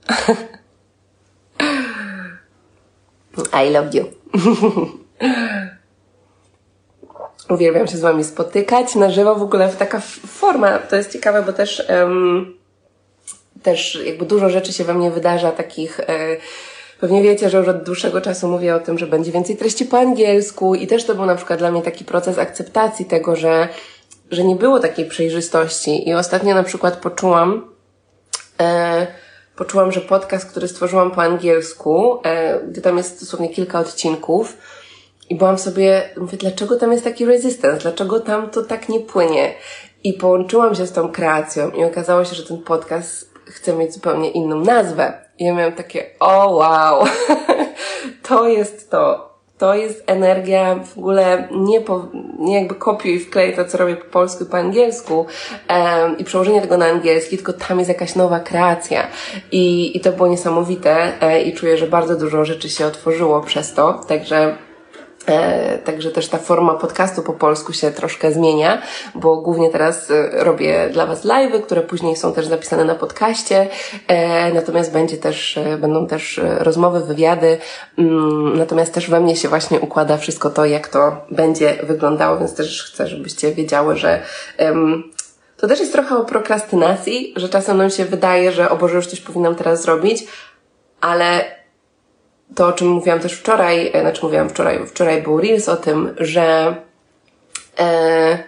I 3.68 3.70
love 3.70 3.90
you. 3.94 4.06
Uwielbiam 7.50 7.88
się 7.88 7.98
z 7.98 8.02
Wami 8.02 8.24
spotykać. 8.24 8.96
Na 8.96 9.12
żywo, 9.12 9.36
w 9.36 9.42
ogóle 9.42 9.70
taka 9.70 10.00
forma, 10.28 10.78
to 10.78 10.96
jest 10.96 11.14
ciekawe, 11.14 11.44
bo 11.44 11.54
też, 11.54 11.88
um, 11.90 12.58
też 13.64 14.00
jakby 14.06 14.26
dużo 14.26 14.50
rzeczy 14.50 14.74
się 14.74 14.84
we 14.84 14.94
mnie 14.94 15.12
wydarza, 15.12 15.52
takich, 15.52 16.00
e, 16.00 16.38
Pewnie 17.00 17.24
wiecie, 17.24 17.50
że 17.50 17.58
już 17.58 17.68
od 17.68 17.84
dłuższego 17.84 18.22
czasu 18.22 18.48
mówię 18.48 18.76
o 18.76 18.80
tym, 18.80 18.98
że 18.98 19.08
będzie 19.08 19.32
więcej 19.32 19.58
treści 19.58 19.86
po 19.86 20.00
angielsku 20.00 20.76
i 20.76 20.88
też 20.88 21.06
to 21.06 21.16
był 21.16 21.26
na 21.26 21.36
przykład 21.36 21.60
dla 21.60 21.72
mnie 21.72 21.82
taki 21.82 22.06
proces 22.06 22.38
akceptacji 22.38 23.06
tego, 23.06 23.36
że, 23.36 23.68
że 24.32 24.44
nie 24.44 24.56
było 24.56 24.80
takiej 24.80 25.06
przejrzystości. 25.06 26.10
I 26.10 26.14
ostatnio 26.14 26.56
na 26.56 26.64
przykład 26.64 26.98
poczułam, 26.98 27.70
e, 28.62 29.08
poczułam, 29.56 29.92
że 29.92 30.02
podcast, 30.02 30.50
który 30.52 30.68
stworzyłam 30.68 31.12
po 31.12 31.22
angielsku, 31.22 32.20
e, 32.24 32.60
gdy 32.60 32.82
tam 32.82 32.98
jest 32.98 33.20
dosłownie 33.20 33.50
kilka 33.50 33.80
odcinków, 33.80 34.58
i 35.30 35.36
byłam 35.36 35.58
sobie, 35.58 36.10
mówię, 36.18 36.38
dlaczego 36.38 36.76
tam 36.76 36.92
jest 36.92 37.04
taki 37.04 37.26
resistance? 37.26 37.82
Dlaczego 37.82 38.20
tam 38.20 38.50
to 38.50 38.64
tak 38.64 38.90
nie 38.90 39.00
płynie? 39.00 39.54
I 40.04 40.14
połączyłam 40.14 40.76
się 40.76 40.88
z 40.88 40.92
tą 40.92 41.12
kreacją 41.12 41.72
i 41.72 41.84
okazało 41.84 42.26
się, 42.26 42.36
że 42.36 42.44
ten 42.44 42.58
podcast 42.58 43.34
chce 43.46 43.74
mieć 43.74 43.94
zupełnie 43.94 44.32
inną 44.32 44.60
nazwę. 44.60 45.14
I 45.40 45.46
ja 45.46 45.54
miałam 45.54 45.74
takie, 45.74 46.06
o 46.20 46.52
wow, 46.52 47.06
to 48.28 48.48
jest 48.48 48.92
to. 48.92 49.28
To 49.58 49.74
jest 49.74 50.04
energia 50.08 50.76
w 50.76 50.98
ogóle 50.98 51.48
nie, 51.52 51.82
po, 51.82 52.08
nie 52.40 52.56
jakby 52.56 52.76
kopiuj 52.76 53.14
i 53.14 53.20
wklej 53.20 53.56
to, 53.56 53.66
co 53.66 53.78
robię 53.78 53.96
po 53.96 54.06
polsku 54.06 54.44
i 54.44 54.48
po 54.48 54.58
angielsku 54.58 55.26
um, 55.70 56.18
i 56.18 56.24
przełożenie 56.24 56.62
tego 56.62 56.78
na 56.78 56.86
angielski, 56.86 57.38
tylko 57.38 57.54
tam 57.54 57.80
jest 57.80 57.90
jakaś 57.90 58.16
nowa 58.16 58.40
kreacja. 58.40 59.08
I, 59.52 59.98
i 59.98 60.00
to 60.00 60.12
było 60.12 60.28
niesamowite 60.28 61.22
e, 61.22 61.42
i 61.42 61.54
czuję, 61.54 61.78
że 61.78 61.88
bardzo 61.88 62.16
dużo 62.16 62.46
rzeczy 62.46 62.70
się 62.70 62.86
otworzyło 62.86 63.42
przez 63.42 63.74
to. 63.74 64.02
Także 64.08 64.58
także 65.84 66.12
też 66.12 66.28
ta 66.28 66.38
forma 66.38 66.74
podcastu 66.74 67.24
po 67.24 67.34
polsku 67.34 67.74
się 67.74 67.92
troszkę 67.92 68.32
zmienia, 68.32 68.82
bo 69.16 69.38
głównie 69.38 69.70
teraz 69.70 70.12
e, 70.12 70.44
robię 70.44 70.90
dla 70.94 71.06
Was 71.06 71.26
live'y, 71.26 71.62
które 71.62 71.82
później 71.82 72.16
są 72.16 72.34
też 72.34 72.48
zapisane 72.48 72.86
na 72.86 72.96
podcaście, 72.96 73.68
e, 74.08 74.54
natomiast 74.54 74.94
będzie 74.94 75.18
też, 75.18 75.60
będą 75.80 76.08
też 76.08 76.42
rozmowy, 76.60 77.00
wywiady, 77.00 77.58
mm, 77.98 78.58
natomiast 78.58 78.94
też 78.94 79.10
we 79.10 79.20
mnie 79.20 79.36
się 79.36 79.50
właśnie 79.50 79.80
układa 79.80 80.18
wszystko 80.18 80.50
to, 80.50 80.66
jak 80.66 80.88
to 80.88 81.26
będzie 81.32 81.78
wyglądało, 81.84 82.38
więc 82.38 82.56
też 82.56 82.84
chcę, 82.84 83.08
żebyście 83.08 83.52
wiedziały, 83.52 83.96
że 83.96 84.22
to 85.58 85.68
też 85.68 85.80
jest 85.80 85.92
trochę 85.92 86.18
o 86.18 86.26
prokrastynacji, 86.26 87.34
że 87.36 87.50
czasem 87.50 87.78
nam 87.78 87.90
się 87.90 88.06
wydaje, 88.06 88.52
że 88.52 88.70
o 88.70 88.78
Boże, 88.78 88.96
już 88.96 89.08
coś 89.08 89.22
powinnam 89.22 89.56
teraz 89.56 89.82
zrobić, 89.82 90.24
ale 91.02 91.46
to, 92.56 92.68
o 92.68 92.74
czym 92.74 92.88
mówiłam 92.88 93.20
też 93.20 93.34
wczoraj, 93.34 93.92
e, 93.94 94.02
znaczy 94.02 94.24
mówiłam 94.24 94.50
wczoraj, 94.50 94.88
wczoraj 94.88 95.22
był 95.22 95.42
Reels 95.42 95.70
o 95.70 95.78
tym, 95.78 96.16
że 96.18 96.76
e, 97.80 98.44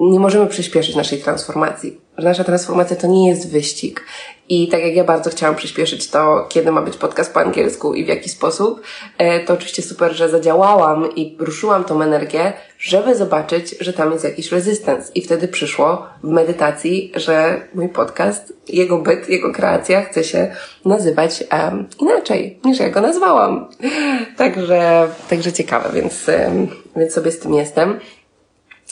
nie 0.00 0.20
możemy 0.20 0.46
przyspieszyć 0.46 0.96
naszej 0.96 1.22
transformacji. 1.22 2.03
Nasza 2.18 2.44
transformacja 2.44 2.96
to 2.96 3.06
nie 3.06 3.28
jest 3.28 3.50
wyścig. 3.50 4.04
I 4.48 4.68
tak 4.68 4.80
jak 4.80 4.94
ja 4.94 5.04
bardzo 5.04 5.30
chciałam 5.30 5.56
przyspieszyć 5.56 6.10
to, 6.10 6.46
kiedy 6.48 6.72
ma 6.72 6.82
być 6.82 6.96
podcast 6.96 7.34
po 7.34 7.40
angielsku 7.40 7.94
i 7.94 8.04
w 8.04 8.08
jaki 8.08 8.28
sposób, 8.28 8.82
e, 9.18 9.40
to 9.40 9.54
oczywiście 9.54 9.82
super, 9.82 10.12
że 10.12 10.28
zadziałałam 10.28 11.14
i 11.16 11.36
ruszyłam 11.38 11.84
tą 11.84 12.02
energię, 12.02 12.52
żeby 12.78 13.14
zobaczyć, 13.14 13.74
że 13.80 13.92
tam 13.92 14.12
jest 14.12 14.24
jakiś 14.24 14.52
resistance. 14.52 15.12
I 15.14 15.22
wtedy 15.22 15.48
przyszło 15.48 16.06
w 16.22 16.28
medytacji, 16.28 17.12
że 17.14 17.60
mój 17.74 17.88
podcast, 17.88 18.52
jego 18.68 18.98
byt, 18.98 19.28
jego 19.28 19.52
kreacja 19.52 20.02
chce 20.02 20.24
się 20.24 20.54
nazywać 20.84 21.44
um, 21.52 21.86
inaczej 22.00 22.60
niż 22.64 22.78
ja 22.80 22.90
go 22.90 23.00
nazwałam. 23.00 23.68
Także, 24.36 25.08
także 25.30 25.52
ciekawe, 25.52 25.90
więc, 25.94 26.28
um, 26.28 26.68
więc 26.96 27.12
sobie 27.12 27.30
z 27.30 27.38
tym 27.38 27.54
jestem 27.54 28.00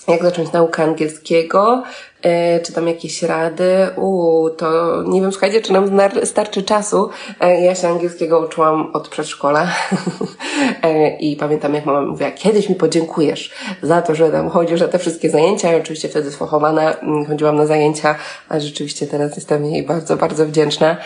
jak 0.08 0.22
zacząć 0.22 0.52
naukę 0.52 0.82
angielskiego, 0.82 1.82
e, 2.22 2.60
czy 2.60 2.72
tam 2.72 2.88
jakieś 2.88 3.22
rady. 3.22 3.88
Uuu, 3.96 4.50
to 4.50 5.02
nie 5.02 5.20
wiem, 5.20 5.32
słuchajcie, 5.32 5.60
czy 5.60 5.72
nam 5.72 6.00
starczy 6.24 6.62
czasu. 6.62 7.10
E, 7.40 7.60
ja 7.60 7.74
się 7.74 7.88
angielskiego 7.88 8.40
uczyłam 8.40 8.90
od 8.92 9.08
przedszkola 9.08 9.68
e, 10.82 11.16
i 11.16 11.36
pamiętam, 11.36 11.74
jak 11.74 11.86
mama 11.86 12.00
mówiła, 12.00 12.30
kiedyś 12.30 12.68
mi 12.68 12.74
podziękujesz 12.74 13.50
za 13.82 14.02
to, 14.02 14.14
że 14.14 14.30
tam 14.30 14.50
chodzisz 14.50 14.80
na 14.80 14.88
te 14.88 14.98
wszystkie 14.98 15.30
zajęcia. 15.30 15.72
I 15.72 15.80
oczywiście 15.80 16.08
wtedy 16.08 16.30
sfochowana 16.30 16.92
mm, 16.92 17.26
chodziłam 17.26 17.56
na 17.56 17.66
zajęcia, 17.66 18.14
a 18.48 18.60
rzeczywiście 18.60 19.06
teraz 19.06 19.36
jestem 19.36 19.64
jej 19.64 19.82
bardzo, 19.82 20.16
bardzo 20.16 20.46
wdzięczna. 20.46 20.96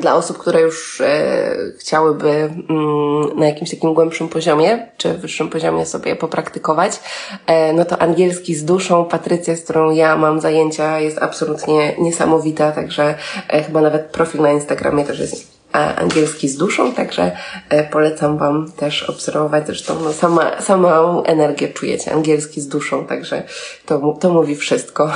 Dla 0.00 0.14
osób, 0.14 0.38
które 0.38 0.60
już 0.60 1.00
e, 1.00 1.56
chciałyby 1.78 2.28
mm, 2.28 3.38
na 3.38 3.46
jakimś 3.46 3.70
takim 3.70 3.94
głębszym 3.94 4.28
poziomie, 4.28 4.88
czy 4.96 5.14
wyższym 5.14 5.50
poziomie 5.50 5.86
sobie 5.86 6.16
popraktykować, 6.16 7.00
e, 7.46 7.72
no 7.72 7.84
to 7.84 7.98
angielski 7.98 8.54
z 8.54 8.64
duszą, 8.64 9.04
Patrycja, 9.04 9.56
z 9.56 9.60
którą 9.60 9.90
ja 9.90 10.16
mam 10.16 10.40
zajęcia, 10.40 11.00
jest 11.00 11.18
absolutnie 11.18 11.94
niesamowita, 11.98 12.72
także 12.72 13.14
e, 13.48 13.62
chyba 13.62 13.80
nawet 13.80 14.06
profil 14.06 14.40
na 14.40 14.52
Instagramie 14.52 15.04
też 15.04 15.18
jest 15.18 15.56
angielski 15.72 16.48
z 16.48 16.56
duszą, 16.56 16.92
także 16.92 17.36
e, 17.68 17.84
polecam 17.84 18.38
Wam 18.38 18.72
też 18.72 19.02
obserwować. 19.02 19.66
Zresztą 19.66 19.94
no, 20.04 20.12
sama, 20.12 20.60
samą 20.60 21.22
energię 21.22 21.68
czujecie, 21.68 22.12
angielski 22.12 22.60
z 22.60 22.68
duszą, 22.68 23.06
także 23.06 23.42
to, 23.86 24.16
to 24.20 24.32
mówi 24.32 24.56
wszystko. 24.56 25.12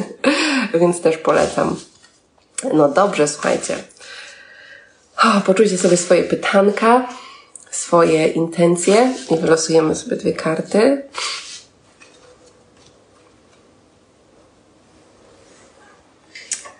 Więc 0.80 1.00
też 1.00 1.18
polecam. 1.18 1.76
No 2.64 2.88
dobrze, 2.88 3.28
słuchajcie. 3.28 3.76
O, 5.24 5.40
poczujcie 5.40 5.78
sobie 5.78 5.96
swoje 5.96 6.24
pytanka, 6.24 7.08
swoje 7.70 8.28
intencje 8.28 9.14
i 9.30 9.36
wylosujemy 9.36 9.94
sobie 9.94 10.16
dwie 10.16 10.32
karty. 10.32 11.02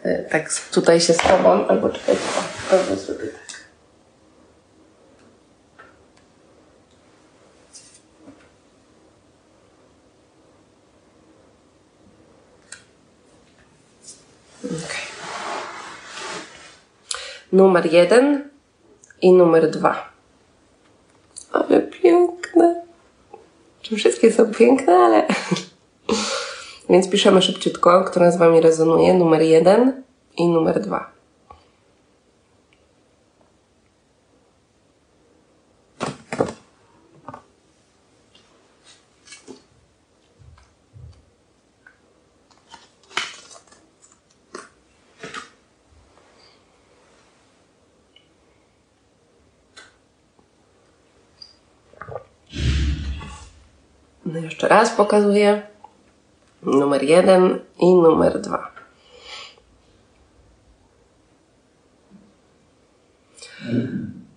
E, 0.02 0.22
tak 0.24 0.54
tutaj 0.72 1.00
się 1.00 1.14
albo 1.68 1.88
czekajcie, 1.88 2.22
albo 2.72 2.96
zrobię 2.96 3.26
tak. 3.26 3.36
Okay. 3.36 3.45
Numer 17.56 17.92
jeden 17.92 18.50
i 19.22 19.32
numer 19.32 19.70
dwa. 19.70 20.12
Ale 21.52 21.80
piękne. 21.80 22.82
Czy 23.82 23.96
wszystkie 23.96 24.32
są 24.32 24.54
piękne, 24.54 24.92
ale 24.92 25.26
Więc 26.90 27.10
piszemy 27.10 27.42
szybciutko, 27.42 28.04
która 28.04 28.30
z 28.30 28.36
Wami 28.38 28.60
rezonuje. 28.60 29.14
Numer 29.14 29.42
jeden 29.42 30.02
i 30.36 30.48
numer 30.48 30.80
dwa. 30.80 31.15
Jeszcze 54.40 54.68
raz 54.68 54.90
pokazuję 54.90 55.62
numer 56.62 57.02
jeden 57.02 57.60
i 57.78 57.94
numer 57.94 58.40
dwa. 58.40 58.70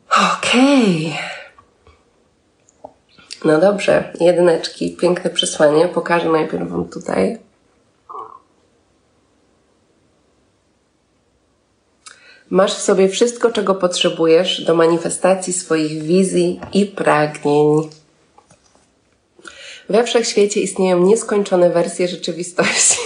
Okej. 0.09 1.07
Okay. 1.07 1.29
No 3.45 3.59
dobrze, 3.59 4.13
jedyneczki, 4.19 4.97
piękne 4.97 5.29
przesłanie. 5.29 5.87
Pokażę 5.87 6.29
najpierw 6.29 6.69
Wam 6.69 6.85
tutaj. 6.85 7.37
Masz 12.49 12.75
w 12.75 12.81
sobie 12.81 13.09
wszystko, 13.09 13.51
czego 13.51 13.75
potrzebujesz 13.75 14.61
do 14.65 14.75
manifestacji 14.75 15.53
swoich 15.53 16.03
wizji 16.03 16.61
i 16.73 16.85
pragnień. 16.85 17.89
We 19.89 20.03
wszechświecie 20.03 20.61
istnieją 20.61 20.99
nieskończone 20.99 21.69
wersje 21.69 22.07
rzeczywistości. 22.07 22.99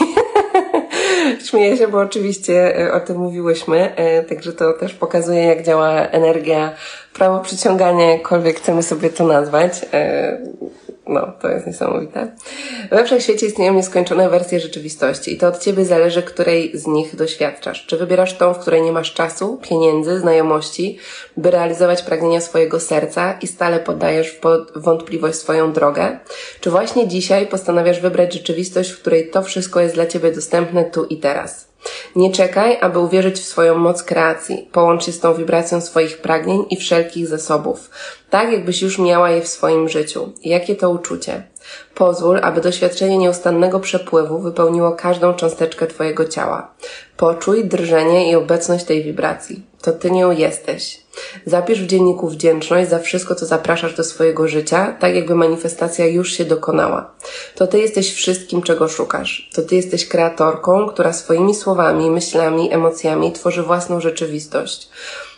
Śmieję 1.49 1.77
się, 1.77 1.88
bo 1.88 1.97
oczywiście 1.97 2.79
e, 2.79 2.93
o 2.93 2.99
tym 2.99 3.17
mówiłyśmy, 3.17 3.95
e, 3.95 4.23
także 4.23 4.53
to 4.53 4.73
też 4.73 4.93
pokazuje, 4.93 5.43
jak 5.43 5.63
działa 5.63 5.91
energia, 5.91 6.75
prawo 7.13 7.39
przyciągania, 7.39 8.11
jakkolwiek 8.11 8.57
chcemy 8.57 8.84
sobie 8.84 9.09
to 9.09 9.27
nazwać. 9.27 9.73
No, 11.08 11.34
to 11.41 11.49
jest 11.49 11.68
niesamowite. 11.68 12.36
We 12.91 13.06
wszechświecie 13.06 13.45
istnieją 13.45 13.74
nieskończone 13.74 14.30
wersje 14.30 14.60
rzeczywistości 14.60 15.34
i 15.34 15.38
to 15.38 15.47
od 15.47 15.60
Ciebie 15.60 15.86
zależy, 15.86 16.24
której 16.24 16.72
z 16.78 16.88
nich 16.88 17.16
doświadczasz. 17.16 17.86
Czy 17.86 17.97
wybierasz 17.97 18.38
tą, 18.38 18.54
w 18.54 18.60
której 18.60 18.82
nie 18.82 18.91
masz 18.91 19.14
czasu, 19.14 19.60
pieniędzy, 19.70 20.20
znajomości, 20.20 20.97
by 21.38 21.51
realizować 21.51 22.01
pragnienia 22.01 22.41
swojego 22.41 22.80
serca 22.80 23.38
i 23.41 23.47
stale 23.47 23.80
poddajesz 23.80 24.32
w 24.32 24.80
wątpliwość 24.80 25.38
swoją 25.38 25.74
drogę? 25.74 26.20
Czy 26.60 26.72
właśnie 26.72 27.08
dzisiaj 27.08 27.47
postanawiasz 27.47 27.99
wybrać 27.99 28.34
rzeczywistość, 28.34 28.89
w 28.89 28.99
której 28.99 29.30
to 29.30 29.41
wszystko 29.41 29.80
jest 29.80 29.95
dla 29.95 30.06
Ciebie 30.06 30.32
dostępne 30.32 30.86
tu 30.86 31.06
i 31.06 31.18
teraz? 31.18 31.72
Nie 32.15 32.31
czekaj, 32.31 32.77
aby 32.81 32.99
uwierzyć 32.99 33.39
w 33.39 33.45
swoją 33.45 33.75
moc 33.75 34.03
kreacji. 34.03 34.69
Połącz 34.71 35.05
się 35.05 35.11
z 35.11 35.19
tą 35.19 35.34
wibracją 35.34 35.81
swoich 35.81 36.17
pragnień 36.17 36.65
i 36.69 36.77
wszelkich 36.77 37.27
zasobów. 37.27 37.89
Tak, 38.29 38.51
jakbyś 38.51 38.81
już 38.81 38.99
miała 38.99 39.29
je 39.29 39.41
w 39.41 39.47
swoim 39.47 39.89
życiu. 39.89 40.34
Jakie 40.43 40.75
to 40.75 40.89
uczucie? 40.89 41.43
Pozwól, 41.95 42.39
aby 42.43 42.61
doświadczenie 42.61 43.17
nieustannego 43.17 43.79
przepływu 43.79 44.39
wypełniło 44.39 44.91
każdą 44.91 45.34
cząsteczkę 45.34 45.88
Twojego 45.88 46.25
ciała. 46.25 46.73
Poczuj 47.17 47.65
drżenie 47.65 48.31
i 48.31 48.36
obecność 48.36 48.86
tej 48.86 49.03
wibracji. 49.03 49.63
To 49.81 49.91
Ty 49.91 50.11
nią 50.11 50.31
jesteś. 50.31 51.03
Zapisz 51.45 51.82
w 51.82 51.88
dzienniku 51.88 52.28
wdzięczność 52.30 52.89
za 52.89 52.99
wszystko, 52.99 53.36
co 53.36 53.45
zapraszasz 53.45 53.95
do 53.95 54.03
swojego 54.03 54.47
życia, 54.47 54.97
tak 54.99 55.16
jakby 55.16 55.36
manifestacja 55.36 56.05
już 56.05 56.32
się 56.32 56.45
dokonała. 56.45 57.11
To 57.55 57.68
Ty 57.68 57.80
jesteś 57.80 58.14
wszystkim, 58.14 58.61
czego 58.61 58.88
szukasz. 58.88 59.49
To 59.55 59.61
Ty 59.61 59.76
jesteś 59.76 60.07
kreatorką, 60.07 60.88
która 60.88 61.14
swoimi 61.14 61.55
słowami, 61.55 62.11
myślami, 62.11 62.74
emocjami 62.74 63.32
tworzy 63.32 63.64
własną 63.64 63.99
rzeczywistość. 63.99 64.89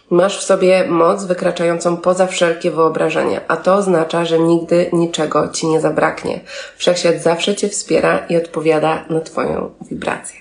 Masz 0.10 0.40
w 0.40 0.44
sobie 0.44 0.88
moc 0.88 1.24
wykraczającą 1.24 1.98
poza 1.98 2.28
wszelkie 2.28 2.72
wyobrażenia, 2.72 3.42
a 3.48 3.58
to 3.58 3.76
oznacza, 3.76 4.26
że 4.26 4.40
nigdy 4.40 4.90
niczego 4.94 5.48
Ci 5.48 5.68
nie 5.68 5.82
zabraknie. 5.82 6.42
Wszechświat 6.78 7.22
zawsze 7.22 7.56
Cię 7.56 7.70
wspiera 7.70 8.26
i 8.30 8.38
odpowiada 8.38 9.06
na 9.10 9.22
Twoją 9.22 9.72
wibrację. 9.82 10.40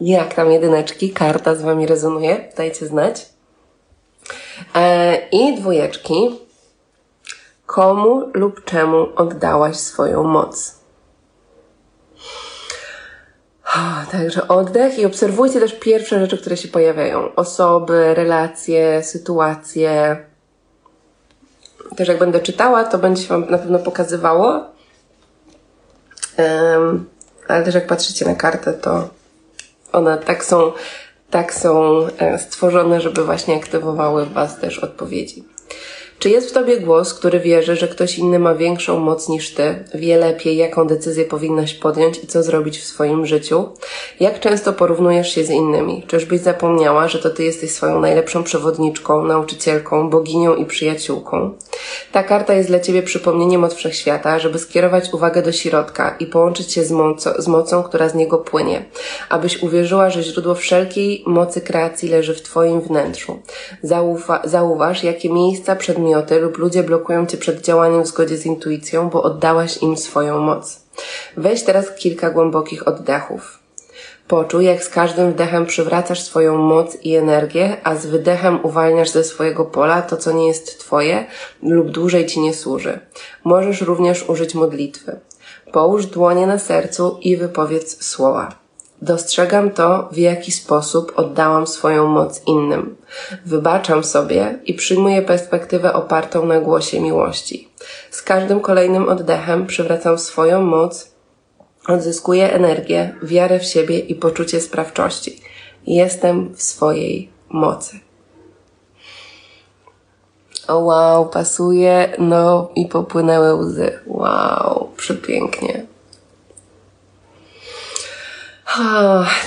Jak 0.00 0.34
tam 0.34 0.52
jedyneczki, 0.52 1.10
karta 1.10 1.54
z 1.54 1.62
Wami 1.62 1.86
rezonuje? 1.86 2.52
Dajcie 2.56 2.86
znać. 2.86 3.33
E, 4.74 5.16
I 5.32 5.56
dwójeczki. 5.56 6.40
Komu 7.66 8.30
lub 8.34 8.64
czemu 8.64 9.08
oddałaś 9.16 9.76
swoją 9.76 10.22
moc? 10.22 10.84
Także 14.12 14.48
oddech 14.48 14.98
i 14.98 15.06
obserwujcie 15.06 15.60
też 15.60 15.78
pierwsze 15.78 16.20
rzeczy, 16.20 16.38
które 16.38 16.56
się 16.56 16.68
pojawiają. 16.68 17.34
Osoby, 17.34 18.14
relacje, 18.14 19.02
sytuacje. 19.02 20.16
Też 21.96 22.08
jak 22.08 22.18
będę 22.18 22.40
czytała, 22.40 22.84
to 22.84 22.98
będzie 22.98 23.22
się 23.22 23.28
Wam 23.28 23.50
na 23.50 23.58
pewno 23.58 23.78
pokazywało. 23.78 24.64
Um, 26.38 27.08
ale 27.48 27.64
też 27.64 27.74
jak 27.74 27.86
patrzycie 27.86 28.24
na 28.24 28.34
kartę, 28.34 28.72
to 28.72 29.08
one 29.92 30.18
tak 30.18 30.44
są, 30.44 30.72
tak 31.34 31.54
są 31.54 32.06
e, 32.18 32.38
stworzone, 32.38 33.00
żeby 33.00 33.24
właśnie 33.24 33.56
aktywowały 33.56 34.26
w 34.26 34.32
Was 34.32 34.58
też 34.58 34.78
odpowiedzi. 34.78 35.44
Czy 36.24 36.30
jest 36.30 36.50
w 36.50 36.52
tobie 36.52 36.80
głos, 36.80 37.14
który 37.14 37.40
wierzy, 37.40 37.76
że 37.76 37.88
ktoś 37.88 38.18
inny 38.18 38.38
ma 38.38 38.54
większą 38.54 38.98
moc 38.98 39.28
niż 39.28 39.54
ty, 39.54 39.84
wie 39.94 40.16
lepiej, 40.16 40.56
jaką 40.56 40.86
decyzję 40.86 41.24
powinnaś 41.24 41.74
podjąć 41.74 42.24
i 42.24 42.26
co 42.26 42.42
zrobić 42.42 42.78
w 42.78 42.84
swoim 42.84 43.26
życiu? 43.26 43.68
Jak 44.20 44.40
często 44.40 44.72
porównujesz 44.72 45.34
się 45.34 45.44
z 45.44 45.50
innymi? 45.50 46.04
Czyżbyś 46.06 46.40
zapomniała, 46.40 47.08
że 47.08 47.18
to 47.18 47.30
ty 47.30 47.44
jesteś 47.44 47.70
swoją 47.70 48.00
najlepszą 48.00 48.42
przewodniczką, 48.42 49.24
nauczycielką, 49.24 50.10
boginią 50.10 50.54
i 50.54 50.66
przyjaciółką? 50.66 51.54
Ta 52.12 52.22
karta 52.22 52.54
jest 52.54 52.68
dla 52.68 52.80
ciebie 52.80 53.02
przypomnieniem 53.02 53.64
od 53.64 53.74
wszechświata, 53.74 54.38
żeby 54.38 54.58
skierować 54.58 55.12
uwagę 55.12 55.42
do 55.42 55.52
środka 55.52 56.16
i 56.20 56.26
połączyć 56.26 56.72
się 56.72 56.84
z, 56.84 56.90
moco, 56.90 57.42
z 57.42 57.48
mocą, 57.48 57.82
która 57.82 58.08
z 58.08 58.14
niego 58.14 58.38
płynie, 58.38 58.84
abyś 59.28 59.62
uwierzyła, 59.62 60.10
że 60.10 60.22
źródło 60.22 60.54
wszelkiej 60.54 61.22
mocy 61.26 61.60
kreacji 61.60 62.08
leży 62.08 62.34
w 62.34 62.42
twoim 62.42 62.80
wnętrzu. 62.80 63.38
Zauwa 63.82 64.42
zauważ, 64.44 65.04
jakie 65.04 65.30
miejsca, 65.30 65.76
przedmioty 65.76 66.13
przedmioty 66.14 66.40
lub 66.40 66.58
ludzie 66.58 66.82
blokują 66.82 67.26
Cię 67.26 67.36
przed 67.36 67.60
działaniem 67.60 68.02
w 68.02 68.06
zgodzie 68.06 68.36
z 68.36 68.46
intuicją, 68.46 69.08
bo 69.08 69.22
oddałaś 69.22 69.82
im 69.82 69.96
swoją 69.96 70.38
moc. 70.38 70.80
Weź 71.36 71.62
teraz 71.62 71.96
kilka 71.96 72.30
głębokich 72.30 72.88
oddechów. 72.88 73.58
Poczuj, 74.28 74.64
jak 74.64 74.84
z 74.84 74.88
każdym 74.88 75.32
wdechem 75.32 75.66
przywracasz 75.66 76.22
swoją 76.22 76.56
moc 76.56 76.96
i 77.02 77.14
energię, 77.14 77.76
a 77.84 77.96
z 77.96 78.06
wydechem 78.06 78.64
uwalniasz 78.64 79.10
ze 79.10 79.24
swojego 79.24 79.64
pola 79.64 80.02
to, 80.02 80.16
co 80.16 80.32
nie 80.32 80.46
jest 80.46 80.80
Twoje 80.80 81.26
lub 81.62 81.90
dłużej 81.90 82.26
Ci 82.26 82.40
nie 82.40 82.54
służy. 82.54 83.00
Możesz 83.44 83.80
również 83.80 84.28
użyć 84.28 84.54
modlitwy. 84.54 85.20
Połóż 85.72 86.06
dłonie 86.06 86.46
na 86.46 86.58
sercu 86.58 87.18
i 87.20 87.36
wypowiedz 87.36 88.04
słowa. 88.04 88.63
Dostrzegam 89.04 89.70
to, 89.70 90.08
w 90.12 90.16
jaki 90.16 90.52
sposób 90.52 91.12
oddałam 91.16 91.66
swoją 91.66 92.06
moc 92.06 92.42
innym. 92.46 92.96
Wybaczam 93.46 94.04
sobie 94.04 94.58
i 94.64 94.74
przyjmuję 94.74 95.22
perspektywę 95.22 95.92
opartą 95.92 96.46
na 96.46 96.60
głosie 96.60 97.00
miłości. 97.00 97.68
Z 98.10 98.22
każdym 98.22 98.60
kolejnym 98.60 99.08
oddechem 99.08 99.66
przywracam 99.66 100.18
swoją 100.18 100.62
moc, 100.62 101.10
odzyskuję 101.88 102.52
energię, 102.52 103.14
wiarę 103.22 103.58
w 103.58 103.64
siebie 103.64 103.98
i 103.98 104.14
poczucie 104.14 104.60
sprawczości. 104.60 105.40
Jestem 105.86 106.54
w 106.54 106.62
swojej 106.62 107.30
mocy. 107.48 108.00
O 110.68 110.78
wow, 110.78 111.28
pasuje, 111.28 112.12
no 112.18 112.70
i 112.74 112.86
popłynęły 112.86 113.54
łzy. 113.54 113.98
Wow, 114.06 114.90
przepięknie. 114.96 115.93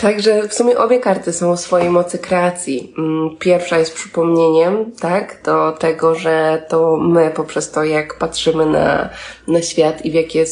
Także 0.01 0.47
w 0.47 0.53
sumie 0.53 0.77
obie 0.77 0.99
karty 0.99 1.33
są 1.33 1.51
o 1.51 1.57
swojej 1.57 1.89
mocy 1.89 2.19
kreacji. 2.19 2.93
Mm, 2.97 3.37
pierwsza 3.39 3.77
jest 3.77 3.93
przypomnieniem, 3.93 4.91
tak, 4.91 5.41
do 5.45 5.71
tego, 5.71 6.15
że 6.15 6.65
to 6.69 6.97
my 6.97 7.31
poprzez 7.35 7.71
to, 7.71 7.83
jak 7.83 8.17
patrzymy 8.17 8.65
na, 8.65 9.09
na 9.47 9.61
świat 9.61 10.05
i 10.05 10.11
w 10.11 10.13
jakie, 10.13 10.45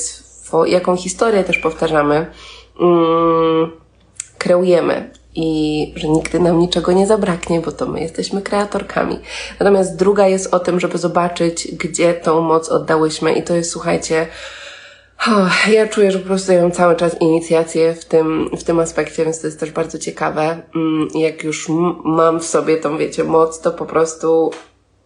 jaką 0.66 0.98
historię 0.98 1.44
też 1.44 1.58
powtarzamy, 1.58 2.28
mm, 2.80 3.72
kreujemy 4.38 5.10
i 5.36 5.94
że 5.96 6.08
nigdy 6.08 6.40
nam 6.40 6.60
niczego 6.60 6.92
nie 6.92 7.08
zabraknie, 7.08 7.60
bo 7.60 7.72
to 7.72 7.86
my 7.86 8.00
jesteśmy 8.02 8.42
kreatorkami. 8.42 9.20
Natomiast 9.60 9.96
druga 9.96 10.28
jest 10.28 10.54
o 10.54 10.60
tym, 10.60 10.80
żeby 10.80 10.98
zobaczyć, 10.98 11.68
gdzie 11.72 12.14
tą 12.14 12.42
moc 12.42 12.70
oddałyśmy 12.70 13.34
i 13.34 13.44
to 13.44 13.56
jest, 13.56 13.72
słuchajcie, 13.72 14.28
ja 15.72 15.88
czuję, 15.88 16.12
że 16.12 16.20
po 16.20 16.26
prostu 16.26 16.52
ja 16.52 16.62
mam 16.62 16.72
cały 16.72 16.96
czas 16.96 17.22
inicjację 17.22 17.94
w 17.94 18.06
tym, 18.06 18.50
w 18.58 18.64
tym 18.64 18.80
aspekcie, 18.80 19.26
więc 19.26 19.42
to 19.42 19.48
jest 19.48 19.60
też 19.60 19.72
bardzo 19.72 20.00
ciekawe. 20.00 20.62
Mm, 20.76 21.08
jak 21.16 21.44
już 21.44 21.70
mam 22.04 22.40
w 22.40 22.46
sobie 22.46 22.78
tą, 22.78 22.98
wiecie, 22.98 23.24
moc, 23.24 23.62
to 23.62 23.72
po 23.72 23.86
prostu 23.86 24.52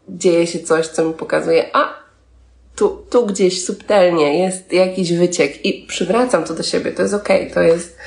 dzieje 0.10 0.48
się 0.48 0.60
coś, 0.60 0.88
co 0.88 1.06
mi 1.06 1.14
pokazuje, 1.14 1.76
a 1.76 1.94
tu, 2.76 3.06
tu 3.10 3.26
gdzieś 3.26 3.66
subtelnie 3.66 4.40
jest 4.40 4.74
jakiś 4.74 5.14
wyciek 5.14 5.66
i 5.66 5.86
przywracam 5.88 6.44
to 6.44 6.54
do 6.54 6.64
siebie. 6.64 6.92
To 6.92 7.02
jest 7.02 7.14
okej, 7.14 7.42
okay, 7.42 7.54
to 7.54 7.62
jest, 7.62 7.98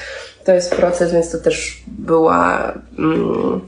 to 0.44 0.52
jest 0.52 0.74
proces, 0.74 1.12
więc 1.12 1.32
to 1.32 1.38
też 1.38 1.82
była, 1.86 2.72
mm, 2.98 3.60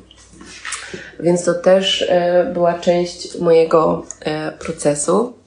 więc 1.20 1.44
to 1.44 1.54
też 1.54 2.02
e, 2.08 2.50
była 2.54 2.74
część 2.74 3.38
mojego 3.38 4.06
e, 4.20 4.52
procesu 4.52 5.43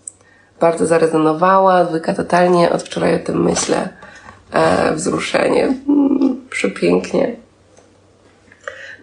bardzo 0.60 0.86
zarezonowała. 0.86 1.84
Dwójka 1.84 2.14
totalnie 2.14 2.70
od 2.72 2.84
wczoraj 2.84 3.16
o 3.16 3.20
tym 3.20 3.44
myślę. 3.44 3.90
E, 4.52 4.94
wzruszenie. 4.94 5.64
Mm, 5.64 6.48
przepięknie. 6.50 7.36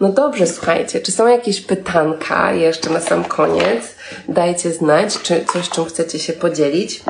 No 0.00 0.08
dobrze, 0.08 0.46
słuchajcie, 0.46 1.00
czy 1.00 1.12
są 1.12 1.26
jakieś 1.26 1.60
pytanka 1.60 2.52
jeszcze 2.52 2.90
na 2.90 3.00
sam 3.00 3.24
koniec? 3.24 3.94
Dajcie 4.28 4.72
znać, 4.72 5.18
czy 5.22 5.44
coś, 5.52 5.68
czym 5.68 5.84
chcecie 5.84 6.18
się 6.18 6.32
podzielić. 6.32 7.02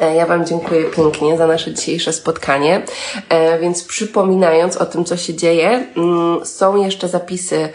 E, 0.00 0.14
ja 0.14 0.26
Wam 0.26 0.46
dziękuję 0.46 0.84
pięknie 0.84 1.36
za 1.36 1.46
nasze 1.46 1.74
dzisiejsze 1.74 2.12
spotkanie. 2.12 2.82
E, 3.28 3.58
więc 3.58 3.84
przypominając 3.84 4.76
o 4.76 4.86
tym, 4.86 5.04
co 5.04 5.16
się 5.16 5.34
dzieje, 5.34 5.86
mm, 5.96 6.46
są 6.46 6.76
jeszcze 6.76 7.08
zapisy 7.08 7.68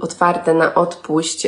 otwarte 0.00 0.54
na 0.54 0.74
odpuść, 0.74 1.46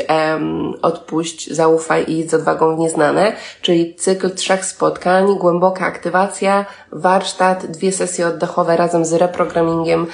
odpuść, 0.82 1.54
zaufaj 1.54 2.04
i 2.11 2.28
z 2.28 2.34
odwagą 2.34 2.76
w 2.76 2.78
nieznane, 2.78 3.32
czyli 3.62 3.94
cykl 3.94 4.34
trzech 4.34 4.64
spotkań, 4.64 5.38
głęboka 5.38 5.86
aktywacja, 5.86 6.66
warsztat, 6.92 7.66
dwie 7.66 7.92
sesje 7.92 8.26
oddechowe 8.26 8.76
razem 8.76 9.04
z 9.04 9.12
reprogramingiem 9.12 10.06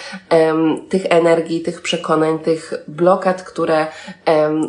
tych 0.89 1.07
energii, 1.09 1.61
tych 1.61 1.83
przekonań, 1.83 2.39
tych 2.39 2.73
blokad, 2.89 3.43
które 3.43 3.87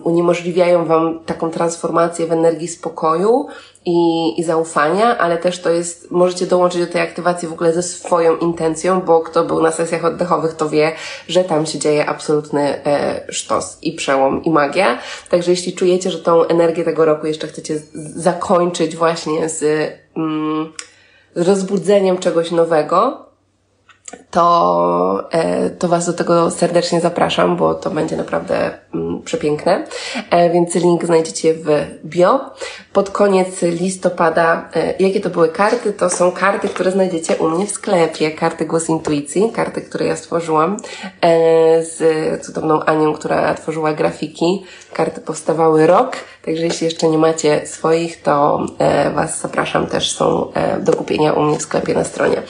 uniemożliwiają 0.04 0.86
Wam 0.86 1.20
taką 1.26 1.52
transformację 1.52 2.28
w 2.28 2.32
energii 2.32 2.68
spokoju, 2.68 3.48
i, 3.86 4.34
i 4.40 4.44
zaufania, 4.44 5.18
ale 5.18 5.38
też 5.38 5.62
to 5.62 5.70
jest, 5.70 6.12
możecie 6.12 6.46
dołączyć 6.46 6.82
do 6.82 6.88
tej 6.88 7.02
aktywacji 7.02 7.48
w 7.48 7.54
ogóle 7.54 7.74
ze 7.74 7.84
swoją 7.84 8.38
intencją, 8.38 9.02
bo 9.02 9.22
kto 9.22 9.44
był 9.44 9.62
na 9.62 9.72
sesjach 9.72 10.06
oddechowych, 10.06 10.54
to 10.54 10.70
wie, 10.70 10.92
że 11.28 11.44
tam 11.44 11.66
się 11.66 11.80
dzieje 11.80 12.06
absolutny 12.06 12.86
e, 12.86 13.24
sztos 13.30 13.78
i 13.82 13.94
przełom 13.94 14.44
i 14.44 14.50
magia. 14.50 15.00
Także 15.30 15.52
jeśli 15.52 15.74
czujecie, 15.74 16.12
że 16.12 16.20
tą 16.20 16.44
energię 16.44 16.84
tego 16.84 17.06
roku 17.06 17.28
jeszcze 17.28 17.48
chcecie 17.48 17.80
zakończyć 18.16 18.96
właśnie 18.96 19.50
z, 19.50 19.64
mm, 20.18 20.74
z 21.36 21.48
rozbudzeniem 21.48 22.18
czegoś 22.18 22.52
nowego, 22.52 23.26
to, 24.32 25.28
e, 25.32 25.70
to 25.70 25.88
Was 25.88 26.06
do 26.06 26.14
tego 26.14 26.52
serdecznie 26.52 27.02
zapraszam, 27.02 27.58
bo 27.58 27.74
to 27.74 27.90
będzie 27.90 28.18
naprawdę 28.18 28.80
przepiękne. 29.26 29.88
E, 30.30 30.50
więc 30.50 30.76
link 30.76 31.06
znajdziecie 31.06 31.54
w 31.54 31.68
bio. 32.06 32.40
Pod 32.94 33.10
koniec 33.10 33.62
listopada, 33.62 34.70
e, 34.76 34.94
jakie 35.00 35.20
to 35.20 35.30
były 35.30 35.50
karty? 35.50 35.94
To 35.94 36.10
są 36.10 36.32
karty, 36.32 36.70
które 36.70 36.92
znajdziecie 36.92 37.36
u 37.36 37.50
mnie 37.50 37.66
w 37.68 37.72
sklepie. 37.72 38.32
Karty 38.32 38.66
Głos 38.66 38.90
Intuicji, 38.90 39.52
karty, 39.56 39.82
które 39.82 40.06
ja 40.06 40.16
stworzyłam 40.16 40.78
z 41.82 41.98
cudowną 42.46 42.84
Anią, 42.84 43.14
która 43.14 43.54
tworzyła 43.54 43.94
grafiki. 43.94 44.64
Karty 44.94 45.22
powstawały 45.22 45.88
rok, 45.88 46.16
także 46.46 46.64
jeśli 46.64 46.86
jeszcze 46.86 47.08
nie 47.08 47.18
macie 47.18 47.68
swoich, 47.68 48.22
to 48.22 48.66
Was 49.16 49.42
zapraszam, 49.42 49.88
też 49.88 50.12
są 50.12 50.52
do 50.80 50.94
kupienia 50.94 51.34
u 51.34 51.42
mnie 51.42 51.58
w 51.58 51.62
sklepie 51.62 51.94
na 51.94 52.04
stronie. 52.04 52.42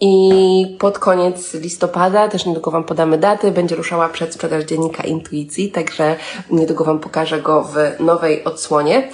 I 0.00 0.76
pod 0.78 0.98
koniec 0.98 1.54
listopada, 1.54 2.28
też 2.28 2.46
niedługo 2.46 2.70
Wam 2.70 2.84
podamy 2.84 3.18
daty, 3.18 3.50
będzie 3.50 3.76
ruszała 3.76 4.08
przedsprzedaż 4.08 4.64
dziennika 4.64 5.02
Intuicji, 5.10 5.70
także 5.70 6.16
niedługo 6.50 6.84
Wam 6.84 6.98
pokażę 6.98 7.42
go 7.42 7.62
w 7.62 8.00
nowej 8.00 8.44
odsłonie. 8.44 9.08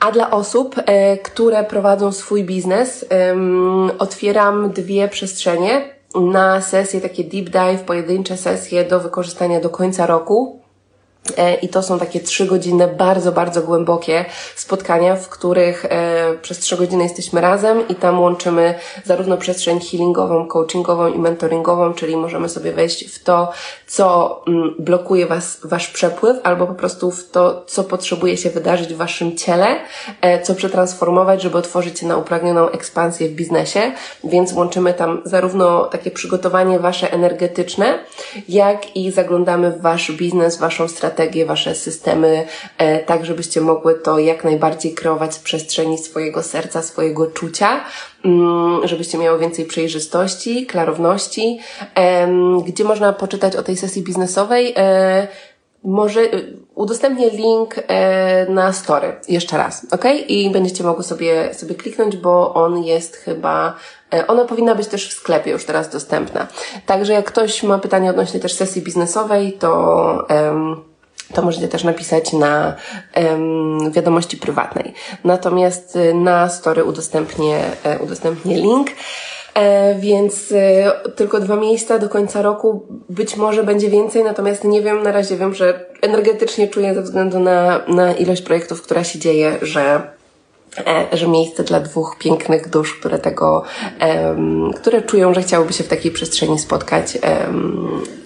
A 0.00 0.12
dla 0.12 0.30
osób, 0.30 0.76
e, 0.78 1.16
które 1.16 1.64
prowadzą 1.64 2.12
swój 2.12 2.44
biznes, 2.44 3.06
otwieram 3.98 4.70
dwie 4.70 5.08
przestrzenie 5.08 5.96
na 6.14 6.60
sesje, 6.60 7.00
takie 7.00 7.24
deep 7.24 7.50
dive, 7.50 7.82
pojedyncze 7.86 8.36
sesje 8.36 8.84
do 8.84 9.00
wykorzystania 9.00 9.60
do 9.60 9.70
końca 9.70 10.06
roku. 10.06 10.65
E, 11.36 11.54
I 11.54 11.68
to 11.68 11.82
są 11.82 11.98
takie 11.98 12.20
trzy 12.20 12.46
godziny 12.46 12.88
bardzo, 12.88 13.32
bardzo 13.32 13.62
głębokie 13.62 14.24
spotkania, 14.56 15.16
w 15.16 15.28
których 15.28 15.84
e, 15.84 16.34
przez 16.42 16.58
trzy 16.58 16.76
godziny 16.76 17.02
jesteśmy 17.02 17.40
razem 17.40 17.88
i 17.88 17.94
tam 17.94 18.20
łączymy 18.20 18.74
zarówno 19.04 19.36
przestrzeń 19.36 19.80
healingową, 19.80 20.46
coachingową 20.46 21.06
i 21.08 21.18
mentoringową, 21.18 21.94
czyli 21.94 22.16
możemy 22.16 22.48
sobie 22.48 22.72
wejść 22.72 23.14
w 23.14 23.24
to, 23.24 23.52
co 23.86 24.40
mm, 24.48 24.74
blokuje 24.78 25.26
was, 25.26 25.60
wasz 25.64 25.88
przepływ, 25.88 26.36
albo 26.42 26.66
po 26.66 26.74
prostu 26.74 27.10
w 27.10 27.30
to, 27.30 27.64
co 27.66 27.84
potrzebuje 27.84 28.36
się 28.36 28.50
wydarzyć 28.50 28.94
w 28.94 28.96
waszym 28.96 29.36
ciele, 29.36 29.66
e, 30.20 30.42
co 30.42 30.54
przetransformować, 30.54 31.42
żeby 31.42 31.58
otworzyć 31.58 31.98
się 31.98 32.06
na 32.06 32.16
upragnioną 32.16 32.68
ekspansję 32.68 33.28
w 33.28 33.32
biznesie. 33.32 33.92
Więc 34.24 34.52
łączymy 34.52 34.94
tam 34.94 35.22
zarówno 35.24 35.84
takie 35.84 36.10
przygotowanie 36.10 36.78
wasze 36.78 37.12
energetyczne, 37.12 37.98
jak 38.48 38.96
i 38.96 39.10
zaglądamy 39.10 39.70
w 39.70 39.80
wasz 39.80 40.12
biznes, 40.12 40.58
waszą 40.58 40.88
strategię, 40.88 41.15
strategie, 41.16 41.46
wasze 41.46 41.74
systemy, 41.74 42.46
e, 42.78 42.98
tak 42.98 43.26
żebyście 43.26 43.60
mogły 43.60 43.94
to 43.94 44.18
jak 44.18 44.44
najbardziej 44.44 44.94
kreować 44.94 45.34
w 45.34 45.42
przestrzeni 45.42 45.98
swojego 45.98 46.42
serca, 46.42 46.82
swojego 46.82 47.26
czucia, 47.26 47.84
mm, 48.24 48.88
żebyście 48.88 49.18
miały 49.18 49.38
więcej 49.38 49.64
przejrzystości, 49.64 50.66
klarowności, 50.66 51.60
gdzie 52.66 52.84
można 52.84 53.12
poczytać 53.12 53.56
o 53.56 53.62
tej 53.62 53.76
sesji 53.76 54.02
biznesowej. 54.02 54.74
E, 54.76 55.28
może 55.84 56.20
y, 56.20 56.56
udostępnię 56.74 57.30
link 57.30 57.74
e, 57.78 58.46
na 58.50 58.72
story 58.72 59.12
jeszcze 59.28 59.56
raz, 59.56 59.86
ok? 59.90 60.04
I 60.28 60.50
będziecie 60.50 60.84
mogły 60.84 61.04
sobie, 61.04 61.54
sobie 61.54 61.74
kliknąć, 61.74 62.16
bo 62.16 62.54
on 62.54 62.84
jest 62.84 63.16
chyba, 63.16 63.76
ona 64.28 64.44
powinna 64.44 64.74
być 64.74 64.88
też 64.88 65.08
w 65.08 65.12
sklepie 65.12 65.50
już 65.50 65.64
teraz 65.64 65.90
dostępna. 65.90 66.46
Także 66.86 67.12
jak 67.12 67.24
ktoś 67.24 67.62
ma 67.62 67.78
pytanie 67.78 68.10
odnośnie 68.10 68.40
też 68.40 68.52
sesji 68.52 68.82
biznesowej, 68.82 69.52
to 69.52 70.26
to 71.34 71.42
możecie 71.42 71.68
też 71.68 71.84
napisać 71.84 72.32
na 72.32 72.74
um, 73.16 73.92
wiadomości 73.92 74.36
prywatnej. 74.36 74.94
Natomiast 75.24 75.96
y, 75.96 76.14
na 76.14 76.48
story 76.48 76.84
udostępnię, 76.84 77.60
e, 77.84 77.98
udostępnię 77.98 78.56
link. 78.56 78.88
E, 79.56 79.94
więc 79.94 80.52
e, 80.52 80.92
tylko 81.16 81.40
dwa 81.40 81.56
miejsca 81.56 81.98
do 81.98 82.08
końca 82.08 82.42
roku. 82.42 82.86
Być 83.08 83.36
może 83.36 83.64
będzie 83.64 83.90
więcej, 83.90 84.24
natomiast 84.24 84.64
nie 84.64 84.82
wiem, 84.82 85.02
na 85.02 85.12
razie 85.12 85.36
wiem, 85.36 85.54
że 85.54 85.86
energetycznie 86.02 86.68
czuję 86.68 86.94
ze 86.94 87.02
względu 87.02 87.40
na, 87.40 87.80
na 87.88 88.12
ilość 88.12 88.42
projektów, 88.42 88.82
która 88.82 89.04
się 89.04 89.18
dzieje, 89.18 89.58
że 89.62 90.02
e, 90.86 91.06
że 91.12 91.28
miejsce 91.28 91.64
dla 91.64 91.80
dwóch 91.80 92.16
pięknych 92.18 92.70
dusz, 92.70 92.94
które 92.94 93.18
tego, 93.18 93.62
które 94.76 95.02
czują, 95.02 95.34
że 95.34 95.42
chciałyby 95.42 95.72
się 95.72 95.84
w 95.84 95.88
takiej 95.88 96.12
przestrzeni 96.12 96.58
spotkać, 96.58 97.18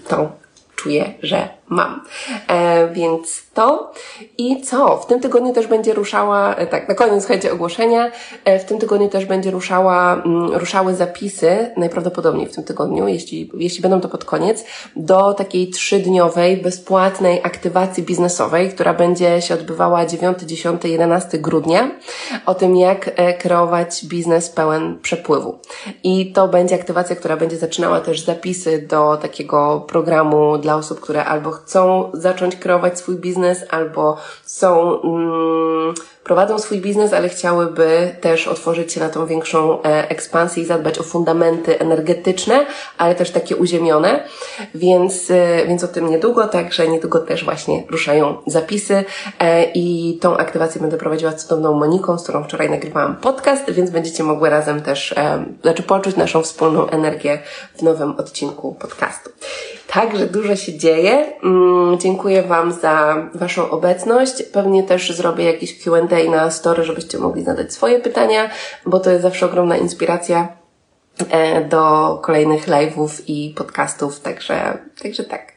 to 0.09 0.33
czuję, 0.77 1.15
że 1.23 1.49
mam. 1.71 2.01
E, 2.49 2.89
więc 2.89 3.43
to 3.55 3.93
i 4.39 4.63
co? 4.63 4.97
W 4.97 5.07
tym 5.07 5.21
tygodniu 5.21 5.53
też 5.53 5.67
będzie 5.67 5.95
ruszała, 5.95 6.55
e, 6.55 6.67
tak, 6.67 6.89
na 6.89 6.95
koniec 6.95 7.23
słuchajcie 7.23 7.53
ogłoszenia, 7.53 8.11
e, 8.45 8.59
w 8.59 8.65
tym 8.65 8.79
tygodniu 8.79 9.09
też 9.09 9.25
będzie 9.25 9.51
ruszała, 9.51 10.15
m, 10.15 10.21
mm, 10.25 10.55
ruszały 10.55 10.95
zapisy, 10.95 11.71
najprawdopodobniej 11.77 12.47
w 12.47 12.55
tym 12.55 12.65
tygodniu, 12.65 13.09
jeśli, 13.09 13.51
jeśli 13.55 13.83
będą 13.83 14.01
to 14.01 14.09
pod 14.09 14.25
koniec, 14.25 14.65
do 14.97 15.35
takiej 15.35 15.71
trzydniowej, 15.71 16.57
bezpłatnej 16.57 17.41
aktywacji 17.43 18.03
biznesowej, 18.03 18.71
która 18.71 18.95
będzie 18.95 19.43
się 19.43 19.55
odbywała 19.55 20.07
9, 20.07 20.39
10, 20.39 20.85
11 20.85 21.39
grudnia, 21.39 21.91
o 22.47 22.55
tym 22.55 22.77
jak 22.77 23.11
e, 23.17 23.35
kreować 23.35 24.07
biznes 24.07 24.51
pełen 24.51 24.99
przepływu. 25.03 25.59
I 26.05 26.33
to 26.33 26.49
będzie 26.49 26.75
aktywacja, 26.75 27.17
która 27.17 27.37
będzie 27.37 27.57
zaczynała 27.57 28.01
też 28.01 28.21
zapisy 28.21 28.87
do 28.89 29.17
takiego 29.17 29.85
programu 29.89 30.59
dla 30.59 30.77
osób, 30.77 31.01
które 31.01 31.25
albo 31.25 31.60
chcą 31.65 32.11
zacząć 32.15 32.57
kreować 32.57 32.99
swój 32.99 33.17
biznes, 33.17 33.65
albo 33.71 34.17
są, 34.45 35.03
mm, 35.03 35.95
prowadzą 36.25 36.59
swój 36.59 36.81
biznes, 36.81 37.13
ale 37.13 37.29
chciałyby 37.29 38.17
też 38.21 38.49
otworzyć 38.49 38.93
się 38.93 39.01
na 39.01 39.09
tą 39.09 39.27
większą 39.27 39.83
e, 39.83 40.11
ekspansję 40.11 40.63
i 40.63 40.67
zadbać 40.67 40.99
o 40.99 41.03
fundamenty 41.03 41.79
energetyczne, 41.79 42.67
ale 42.99 43.15
też 43.15 43.31
takie 43.31 43.57
uziemione. 43.57 44.25
Więc, 44.75 45.31
e, 45.31 45.67
więc 45.67 45.85
o 45.85 45.89
tym 45.89 46.11
niedługo, 46.11 46.49
także 46.49 46.89
niedługo 46.89 47.19
też 47.19 47.45
właśnie 47.45 47.85
ruszają 47.91 48.37
zapisy 48.47 49.05
e, 49.39 49.65
i 49.65 50.19
tą 50.21 50.37
aktywację 50.37 50.81
będę 50.81 50.97
prowadziła 50.97 51.33
z 51.33 51.43
cudowną 51.43 51.73
Moniką, 51.73 52.19
z 52.19 52.23
którą 52.23 52.45
wczoraj 52.45 52.71
nagrywałam 52.71 53.17
podcast, 53.17 53.71
więc 53.71 53.91
będziecie 53.91 54.25
mogły 54.25 54.51
razem 54.51 54.83
też, 54.83 55.15
znaczy 55.63 55.83
poczuć 55.83 56.17
naszą 56.17 56.43
wspólną 56.43 56.87
energię 56.87 57.39
w 57.79 57.83
nowym 57.83 58.17
odcinku 58.19 58.75
podcastu. 58.75 59.31
Także 59.93 60.27
dużo 60.27 60.57
się 60.57 60.79
dzieje. 60.79 61.33
Mm, 61.43 61.99
dziękuję 61.99 62.43
Wam 62.43 62.73
za 62.73 63.17
Waszą 63.35 63.71
obecność. 63.71 64.43
Pewnie 64.43 64.83
też 64.83 65.17
zrobię 65.17 65.45
jakiś 65.45 65.85
Q&A 65.85 66.10
na 66.31 66.51
story, 66.51 66.85
żebyście 66.85 67.19
mogli 67.19 67.45
zadać 67.45 67.73
swoje 67.73 68.01
pytania, 68.01 68.51
bo 68.87 69.01
to 69.01 69.11
jest 69.11 69.23
zawsze 69.23 69.47
ogromna 69.47 69.77
inspiracja 69.77 70.49
e, 71.31 71.65
do 71.65 72.19
kolejnych 72.23 72.69
live'ów 72.69 73.23
i 73.27 73.55
podcastów, 73.57 74.21
także, 74.21 74.79
także 75.03 75.25
tak. 75.25 75.53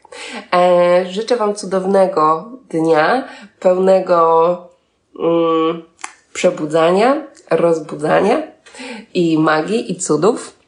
E, 0.54 1.06
życzę 1.10 1.36
Wam 1.36 1.54
cudownego 1.54 2.50
dnia, 2.70 3.28
pełnego 3.60 4.56
mm, 5.20 5.82
przebudzania, 6.32 7.26
rozbudzania 7.50 8.42
i 9.14 9.38
magii 9.38 9.92
i 9.92 9.96
cudów. 9.96 10.63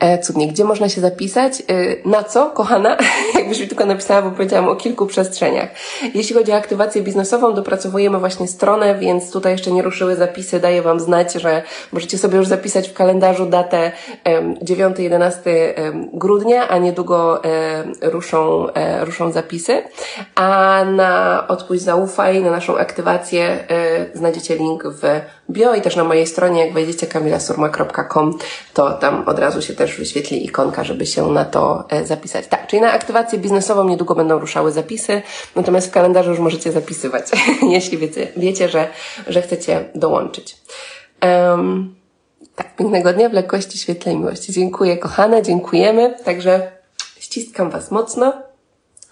E, 0.00 0.18
cudnie, 0.18 0.48
gdzie 0.48 0.64
można 0.64 0.88
się 0.88 1.00
zapisać? 1.00 1.52
E, 1.60 1.64
na 2.08 2.24
co, 2.24 2.50
kochana? 2.50 2.96
Jakbyś 3.38 3.60
mi 3.60 3.68
tylko 3.68 3.86
napisała, 3.86 4.22
bo 4.22 4.30
powiedziałam 4.30 4.68
o 4.68 4.76
kilku 4.76 5.06
przestrzeniach. 5.06 5.68
Jeśli 6.14 6.34
chodzi 6.34 6.52
o 6.52 6.56
aktywację 6.56 7.02
biznesową, 7.02 7.54
dopracowujemy 7.54 8.18
właśnie 8.18 8.48
stronę, 8.48 8.94
więc 8.94 9.32
tutaj 9.32 9.52
jeszcze 9.52 9.70
nie 9.70 9.82
ruszyły 9.82 10.16
zapisy. 10.16 10.60
Daję 10.60 10.82
Wam 10.82 11.00
znać, 11.00 11.32
że 11.32 11.62
możecie 11.92 12.18
sobie 12.18 12.36
już 12.36 12.46
zapisać 12.46 12.88
w 12.88 12.92
kalendarzu 12.92 13.46
datę 13.46 13.92
9-11 14.62 15.40
grudnia, 16.12 16.68
a 16.68 16.78
niedługo 16.78 17.42
ruszą, 18.02 18.68
e, 18.72 19.04
ruszą 19.04 19.32
zapisy. 19.32 19.82
A 20.34 20.84
na 20.84 21.44
Odpuść 21.48 21.82
Zaufaj, 21.82 22.42
na 22.42 22.50
naszą 22.50 22.78
aktywację 22.78 23.64
znajdziecie 24.14 24.56
link 24.56 24.84
w 24.86 25.02
bio 25.50 25.74
i 25.74 25.80
też 25.80 25.96
na 25.96 26.04
mojej 26.04 26.26
stronie, 26.26 26.64
jak 26.64 26.74
wejdziecie 26.74 27.06
kamilasurma.com, 27.06 28.38
to 28.74 28.90
tam 28.90 29.22
od 29.26 29.38
razu 29.38 29.47
się 29.62 29.74
też 29.74 29.96
wyświetli 29.96 30.44
ikonka, 30.44 30.84
żeby 30.84 31.06
się 31.06 31.32
na 31.32 31.44
to 31.44 31.84
e, 31.90 32.06
zapisać. 32.06 32.46
Tak, 32.46 32.66
czyli 32.66 32.82
na 32.82 32.92
aktywację 32.92 33.38
biznesową 33.38 33.88
niedługo 33.88 34.14
będą 34.14 34.38
ruszały 34.38 34.72
zapisy, 34.72 35.22
natomiast 35.56 35.88
w 35.88 35.90
kalendarzu 35.90 36.30
już 36.30 36.38
możecie 36.38 36.72
zapisywać, 36.72 37.26
jeśli 37.70 37.98
wiecie, 37.98 38.28
wiecie 38.36 38.68
że, 38.68 38.88
że 39.26 39.42
chcecie 39.42 39.84
dołączyć. 39.94 40.56
Um, 41.22 41.94
tak, 42.56 42.76
pięknego 42.76 43.12
dnia 43.12 43.28
w 43.28 43.32
lekkości, 43.32 43.78
świetle 43.78 44.12
i 44.12 44.16
miłości. 44.16 44.52
Dziękuję 44.52 44.96
kochane, 44.96 45.42
dziękujemy. 45.42 46.14
Także 46.24 46.72
ściskam 47.20 47.70
Was 47.70 47.90
mocno. 47.90 48.47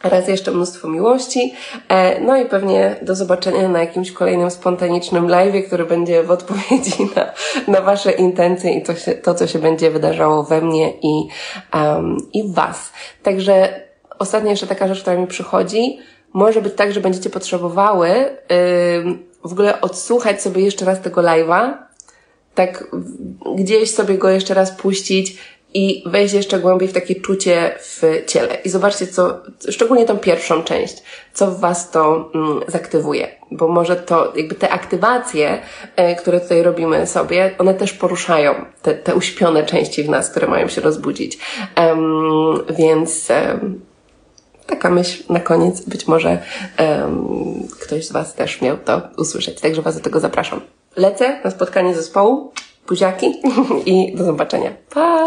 Raz 0.09 0.29
jeszcze 0.29 0.51
mnóstwo 0.51 0.89
miłości. 0.89 1.55
E, 1.89 2.21
no 2.21 2.37
i 2.37 2.45
pewnie 2.45 2.97
do 3.03 3.15
zobaczenia 3.15 3.69
na 3.69 3.81
jakimś 3.81 4.13
kolejnym 4.13 4.51
spontanicznym 4.51 5.29
live, 5.29 5.67
który 5.67 5.85
będzie 5.85 6.23
w 6.23 6.31
odpowiedzi 6.31 6.93
na, 7.17 7.33
na 7.73 7.81
Wasze 7.81 8.13
intencje 8.13 8.75
i 8.75 8.83
to, 8.83 8.95
się, 8.95 9.13
to, 9.13 9.35
co 9.35 9.47
się 9.47 9.59
będzie 9.59 9.91
wydarzało 9.91 10.43
we 10.43 10.61
mnie 10.61 10.93
i, 11.03 11.29
um, 11.75 12.17
i 12.33 12.53
Was. 12.53 12.93
Także 13.23 13.81
ostatnia 14.19 14.51
jeszcze 14.51 14.67
taka 14.67 14.89
rzecz, 14.89 15.01
która 15.01 15.17
mi 15.17 15.27
przychodzi. 15.27 15.99
Może 16.33 16.63
być 16.63 16.75
tak, 16.75 16.93
że 16.93 17.01
będziecie 17.01 17.31
potrzebowały 17.31 18.09
yy, 18.09 19.19
w 19.45 19.53
ogóle 19.53 19.81
odsłuchać 19.81 20.43
sobie 20.43 20.63
jeszcze 20.63 20.85
raz 20.85 21.01
tego 21.01 21.21
live'a, 21.21 21.73
tak 22.55 22.91
gdzieś 23.57 23.91
sobie 23.91 24.19
go 24.19 24.29
jeszcze 24.29 24.55
raz 24.55 24.71
puścić, 24.71 25.39
i 25.75 26.03
wejść 26.07 26.35
jeszcze 26.35 26.59
głębiej 26.59 26.89
w 26.89 26.93
takie 26.93 27.15
czucie 27.15 27.75
w 27.79 28.03
ciele. 28.27 28.55
I 28.65 28.69
zobaczcie, 28.69 29.07
co, 29.07 29.41
szczególnie 29.69 30.05
tą 30.05 30.19
pierwszą 30.19 30.63
część, 30.63 31.03
co 31.33 31.47
w 31.47 31.61
Was 31.61 31.91
to 31.91 32.31
mm, 32.35 32.61
zaktywuje. 32.69 33.29
Bo 33.51 33.69
może 33.69 33.97
to, 33.97 34.33
jakby 34.37 34.55
te 34.55 34.69
aktywacje, 34.69 35.63
e, 35.97 36.15
które 36.15 36.41
tutaj 36.41 36.63
robimy 36.63 37.07
sobie, 37.07 37.55
one 37.59 37.75
też 37.75 37.93
poruszają 37.93 38.55
te, 38.83 38.95
te 38.95 39.15
uśpione 39.15 39.65
części 39.65 40.03
w 40.03 40.09
nas, 40.09 40.31
które 40.31 40.47
mają 40.47 40.69
się 40.69 40.81
rozbudzić. 40.81 41.39
Um, 41.77 42.65
więc 42.71 43.29
um, 43.31 43.81
taka 44.67 44.91
myśl 44.91 45.23
na 45.33 45.41
koniec, 45.41 45.81
być 45.81 46.07
może 46.07 46.43
um, 46.79 47.69
ktoś 47.81 48.07
z 48.07 48.13
Was 48.13 48.35
też 48.35 48.61
miał 48.61 48.77
to 48.77 49.03
usłyszeć. 49.17 49.61
Także 49.61 49.83
Was 49.83 49.97
do 49.97 50.03
tego 50.03 50.21
zapraszam. 50.21 50.61
Lecę 50.97 51.41
na 51.45 51.51
spotkanie 51.51 51.95
zespołu, 51.95 52.53
buziaki 52.89 53.43
i 53.87 54.15
do 54.17 54.25
zobaczenia. 54.25 54.71
Pa! 54.91 55.27